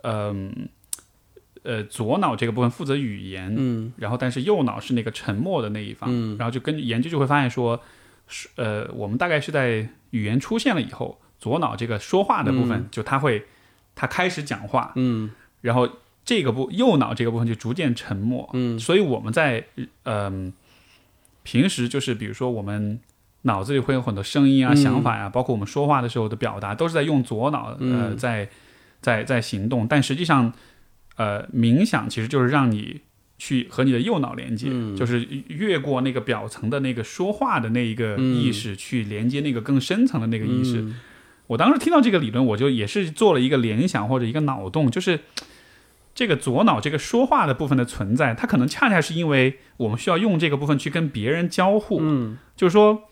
[0.03, 0.69] 嗯
[1.63, 3.93] 呃左脑这个部分负责语言，嗯。
[3.97, 6.37] 然后但是右脑是那个沉默的那一方，嗯。
[6.37, 7.79] 然后就根据研究就会发现说，
[8.27, 13.45] 是呃，我们大概是在语言出现了以后，左脑这个说话的部分，就它会，
[13.95, 15.31] 它开始讲话，嗯。
[15.61, 15.89] 然后
[16.23, 18.77] 这个部右脑这个部分就逐渐沉默，嗯。
[18.77, 19.65] 所以我们在
[20.05, 20.53] 嗯、
[21.41, 22.99] 平时就是比如说我们
[23.41, 24.77] 脑子里会有很多声音啊、嗯。
[24.77, 28.17] 想法呀、包括我们说话的时候的表达，都是在用左脑呃嗯。
[28.17, 28.49] 在
[29.01, 30.53] 在在行动，但实际上
[31.15, 33.01] 呃冥想其实就是让你
[33.37, 34.95] 去和你的右脑连接，嗯。
[34.95, 38.35] 就是越过那个表层的那个说话的那一个嗯。
[38.35, 40.81] 意识，去连接那个更深层的那个意识。
[40.81, 40.99] 嗯。
[41.47, 45.19] 我当时听到这个理论，我就也是做了一个联想或者一个脑洞，就是
[46.15, 53.09] 这个左脑这个说话的部分的存在，它可能恰恰是因为我们需要用这个部分去跟别人交互，嗯，就是说，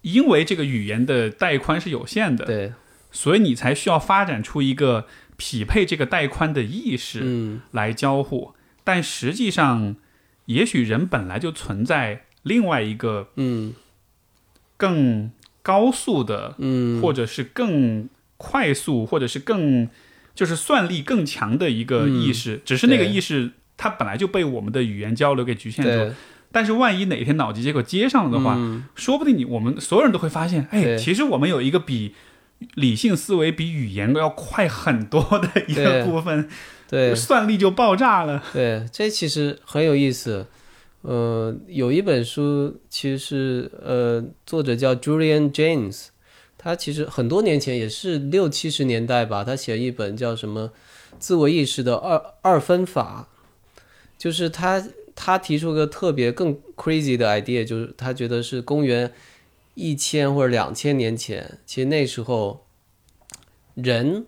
[0.00, 2.72] 因为这个语言的带宽是有限的，对，
[3.10, 7.60] 所以你才需要发展出一个匹配这个带宽的意识嗯。
[7.70, 8.54] 来交互。
[8.84, 9.96] 但实际上，
[10.46, 13.74] 也许人本来就存在另外一个嗯
[14.76, 15.30] 更
[15.62, 19.88] 高速的嗯，或者是更快速，或者是更
[20.34, 25.90] 就是算力更强的一个意识，只是那个意识它本来就被我们的语言交流给局限住。
[25.90, 26.12] 对，
[26.50, 32.14] 但是万一哪天脑机接口接上了的话，嗯说不定你我们所有人都会发现，哎，其实我们有一个比
[32.74, 36.48] 理性思维比语言要快很多的一个部分，
[36.92, 38.44] 对算力就爆炸了。
[38.52, 40.46] 对，这其实很有意思。
[41.00, 46.08] 呃，有一本书，其实是呃，作者叫 Julian James，
[46.58, 50.68] 他其实很多年前也是六七十年代吧，他写了一本叫什么
[51.18, 53.26] 《自我意识的二二分法》，
[54.18, 54.86] 就是他
[55.16, 59.12] 他提出个特别更 crazy 的 idea，就是他觉得是公元
[59.74, 62.66] 一千或者两千年前，其实那时候
[63.74, 64.26] 人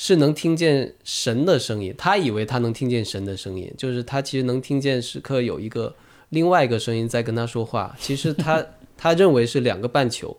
[0.00, 5.92] 是能听见神的声音，他以为他能听见神的声音，就是他其实能听见时刻有一个
[6.28, 8.64] 另外一个声音在跟他说话，其实他
[8.96, 10.36] 他认为是两个半球，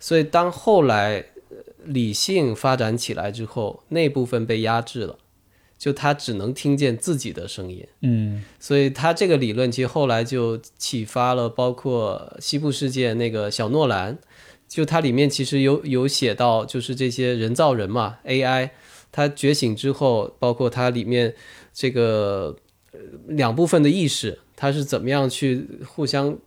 [0.00, 5.18] 所以当后来呃理性发展起来之后，那部分被压制了，
[5.76, 7.86] 就他只能听见自己的声音。
[8.00, 14.16] 嗯所以他这个理论其实后来就启发了包括西部世界那个小诺兰，
[14.72, 18.70] 就它里面其实有有写到，就是这些人造人嘛，AI，
[19.12, 21.34] 它觉醒之后，包括它里面
[21.74, 22.56] 这个
[22.92, 26.38] 呃两部分的意识，它是怎么样去互相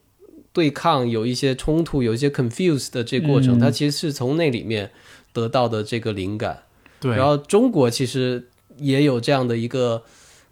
[0.52, 4.90] 对抗，有一些冲突，有一些 confuse 的这过程，嗯它其实是从那里面
[5.32, 6.64] 得到的这个灵感。
[7.00, 8.48] 对，然后中国其实
[8.78, 10.02] 也有这样的一个，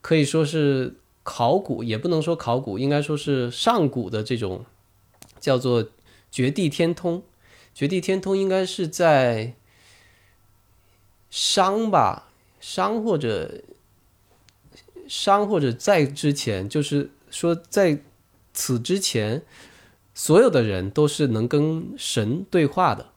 [0.01, 0.93] 可以说是
[1.23, 4.63] 考古，也不能说考古，应该说是上古的这种
[5.39, 5.83] 叫做
[6.31, 7.23] 绝地天通。
[7.73, 9.53] 绝地天通应该是在
[11.29, 12.29] 商吧，
[12.59, 13.61] 商或者
[15.07, 18.01] 商或者在之前，就是说在
[18.53, 19.43] 此之前，
[20.13, 23.09] 所有的人都是能跟神对话的。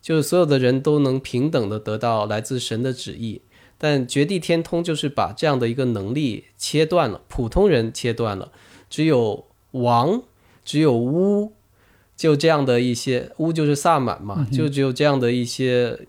[0.00, 3.40] 就是所有的人都能平等的得到来自神的旨意，
[3.78, 8.52] 但绝地天通就是把这样的一个能力切断了，普通人切断了，
[8.90, 10.22] 只有王，
[10.62, 11.54] 只有巫，
[12.16, 16.00] 就这样的一些巫就是萨满嘛，就只有这样的一些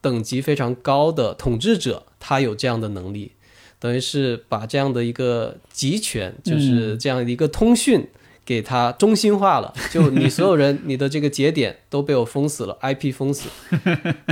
[0.00, 3.32] 等级非常高的统治者，他有这样的能力，
[3.78, 8.08] 等于是把这样的一个集权，就是这样的一个通讯。
[8.46, 13.48] 给它中心化了， 就你所有人，你的这个节点都被我封死了， IP 封死，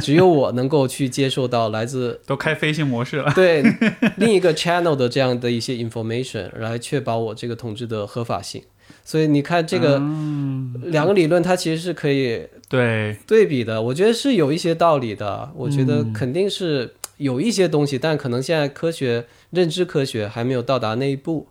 [0.00, 3.32] 只有我能够去接受到来自 都开飞行模式了。
[3.34, 3.60] 对
[4.18, 8.62] 另一个 channel 的这样的一些 information，来确保我这个统治的合法性。
[9.04, 9.98] 所以你看，这个
[10.84, 15.52] 两个理论它其实是可以对，对比的，我觉得是有一些道理的。
[15.54, 21.46] 我觉得肯定是有一些东西，但可能现在科学认知科学还没有到达那一步。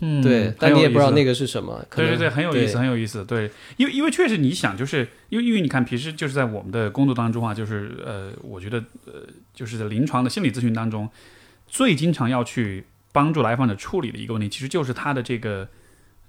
[0.00, 1.10] 嗯，对，但你也不知道。
[1.10, 1.84] 那个是什么。
[1.94, 3.24] 对对对，很有意思，很有意思。
[3.24, 9.14] 对，因为因为确实你想，就是因为因为你看，平时就是在我们的工作当中啊，就是呃，我觉得呃，
[9.52, 11.10] 就是在临床的心理咨询当中，
[11.66, 15.68] 最经常要去帮助来访者处理的一个问题，其实就是他的这个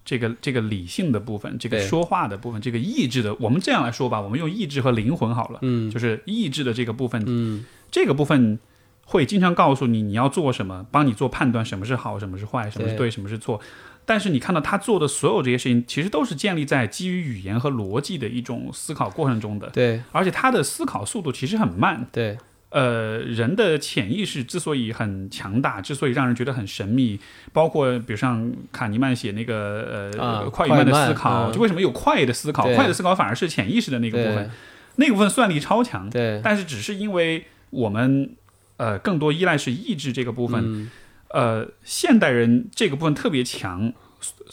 [0.10, 3.31] 这个这个理性的部分，这个说话的部分，这个意志的。
[3.36, 8.57] 我们这样来说吧，我们用意志和灵魂好了，嗯就是意志的这个部分，嗯，这个部分
[9.06, 13.61] 会经常告诉你你要做什么，帮你做判断，什么是好，什么是坏，什么是对，什么是错。
[14.03, 22.07] 但是你看到他做的所有这些事情，其实都是建立在基于语言和逻辑的一种思考过程中的，对而且他的思考速度其实很慢。
[22.11, 22.36] 对
[22.70, 27.20] 呃，人的潜意识之所以很强大，之所以让人觉得很神秘，
[27.52, 32.66] 包括比如像卡尼曼写那个呃、啊快与慢的思考，嗯就为什么有快的思考？
[32.66, 34.52] 对快的思考反而是潜意识的那个部分，
[34.98, 36.08] 那个部分算力超强。
[36.10, 38.36] 对但是只是因为我们
[38.78, 40.91] 呃更多依赖是意志这个部分，嗯
[41.30, 43.91] 呃，现代人这个部分特别强，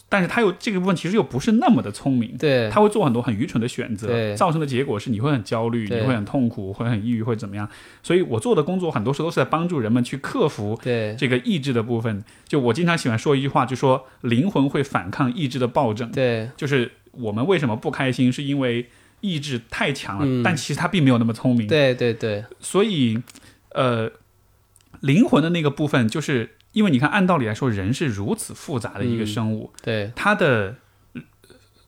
[0.08, 7.68] 但是他又这个部分其实又不是那么的聪明，对他会做很多很愚蠢的选择，造成的结果是你会很焦虑，你会很痛苦，会很抑郁，会怎么样？
[8.02, 12.22] 所以我做的工作很多时候都是在帮助人们去克服对这个意志的部分。
[12.46, 18.88] 就我经常喜欢说一句话，就说灵魂会反抗意志的暴政，对就是我们为什么不开心，是因为
[19.22, 23.20] 意志太强了，嗯但其实他并没有那么聪明，对对对所以，
[23.72, 24.10] 呃，
[25.00, 30.76] 灵魂的那个部分，就是因为你看，按道理来说，人是如此复杂的一个嗯生物，对它的
[31.14, 31.22] 呃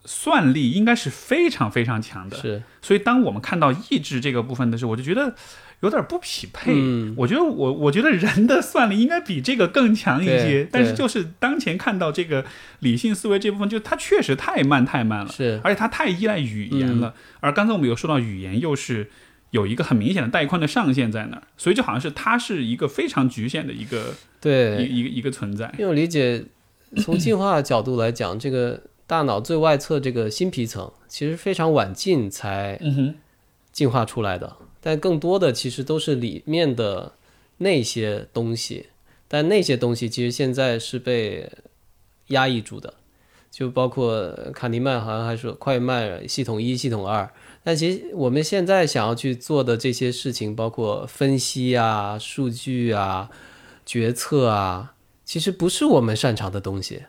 [0.07, 2.39] 算力应该是非常非常强的。
[2.39, 5.35] 是所以，当我们看到意志这个部分的时候，我就觉得
[5.81, 6.73] 有点不匹配。
[6.75, 12.47] 嗯我觉得我我觉得人的算力应该比这个更强一些，但是就是当前看到这个
[12.79, 15.31] 理性思维这部分，就它确实太慢太慢了。
[15.31, 17.13] 是而且它太依赖语言了。
[17.41, 19.11] 而刚才我们有说到语言又是
[19.51, 25.73] 有一个很明显的带宽的上限在那儿，所以就好像是它是一个非常局限的一个对一一个一个存在。
[25.79, 26.45] 因为我理解，
[26.99, 32.79] 从进化角度来讲，这个大脑最外侧这个新皮层其实非常晚近才
[33.73, 37.15] 进化出来的，但更多的其实都是里面的
[37.57, 38.89] 那些东西，
[39.27, 41.51] 但那些东西其实现在是被
[42.29, 42.93] 压抑住的，
[43.51, 47.33] 就包括卡尼曼好像还说快慢系统一、系统二。
[47.69, 53.29] 但其实我们现在想要去做的这些事情，包括分析啊、数据啊、
[53.85, 54.95] 决策啊，
[55.27, 57.03] 其实不是我们擅长的东西。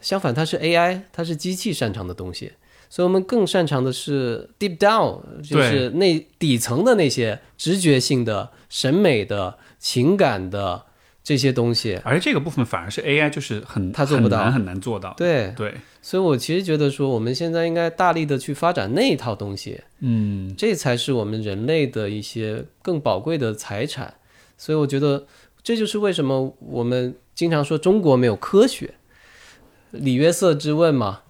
[0.00, 2.52] 相反，它是 AI，它是机器擅长的东西。
[2.88, 10.86] 所以我们更擅长的是 deep down，就是那底层的那些直觉性的、审美的、情感的
[11.22, 11.98] 这些东西。
[12.04, 15.14] 而这个部分反而是 AI 就是很它做不到很难很难做到。
[15.16, 24.14] 对，对，所以我其实觉得说，我们现在应该大力的去发展那一套东西，嗯，这才是我们人类的一些更宝贵的财产。
[24.56, 25.26] 所以我觉得
[25.62, 28.94] 这就是为什么我们经常说中国没有科学，
[29.90, 31.22] 李约瑟之问嘛。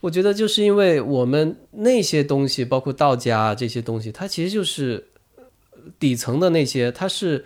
[0.00, 5.08] 我觉得就是因为我们那些东西，包括道家、啊、这些东西，它其实就是
[5.98, 7.42] 底层的那些，它是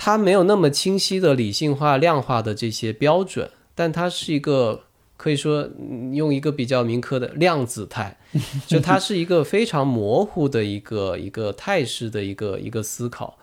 [0.00, 4.84] 它没有那么清晰的理性化、量化的这些标准，但它是一个
[5.16, 8.16] 可以说嗯用一个比较民科的量子态，
[8.68, 13.36] 就它是一个非常模糊的一个一个态势的一个一个思考。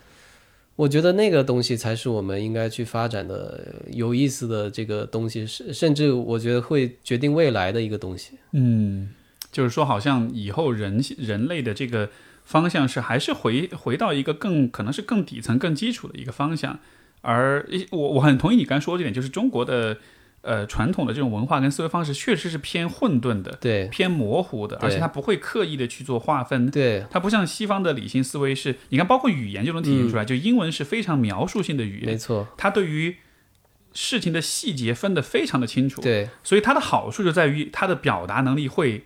[0.77, 8.31] 我觉得那个东西才是我们应该去发展的有意思的这个东西，甚甚至我觉得会决定未来的一个东西。
[8.53, 9.09] 嗯，
[9.51, 12.09] 就是说，好像以后人人类的这个
[12.45, 16.79] 方向是还是回回到一个更可能是更底层、更基础的一个方向。
[17.21, 19.97] 而一我我很同意你刚才说的这点，就是中国的
[20.41, 23.87] 呃传统的这种文化跟思维方式确实是偏混沌的、对。
[23.87, 26.69] 偏模糊的，而且它不会刻意的去做划分。
[26.69, 27.03] 对。
[27.09, 33.15] 它不像西方的理性思维是，你看，包括语言就能体现出来，就英文是非常描述性的语言，没错，它对于
[33.93, 39.05] 事情的细节分得非常的清楚，对，所以它的好处就在于它的表达能力会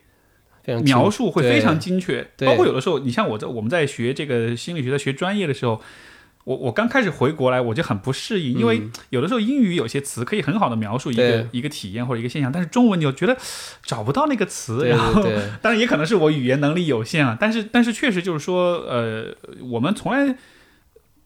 [0.84, 5.82] 描述会非常精确，包括有的时候，你像我在我们在学这个心理学在学专业的时候。
[6.46, 8.82] 我我刚开始回国来，我就很不适应，因为
[9.12, 13.38] 有的时候英语有些词可以很好的描述一个一个体验或者一个现象，但是中文你就觉得
[13.84, 15.22] 找不到那个词，然后
[15.62, 20.36] 当然也可能是我语言能力有限啊，但是但是确实就是说，呃，我们从来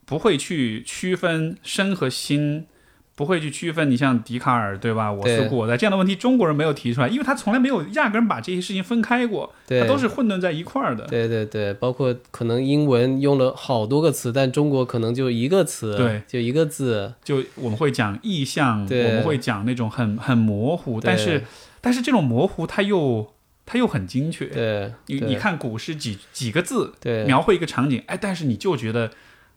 [0.06, 2.66] 不会去区分身和心，
[3.15, 5.11] 不会去区分你像笛卡尔对吧？
[5.11, 11.06] 我思故我在这样的问题，中国人没有提出来，因为他从来没有压根儿把这些事情分开过，对它都是混沌在一块儿的。
[11.06, 21.44] 对对对，包括可能英文用了好多个词，但中国可能就一个词，对，就一个字，就我们会讲意象，我们会讲那种很很模糊，但是
[21.81, 23.34] 但是这种模糊它又
[23.68, 24.48] 它又很精确。
[24.48, 29.11] 对你你看古诗几几个字对描绘一个场景，哎，但是你就觉得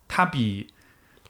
[0.06, 0.66] 它比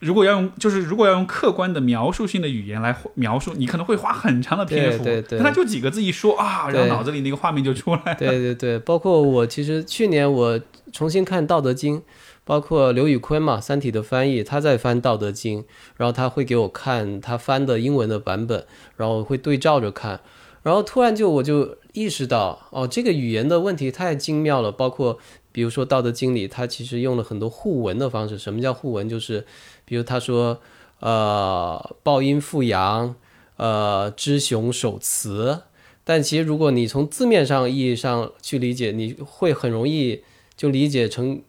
[0.00, 8.14] 如果要用就是如果要用客观的描述性的语言来描述，你可能会花很长的篇幅，对对对但他就几个字一说啊，然后脑子里那个画面就出来了。
[8.14, 10.60] 对对对，包括我其实去年我
[10.92, 11.98] 重新看《道德经》，
[12.44, 15.62] 包括刘宇坤嘛，《三体》的翻译，他在翻《道德经》，
[15.96, 18.66] 然后他会给我看他翻的英文的版本，
[18.96, 20.20] 然后会对照着看，
[20.62, 25.18] 然后突然就我就意识到，哦，这个语言的问题太精妙了，包括
[25.52, 28.36] 比如说《道德经》里，他其实用了很多互文的方式。
[28.38, 29.08] 什么叫互文？
[29.08, 29.46] 就是
[29.86, 30.60] 比如他说，
[31.00, 33.14] 呃，抱阴复阳，
[33.56, 35.62] 呃，知雄守雌。
[36.04, 40.22] 但其实如果你从字面上意义上去理解，你会很容易
[40.56, 41.40] 就理解成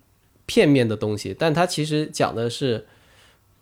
[0.45, 1.35] 片面的东西。
[1.38, 2.88] 但它其实讲的是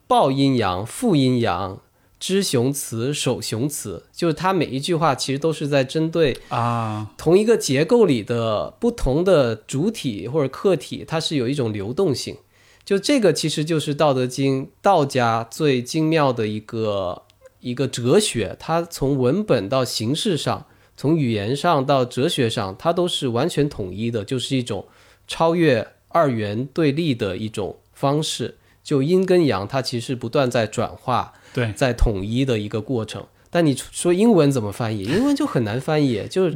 [0.08, 1.82] 抱阴阳、复阴阳、
[2.20, 12.38] 知雄雌、守雄雌，就是它每一句话其实都是在针对啊，同一个结构里的不同的主体或者客体，它是有一种流动性。
[12.86, 17.24] 就这个其实就是《道德经》道家最精妙的一个
[17.62, 24.86] 一个哲学，它从文本到形式上，从语言上到哲学上，它都是完全统一的，就是一种
[25.28, 28.58] 超越二元对立的一种方式。
[28.84, 33.26] 就阴跟阳，它其实不断在转化，对，在统一的一个过程。
[33.50, 35.02] 但你说英文怎么翻译？
[35.06, 36.56] 英文就很难翻译，就是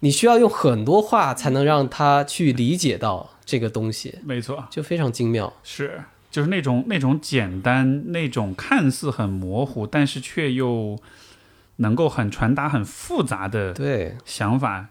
[0.00, 5.52] 你需要用很多话才能让他去理解到这个东西，没错，就非常精妙。
[5.62, 10.98] 是就是那种那种简单，那种看似很模糊，但是却又
[11.76, 14.88] 能够很传达很复杂的对想法。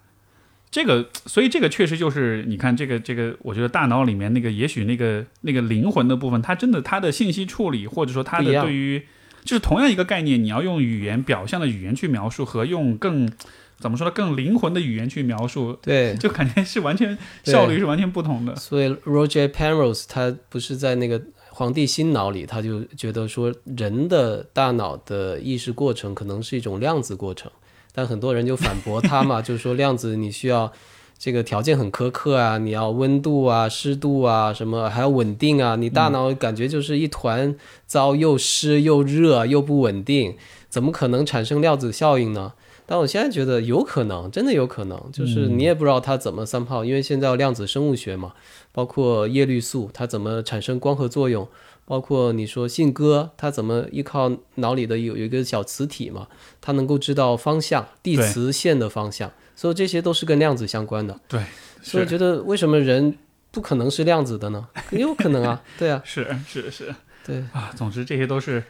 [0.72, 9.04] 这个，所以这个确实就是你看这个这个，我觉得大脑里面那个也许那个那个灵魂的部分，它真的它的信息处理，或者说它的对于
[9.46, 13.32] 就是同样一个概念，你要用语言表象的语言去描述，和用更
[13.80, 18.56] 怎么说呢更灵魂的语言去描述，对，就感觉是完全效率是完全不同的。
[18.56, 21.20] 所以 Roger Penrose 他不是在那个
[21.50, 27.52] 《皇帝新脑》里，他就觉得说人的大脑的意识过程可能是一种量子过程，
[27.94, 30.72] 但很多人就反驳他嘛， 就是说量子你需要
[31.18, 40.36] 这个条件很苛刻啊，你要温度啊、湿度啊什么，还要稳定啊，你大脑感觉就是一团糟，又湿又热又不稳定，
[40.70, 42.54] 怎么可能产生量子效应呢？
[42.86, 48.34] 但我现在觉得有可能，真的有可能，就是你也不知道它怎么三炮，因为现在有量子生物学嘛，
[48.72, 51.48] 包括叶绿素它怎么产生光合作用，
[51.86, 56.28] 包括你说信鸽它怎么依靠脑里的有有一个小磁体嘛，
[56.62, 61.20] 它能够知道方向，地磁线的方向，所以这些都是跟量子相关的。
[61.28, 61.44] 对，
[61.82, 63.18] 所以是觉得为什么人
[63.52, 64.68] 不可能是量子的呢？
[64.92, 66.94] 也有可能啊，对啊， 是是是。
[67.26, 68.64] 对，啊，总之这些都是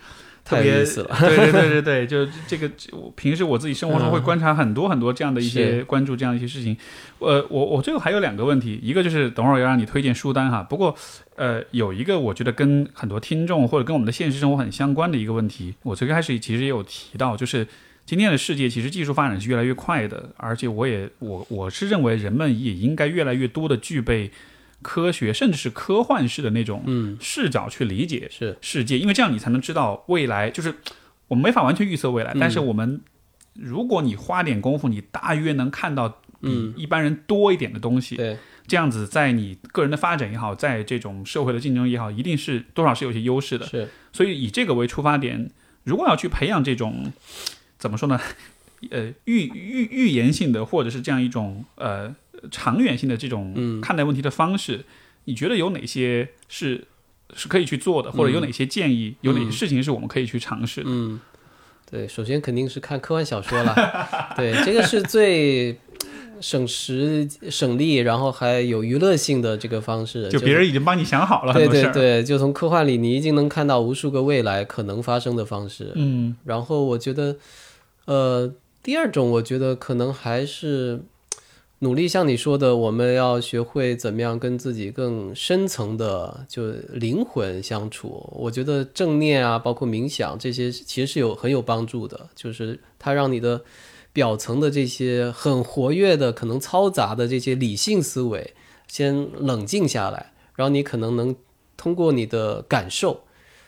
[0.46, 1.18] 特太有别意思了。
[1.20, 6.78] 对对对对对，就这个，我平时我自己生活中会嗯观察很多很多这样的一些是关注这样的一些事情。
[7.20, 10.62] 呃，我我最后还有两个问题，一个就是等会儿要让你推荐书单哈。
[10.62, 10.96] 不过
[11.36, 17.68] 呃，有一个我觉得跟很多听众或者跟我们的现实生活很相关的一个问题，我最开始其实也有提到，就是
[18.06, 24.30] 今天的世界其实技术发展是越来越快的，而且我也我我是认为人们也应该越来越多的具备
[24.82, 30.50] 科学甚至是科幻式的那种嗯，视角去理解是世界，因为这样你才能知道未来。
[30.50, 30.76] 就是
[31.28, 33.02] 我们没法完全预测未来，嗯但是我们
[33.54, 38.16] 如果你花点功夫，你大约能看到比嗯一般人多一点的东西。
[38.16, 38.38] 对，
[38.68, 43.66] 这样子，在你个人的发展也好，在这种社会的竞争也好，一定是多少是有些优势的。
[43.66, 45.50] 是所以以这个为出发点，
[45.84, 47.12] 如果要去培养这种
[47.78, 48.20] 怎么说呢？
[48.92, 52.14] 呃，预预预言性的，或者是这样一种呃
[52.52, 54.86] 长远性的这种嗯看待问题的方式，
[55.26, 56.86] 你觉得有哪些是
[57.34, 60.90] 是可以去做的，或者有哪些建议，有哪些事情是我们可以去尝试的？
[60.90, 61.20] 嗯，
[61.90, 63.76] 对，首先肯定是看科幻小说了，
[64.38, 65.78] 对，这个是最
[66.42, 70.28] 省时省力，然后还有娱乐性的这个方式。
[70.30, 75.94] 就别人已经帮你想好了很对对对，就从科幻里你已经能看到无数个未来可能发生的方式。
[75.96, 77.38] 嗯然后我觉得，
[78.06, 78.54] 呃，
[78.84, 81.02] 第二种我觉得可能还是
[81.80, 88.28] 努力像你说的，我们要学会怎么样跟自己更深层的就灵魂相处。
[88.34, 93.64] 我觉得正念啊，包括冥想这些，其实是有很有帮助的，就是它让你的
[94.14, 98.54] 表层的这些很活跃的、可能嘈杂的这些理性思维
[98.88, 101.36] 先冷静下来，然后你可能能
[101.76, 103.22] 通过你的感受。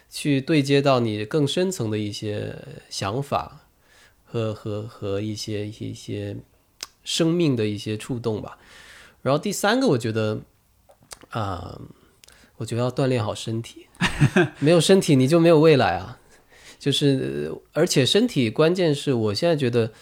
[0.09, 2.55] 去对接到你更深层的一些
[2.89, 3.67] 想法
[4.23, 6.38] 和和和一些一些
[7.07, 8.57] 生命的一些触动吧。
[9.21, 10.41] 然后第三个，我觉得
[11.29, 11.79] 啊、
[12.57, 13.88] 我觉得要锻炼好身体，
[14.59, 16.19] 没有身体你就没有未来啊。
[16.77, 19.93] 就是，而且身体关键是我现在觉得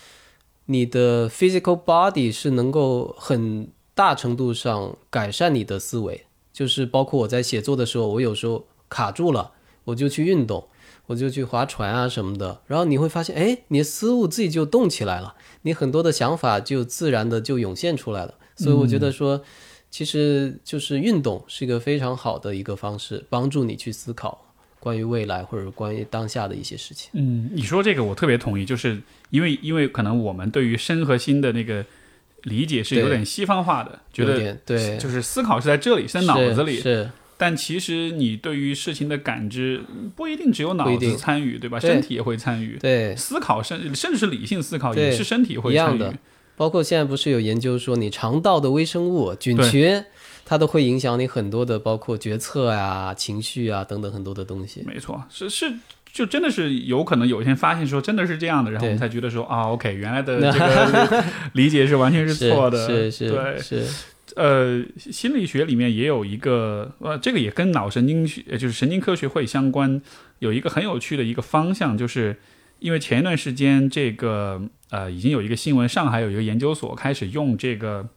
[0.66, 9.52] 你的 physical body 是能够很大程度上改善你的思维，就是包括我在写作的时候，我有时候卡住了。
[9.86, 10.68] 我就去运动，
[11.06, 15.35] 我就去划船啊什么的，然后你会发现，哎，你的思路自己就动起来了，
[15.66, 18.36] 你很多的想法就自然的就涌现出来了。
[18.56, 19.44] 所以我觉得说，
[19.90, 24.46] 其实就是运动是一个非常好的一个方式，帮助你去思考
[24.80, 27.10] 关于未来或者关于当下的一些事情。
[27.14, 29.02] 嗯，你说这个我特别同意，就是
[29.32, 31.84] 因为因为可能我们对于身和心的那个
[32.44, 39.82] 理解是有点西方化的，觉得对，就是思考是在这里，是在脑子里，是但其实你对于事情的感知
[40.16, 41.80] 不一定只有脑子参与，对吧？
[41.80, 46.14] 身体也会参与，对，思考甚甚至是理性思考也是身体会参与一样的。
[46.58, 50.06] 包括现在不是有研究说，你肠道的微生物菌群，
[50.46, 54.82] 它都会影响你很多的，包括决策啊、情绪啊等等很多的东西。
[54.88, 55.74] 没错，是是，
[56.14, 63.86] 就真的是有可能有一天发现说真的是这样的，然后我们才觉得说啊，OK，原来的这个 理解是完全是错的，是是对是，
[64.36, 70.02] 呃，心理学里面也有一个，呃，这个也跟脑神经学，呃就是神经科学会相关，
[70.40, 72.38] 有一个很有趣的一个方向，就是
[72.80, 78.08] 因为前一段时间这个呃，已经有一个新闻，上海有一个研究所开始用这个，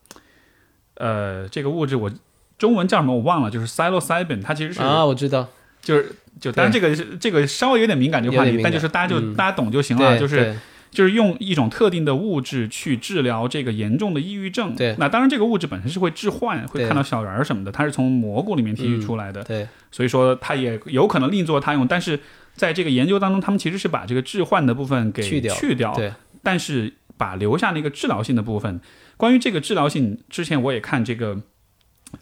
[0.94, 2.10] 呃，这个物质我
[2.58, 5.48] 中文叫什么我忘了，就是 psilocybin，它其实是、啊，我知道，
[5.80, 9.34] 就是就，当然这个是这个稍微有点敏感这个话题，但就是大家就、嗯。
[9.34, 10.56] 大家懂就行了，就是对
[10.90, 14.74] 就是用一种特定的物质去治疗这个严重的抑郁症。
[14.74, 21.86] 对那当然这个物质本身是会致幻，会看到小人儿什么的，它是从蘑菇里面提取出来的，对所以说它也有可能另作他用。
[21.86, 22.18] 但是
[22.54, 26.12] 在这个研究当中，他们其实是把这个致幻的部分给去掉去掉，对
[26.42, 28.80] 但是把留下那个治疗性的部分。
[29.16, 31.38] 关于这个治疗性，之前我也看这个。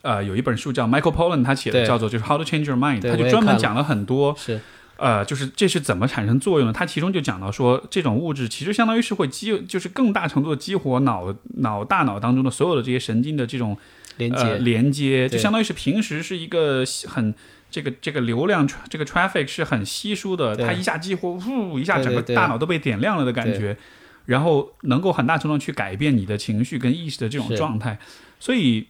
[0.03, 4.61] 呃，有一本书叫 Michael Pollan，他写的叫做就是 How to Change Your Mind，他就专门讲了很多是，
[4.99, 6.73] 呃，就是这是怎么产生作用的？
[6.73, 13.77] 它其中就讲到说，这种物质其实相当于是会激，就是更大程度的激活脑脑大脑当中的所有的这些神经的这种
[14.17, 17.35] 连接，呃连接，就相当于是平时是一个很
[17.71, 23.77] 这个这个流量这个 traffic 是很稀疏的，它一下激活，呼一下整个大脑都被点亮了的感觉，
[24.25, 27.99] 然后能够很大程度去改变你的情绪跟意识的这种状态，
[28.41, 28.87] 所以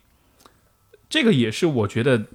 [1.11, 2.27] 这个也是我觉得。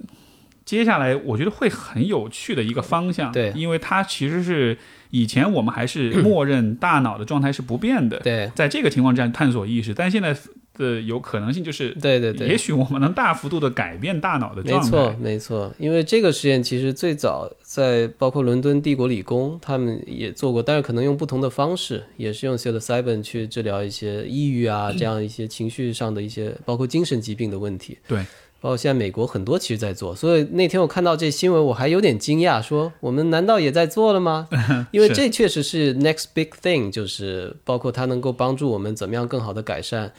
[0.72, 3.52] 接下来我觉得会很有趣的一个方向，对。
[3.54, 4.78] 因为它其实是
[5.10, 8.50] 以前我们还是默认大脑的状态是不变的，对。
[8.56, 10.34] 在这个情况之下探索意识，但现在
[10.76, 14.90] 的有可能性就是对对对，也许我们能大幅度的改变大脑的没状态。
[14.90, 27.98] 错，没错，因为这个实验其实最早在包括伦敦帝国理工他们也做过，但是可能用不同的方式，也是用 psilocybin 去治疗一些抑郁啊这样一些情绪上的一些，包括精神疾病的问题。
[28.08, 28.26] 对，
[28.62, 34.48] 包括现在美国很多其实在做，所以那天我看到这新闻，我还有点惊讶，说我们难道也在做了吗？
[34.94, 40.14] 因为这确实是 next big thing，就是包括它能够帮助我们怎么样更好的改善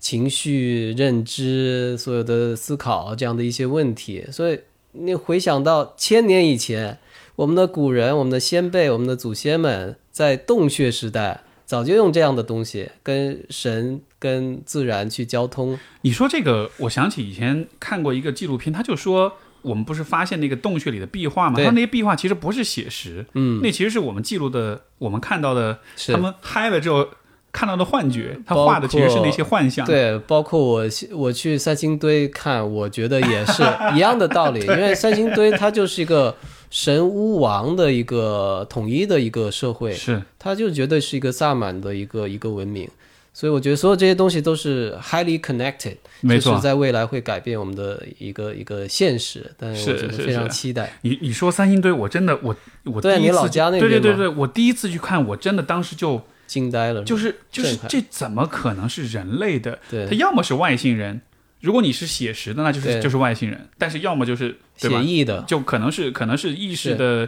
[0.00, 4.24] 情绪、认知、所有的思考这样的一些问题。
[4.32, 4.58] 所以
[4.92, 6.98] 你回想到千年以前，
[7.36, 11.42] 我们的古人、我们的先辈、我们的祖先们在洞穴时代。
[11.72, 15.78] 早就用这样的东西跟神、跟自然去交通。
[16.02, 21.56] 你说这个，我想起以前看过一个纪录片，他就说我们不是发现那个洞穴里的壁画吗？
[21.56, 25.78] 对他那些壁画其实不是写实，嗯，那其实是我们记录的，我们看到的，
[26.08, 27.08] 他们嗨了之后
[27.52, 29.86] 看到的幻觉，他画的其实是那些幻象。
[29.86, 33.62] 对，包括我我去三星堆看，我觉得也是
[33.94, 36.34] 一样的道理， 因为三星堆它就是一个
[36.70, 42.88] 神巫王的一个统一的一个社会，是他就绝对是一个萨满的一个一个文明。
[43.34, 46.62] 所以我觉得所有这些东西都是 highly connected，没错就是。
[46.62, 50.92] 在未来会改变我们的一个一个现实，但是是我觉得非常是期待。
[51.00, 52.54] 你你说三星堆，我真的我
[52.84, 56.20] 我对啊第一次你老家那边对对对对，我第一次去看，我真的当时就
[56.52, 59.78] 惊呆了，就是就是这怎么可能是人类的？
[59.88, 61.22] 他对要么是外星人，
[61.60, 64.90] 如果你是写实的，那就是就是外星人，但是要么就是写？
[65.02, 67.26] 意的，就可能是可能是意识的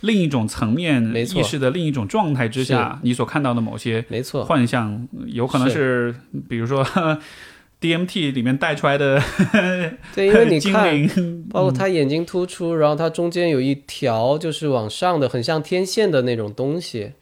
[0.00, 6.14] 另一种层面，意识的另一种状态之下，你所看到的某些没错，幻象，有可能是
[6.46, 6.86] 比如说
[7.80, 9.22] DMT 里面带出来的
[10.14, 17.12] 对，因为 你精看，灵，包括他眼睛突出，然后它中间有一条就是往上的，很像天线的那种东西。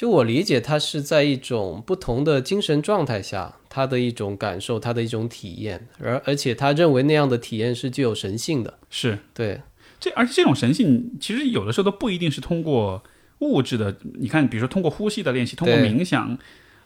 [0.00, 8.78] 就我理解，他是在一种不同的精神状态下，他的一种感受，他的一种体验，而而且他认为那样的体验是具有神性的。
[8.88, 9.18] 是。
[9.34, 9.60] 对，
[10.00, 13.02] 这，而且这种神性其实有的时候都不一定是通过
[13.40, 16.38] 物质的，你看，比如说通过呼吸的练习，通过冥想。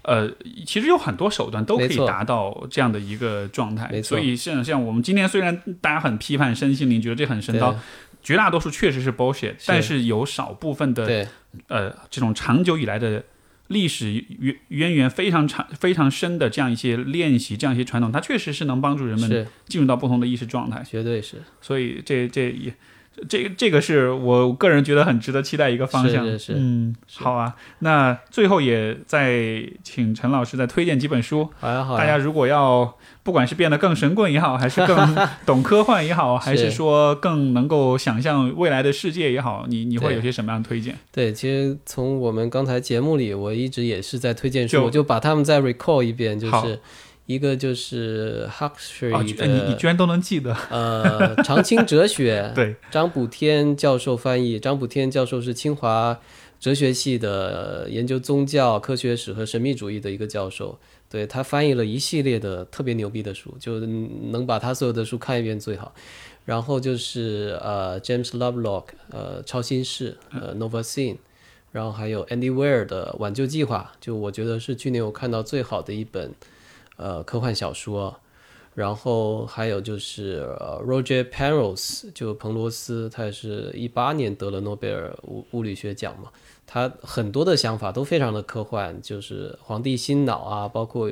[0.03, 0.29] 呃，
[0.67, 4.03] 其实有很多手段都可以达到这样的一个状态，没。
[4.03, 4.19] 错。
[4.19, 7.63] 所以像像我们今天虽然大家很批判身心灵，觉得这很神对。
[7.63, 7.77] 叨，
[8.25, 11.29] 绝大多数确实是 bullshit，但是有少部分的对，
[11.69, 13.25] 呃这种长久以来的
[13.69, 20.85] 历史渊渊源非常长、非常深的这样一些练习、这样一些传统，它确实是能帮助人们，进入到不同的意识状态。
[20.85, 22.75] 绝对是，所以这这也
[23.29, 26.25] 这这个是我个人觉得很值得期待一个方向。
[26.25, 27.55] 是是是嗯，好啊。
[27.81, 31.49] 那最后也再请陈老师再推荐几本书。
[31.61, 31.99] 好呀好呀。
[31.99, 35.17] 大家如果要不管是变得更神棍也好，还是更
[35.47, 40.95] 懂科幻也好，还是说更能够想象未来的世界也好，你你会有些什么样的推荐？
[41.11, 46.79] 对，其实从我们刚才节目里，我一直也是在推荐书，就我就把他们再 recall 一遍，就是
[47.27, 50.55] 一个就是 Huxley 啊，的、居你你居然都能记得？
[50.71, 54.59] 呃长青哲学， 对，张补天教授翻译。
[54.59, 56.21] 张补天教授是清华
[56.61, 60.79] 哲学系的呃研究宗教、科学史和神秘主义的一个教授。
[61.11, 65.95] 对他翻译了一系列的特别牛逼的书，就能把他所有的书看一遍最好。
[66.45, 71.19] 然后就是呃 James Lovelock 呃超新世呃 Nova Scene，
[71.71, 76.33] 然后还有 Andy Weir 的挽救计划，就我觉得是去年我看到最好的一本
[76.97, 78.15] 呃科幻小说。
[78.75, 86.29] 然后还有就是呃 Roger Penrose，就彭罗斯，他也是一八年得了诺贝尔物物理学奖嘛。
[86.67, 91.09] 他很多的想法都非常的科幻，就是皇帝新脑啊，包括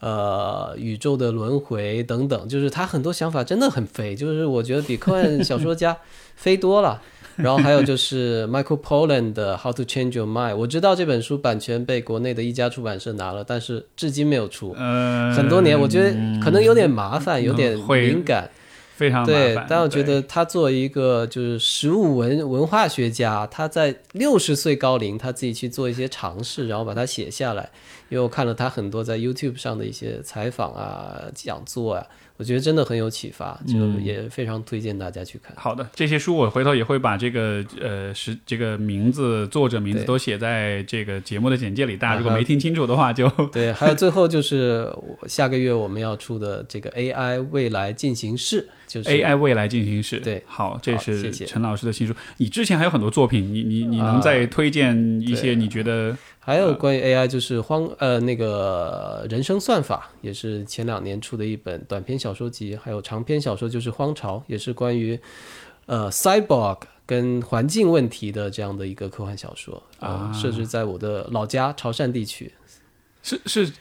[0.00, 5.94] 呃宇宙的轮回等等，就是他很多想法真的很飞，就是我觉得比科幻小说家
[6.36, 7.02] 飞多了。
[7.42, 14.74] 然后还有就是 Michael Pollan 的《How to Change Your Mind》，我知道这本书版权被国内的一家出版社拿了，但是至今没有出。
[14.78, 18.50] 呃，很多年，我觉得可能有点麻烦，有点敏感。
[18.96, 27.68] 非常对，但我觉得他作为一个就是食物文文化学家，他在六十岁高龄，他自己去做一些尝试，然后把它写下来。
[28.08, 32.06] 因为我看了他很多在 YouTube 上的一些采访啊、讲座啊，
[32.36, 35.54] 我觉得真的很有启发，就嗯也非常推荐大家去看。
[35.56, 41.96] 好的，这些书我回头也会把这个呃是这个名字、作者名字都写在这个节目的简介里。
[41.96, 50.18] 大家如果没听清楚的话，就对，还有最后就是我下个月我们要出的这个 AI 未来进行式，就是 AI 未来进行式。
[50.18, 52.12] 对好，这是陈老师的新书。
[52.38, 65.18] 你之前还有很多作品，你你你能啊再推荐一些你觉得还有关于 AI 就是荒呃那个人生算法，也是前两年出的一本短篇小说集，还有长篇小说就是《荒潮》，也是关于
[65.86, 72.52] 呃 cyborg 跟环境问题的这样的一个科幻小说啊设置在我的老家潮汕地区。
[73.22, 73.72] 是是？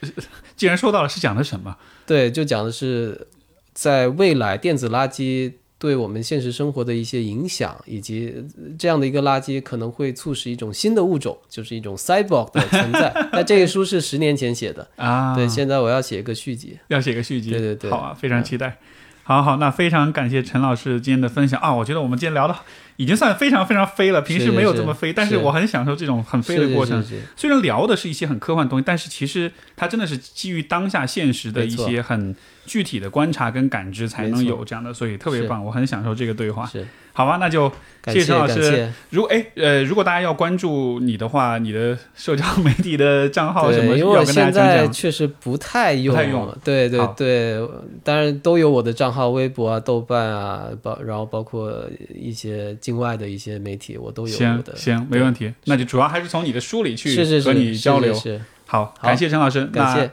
[0.55, 1.75] 既然说到了，是讲的什么？
[2.05, 3.27] 对，就讲的是
[3.73, 5.51] 在未来电子垃圾
[5.83, 8.33] 对我们现实生活的一些影响，以及
[8.79, 13.13] 这样的一个垃圾可能会促使一种新的物种，就是一种 cyborg 的存在。
[13.33, 16.79] 那这个书是十年前写的，啊，对，现在我要写一个续集。
[16.87, 17.49] 要写个续集。
[17.51, 18.77] 对对对好啊，非常期待。
[19.23, 21.73] 好好，那非常感谢陈老师今天的分享啊！
[21.73, 22.55] 我觉得我们今天聊的
[22.95, 27.03] 已经算非常非常飞了，平时没有这么飞，但是是我很享受这种很飞的过程。
[27.35, 32.33] 虽然聊的是一些很科幻的东西，但是其实它真的是基于当下现实的一些很
[32.65, 36.65] 具体的观察跟感知才能有这样的，所以特别棒，我很享受这个对话。
[36.65, 37.71] 是，好吧，那就
[38.07, 38.91] 谢谢陈老师。
[39.09, 44.87] 如哎呃，如果大家要关注你的话，你的社交媒体的账号什么对，因为我要跟大家现在？
[44.87, 47.69] 确实不太用，不太用对对对，
[48.03, 51.83] 当然都有我的账号，微博啊、豆瓣啊，包然后包括
[52.13, 54.75] 一些境外的一些媒体，我都有我的。
[54.75, 55.53] 行行，没问题。
[55.65, 58.13] 那就主要还是从你的书里去和你交流。
[58.13, 60.11] 是是是好，好感谢陈老师，感谢那，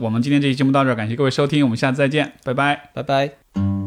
[0.00, 2.90] 我们今天这期节目到这儿，感谢各位收听，我们下次再见，拜拜。
[2.94, 3.79] 拜拜。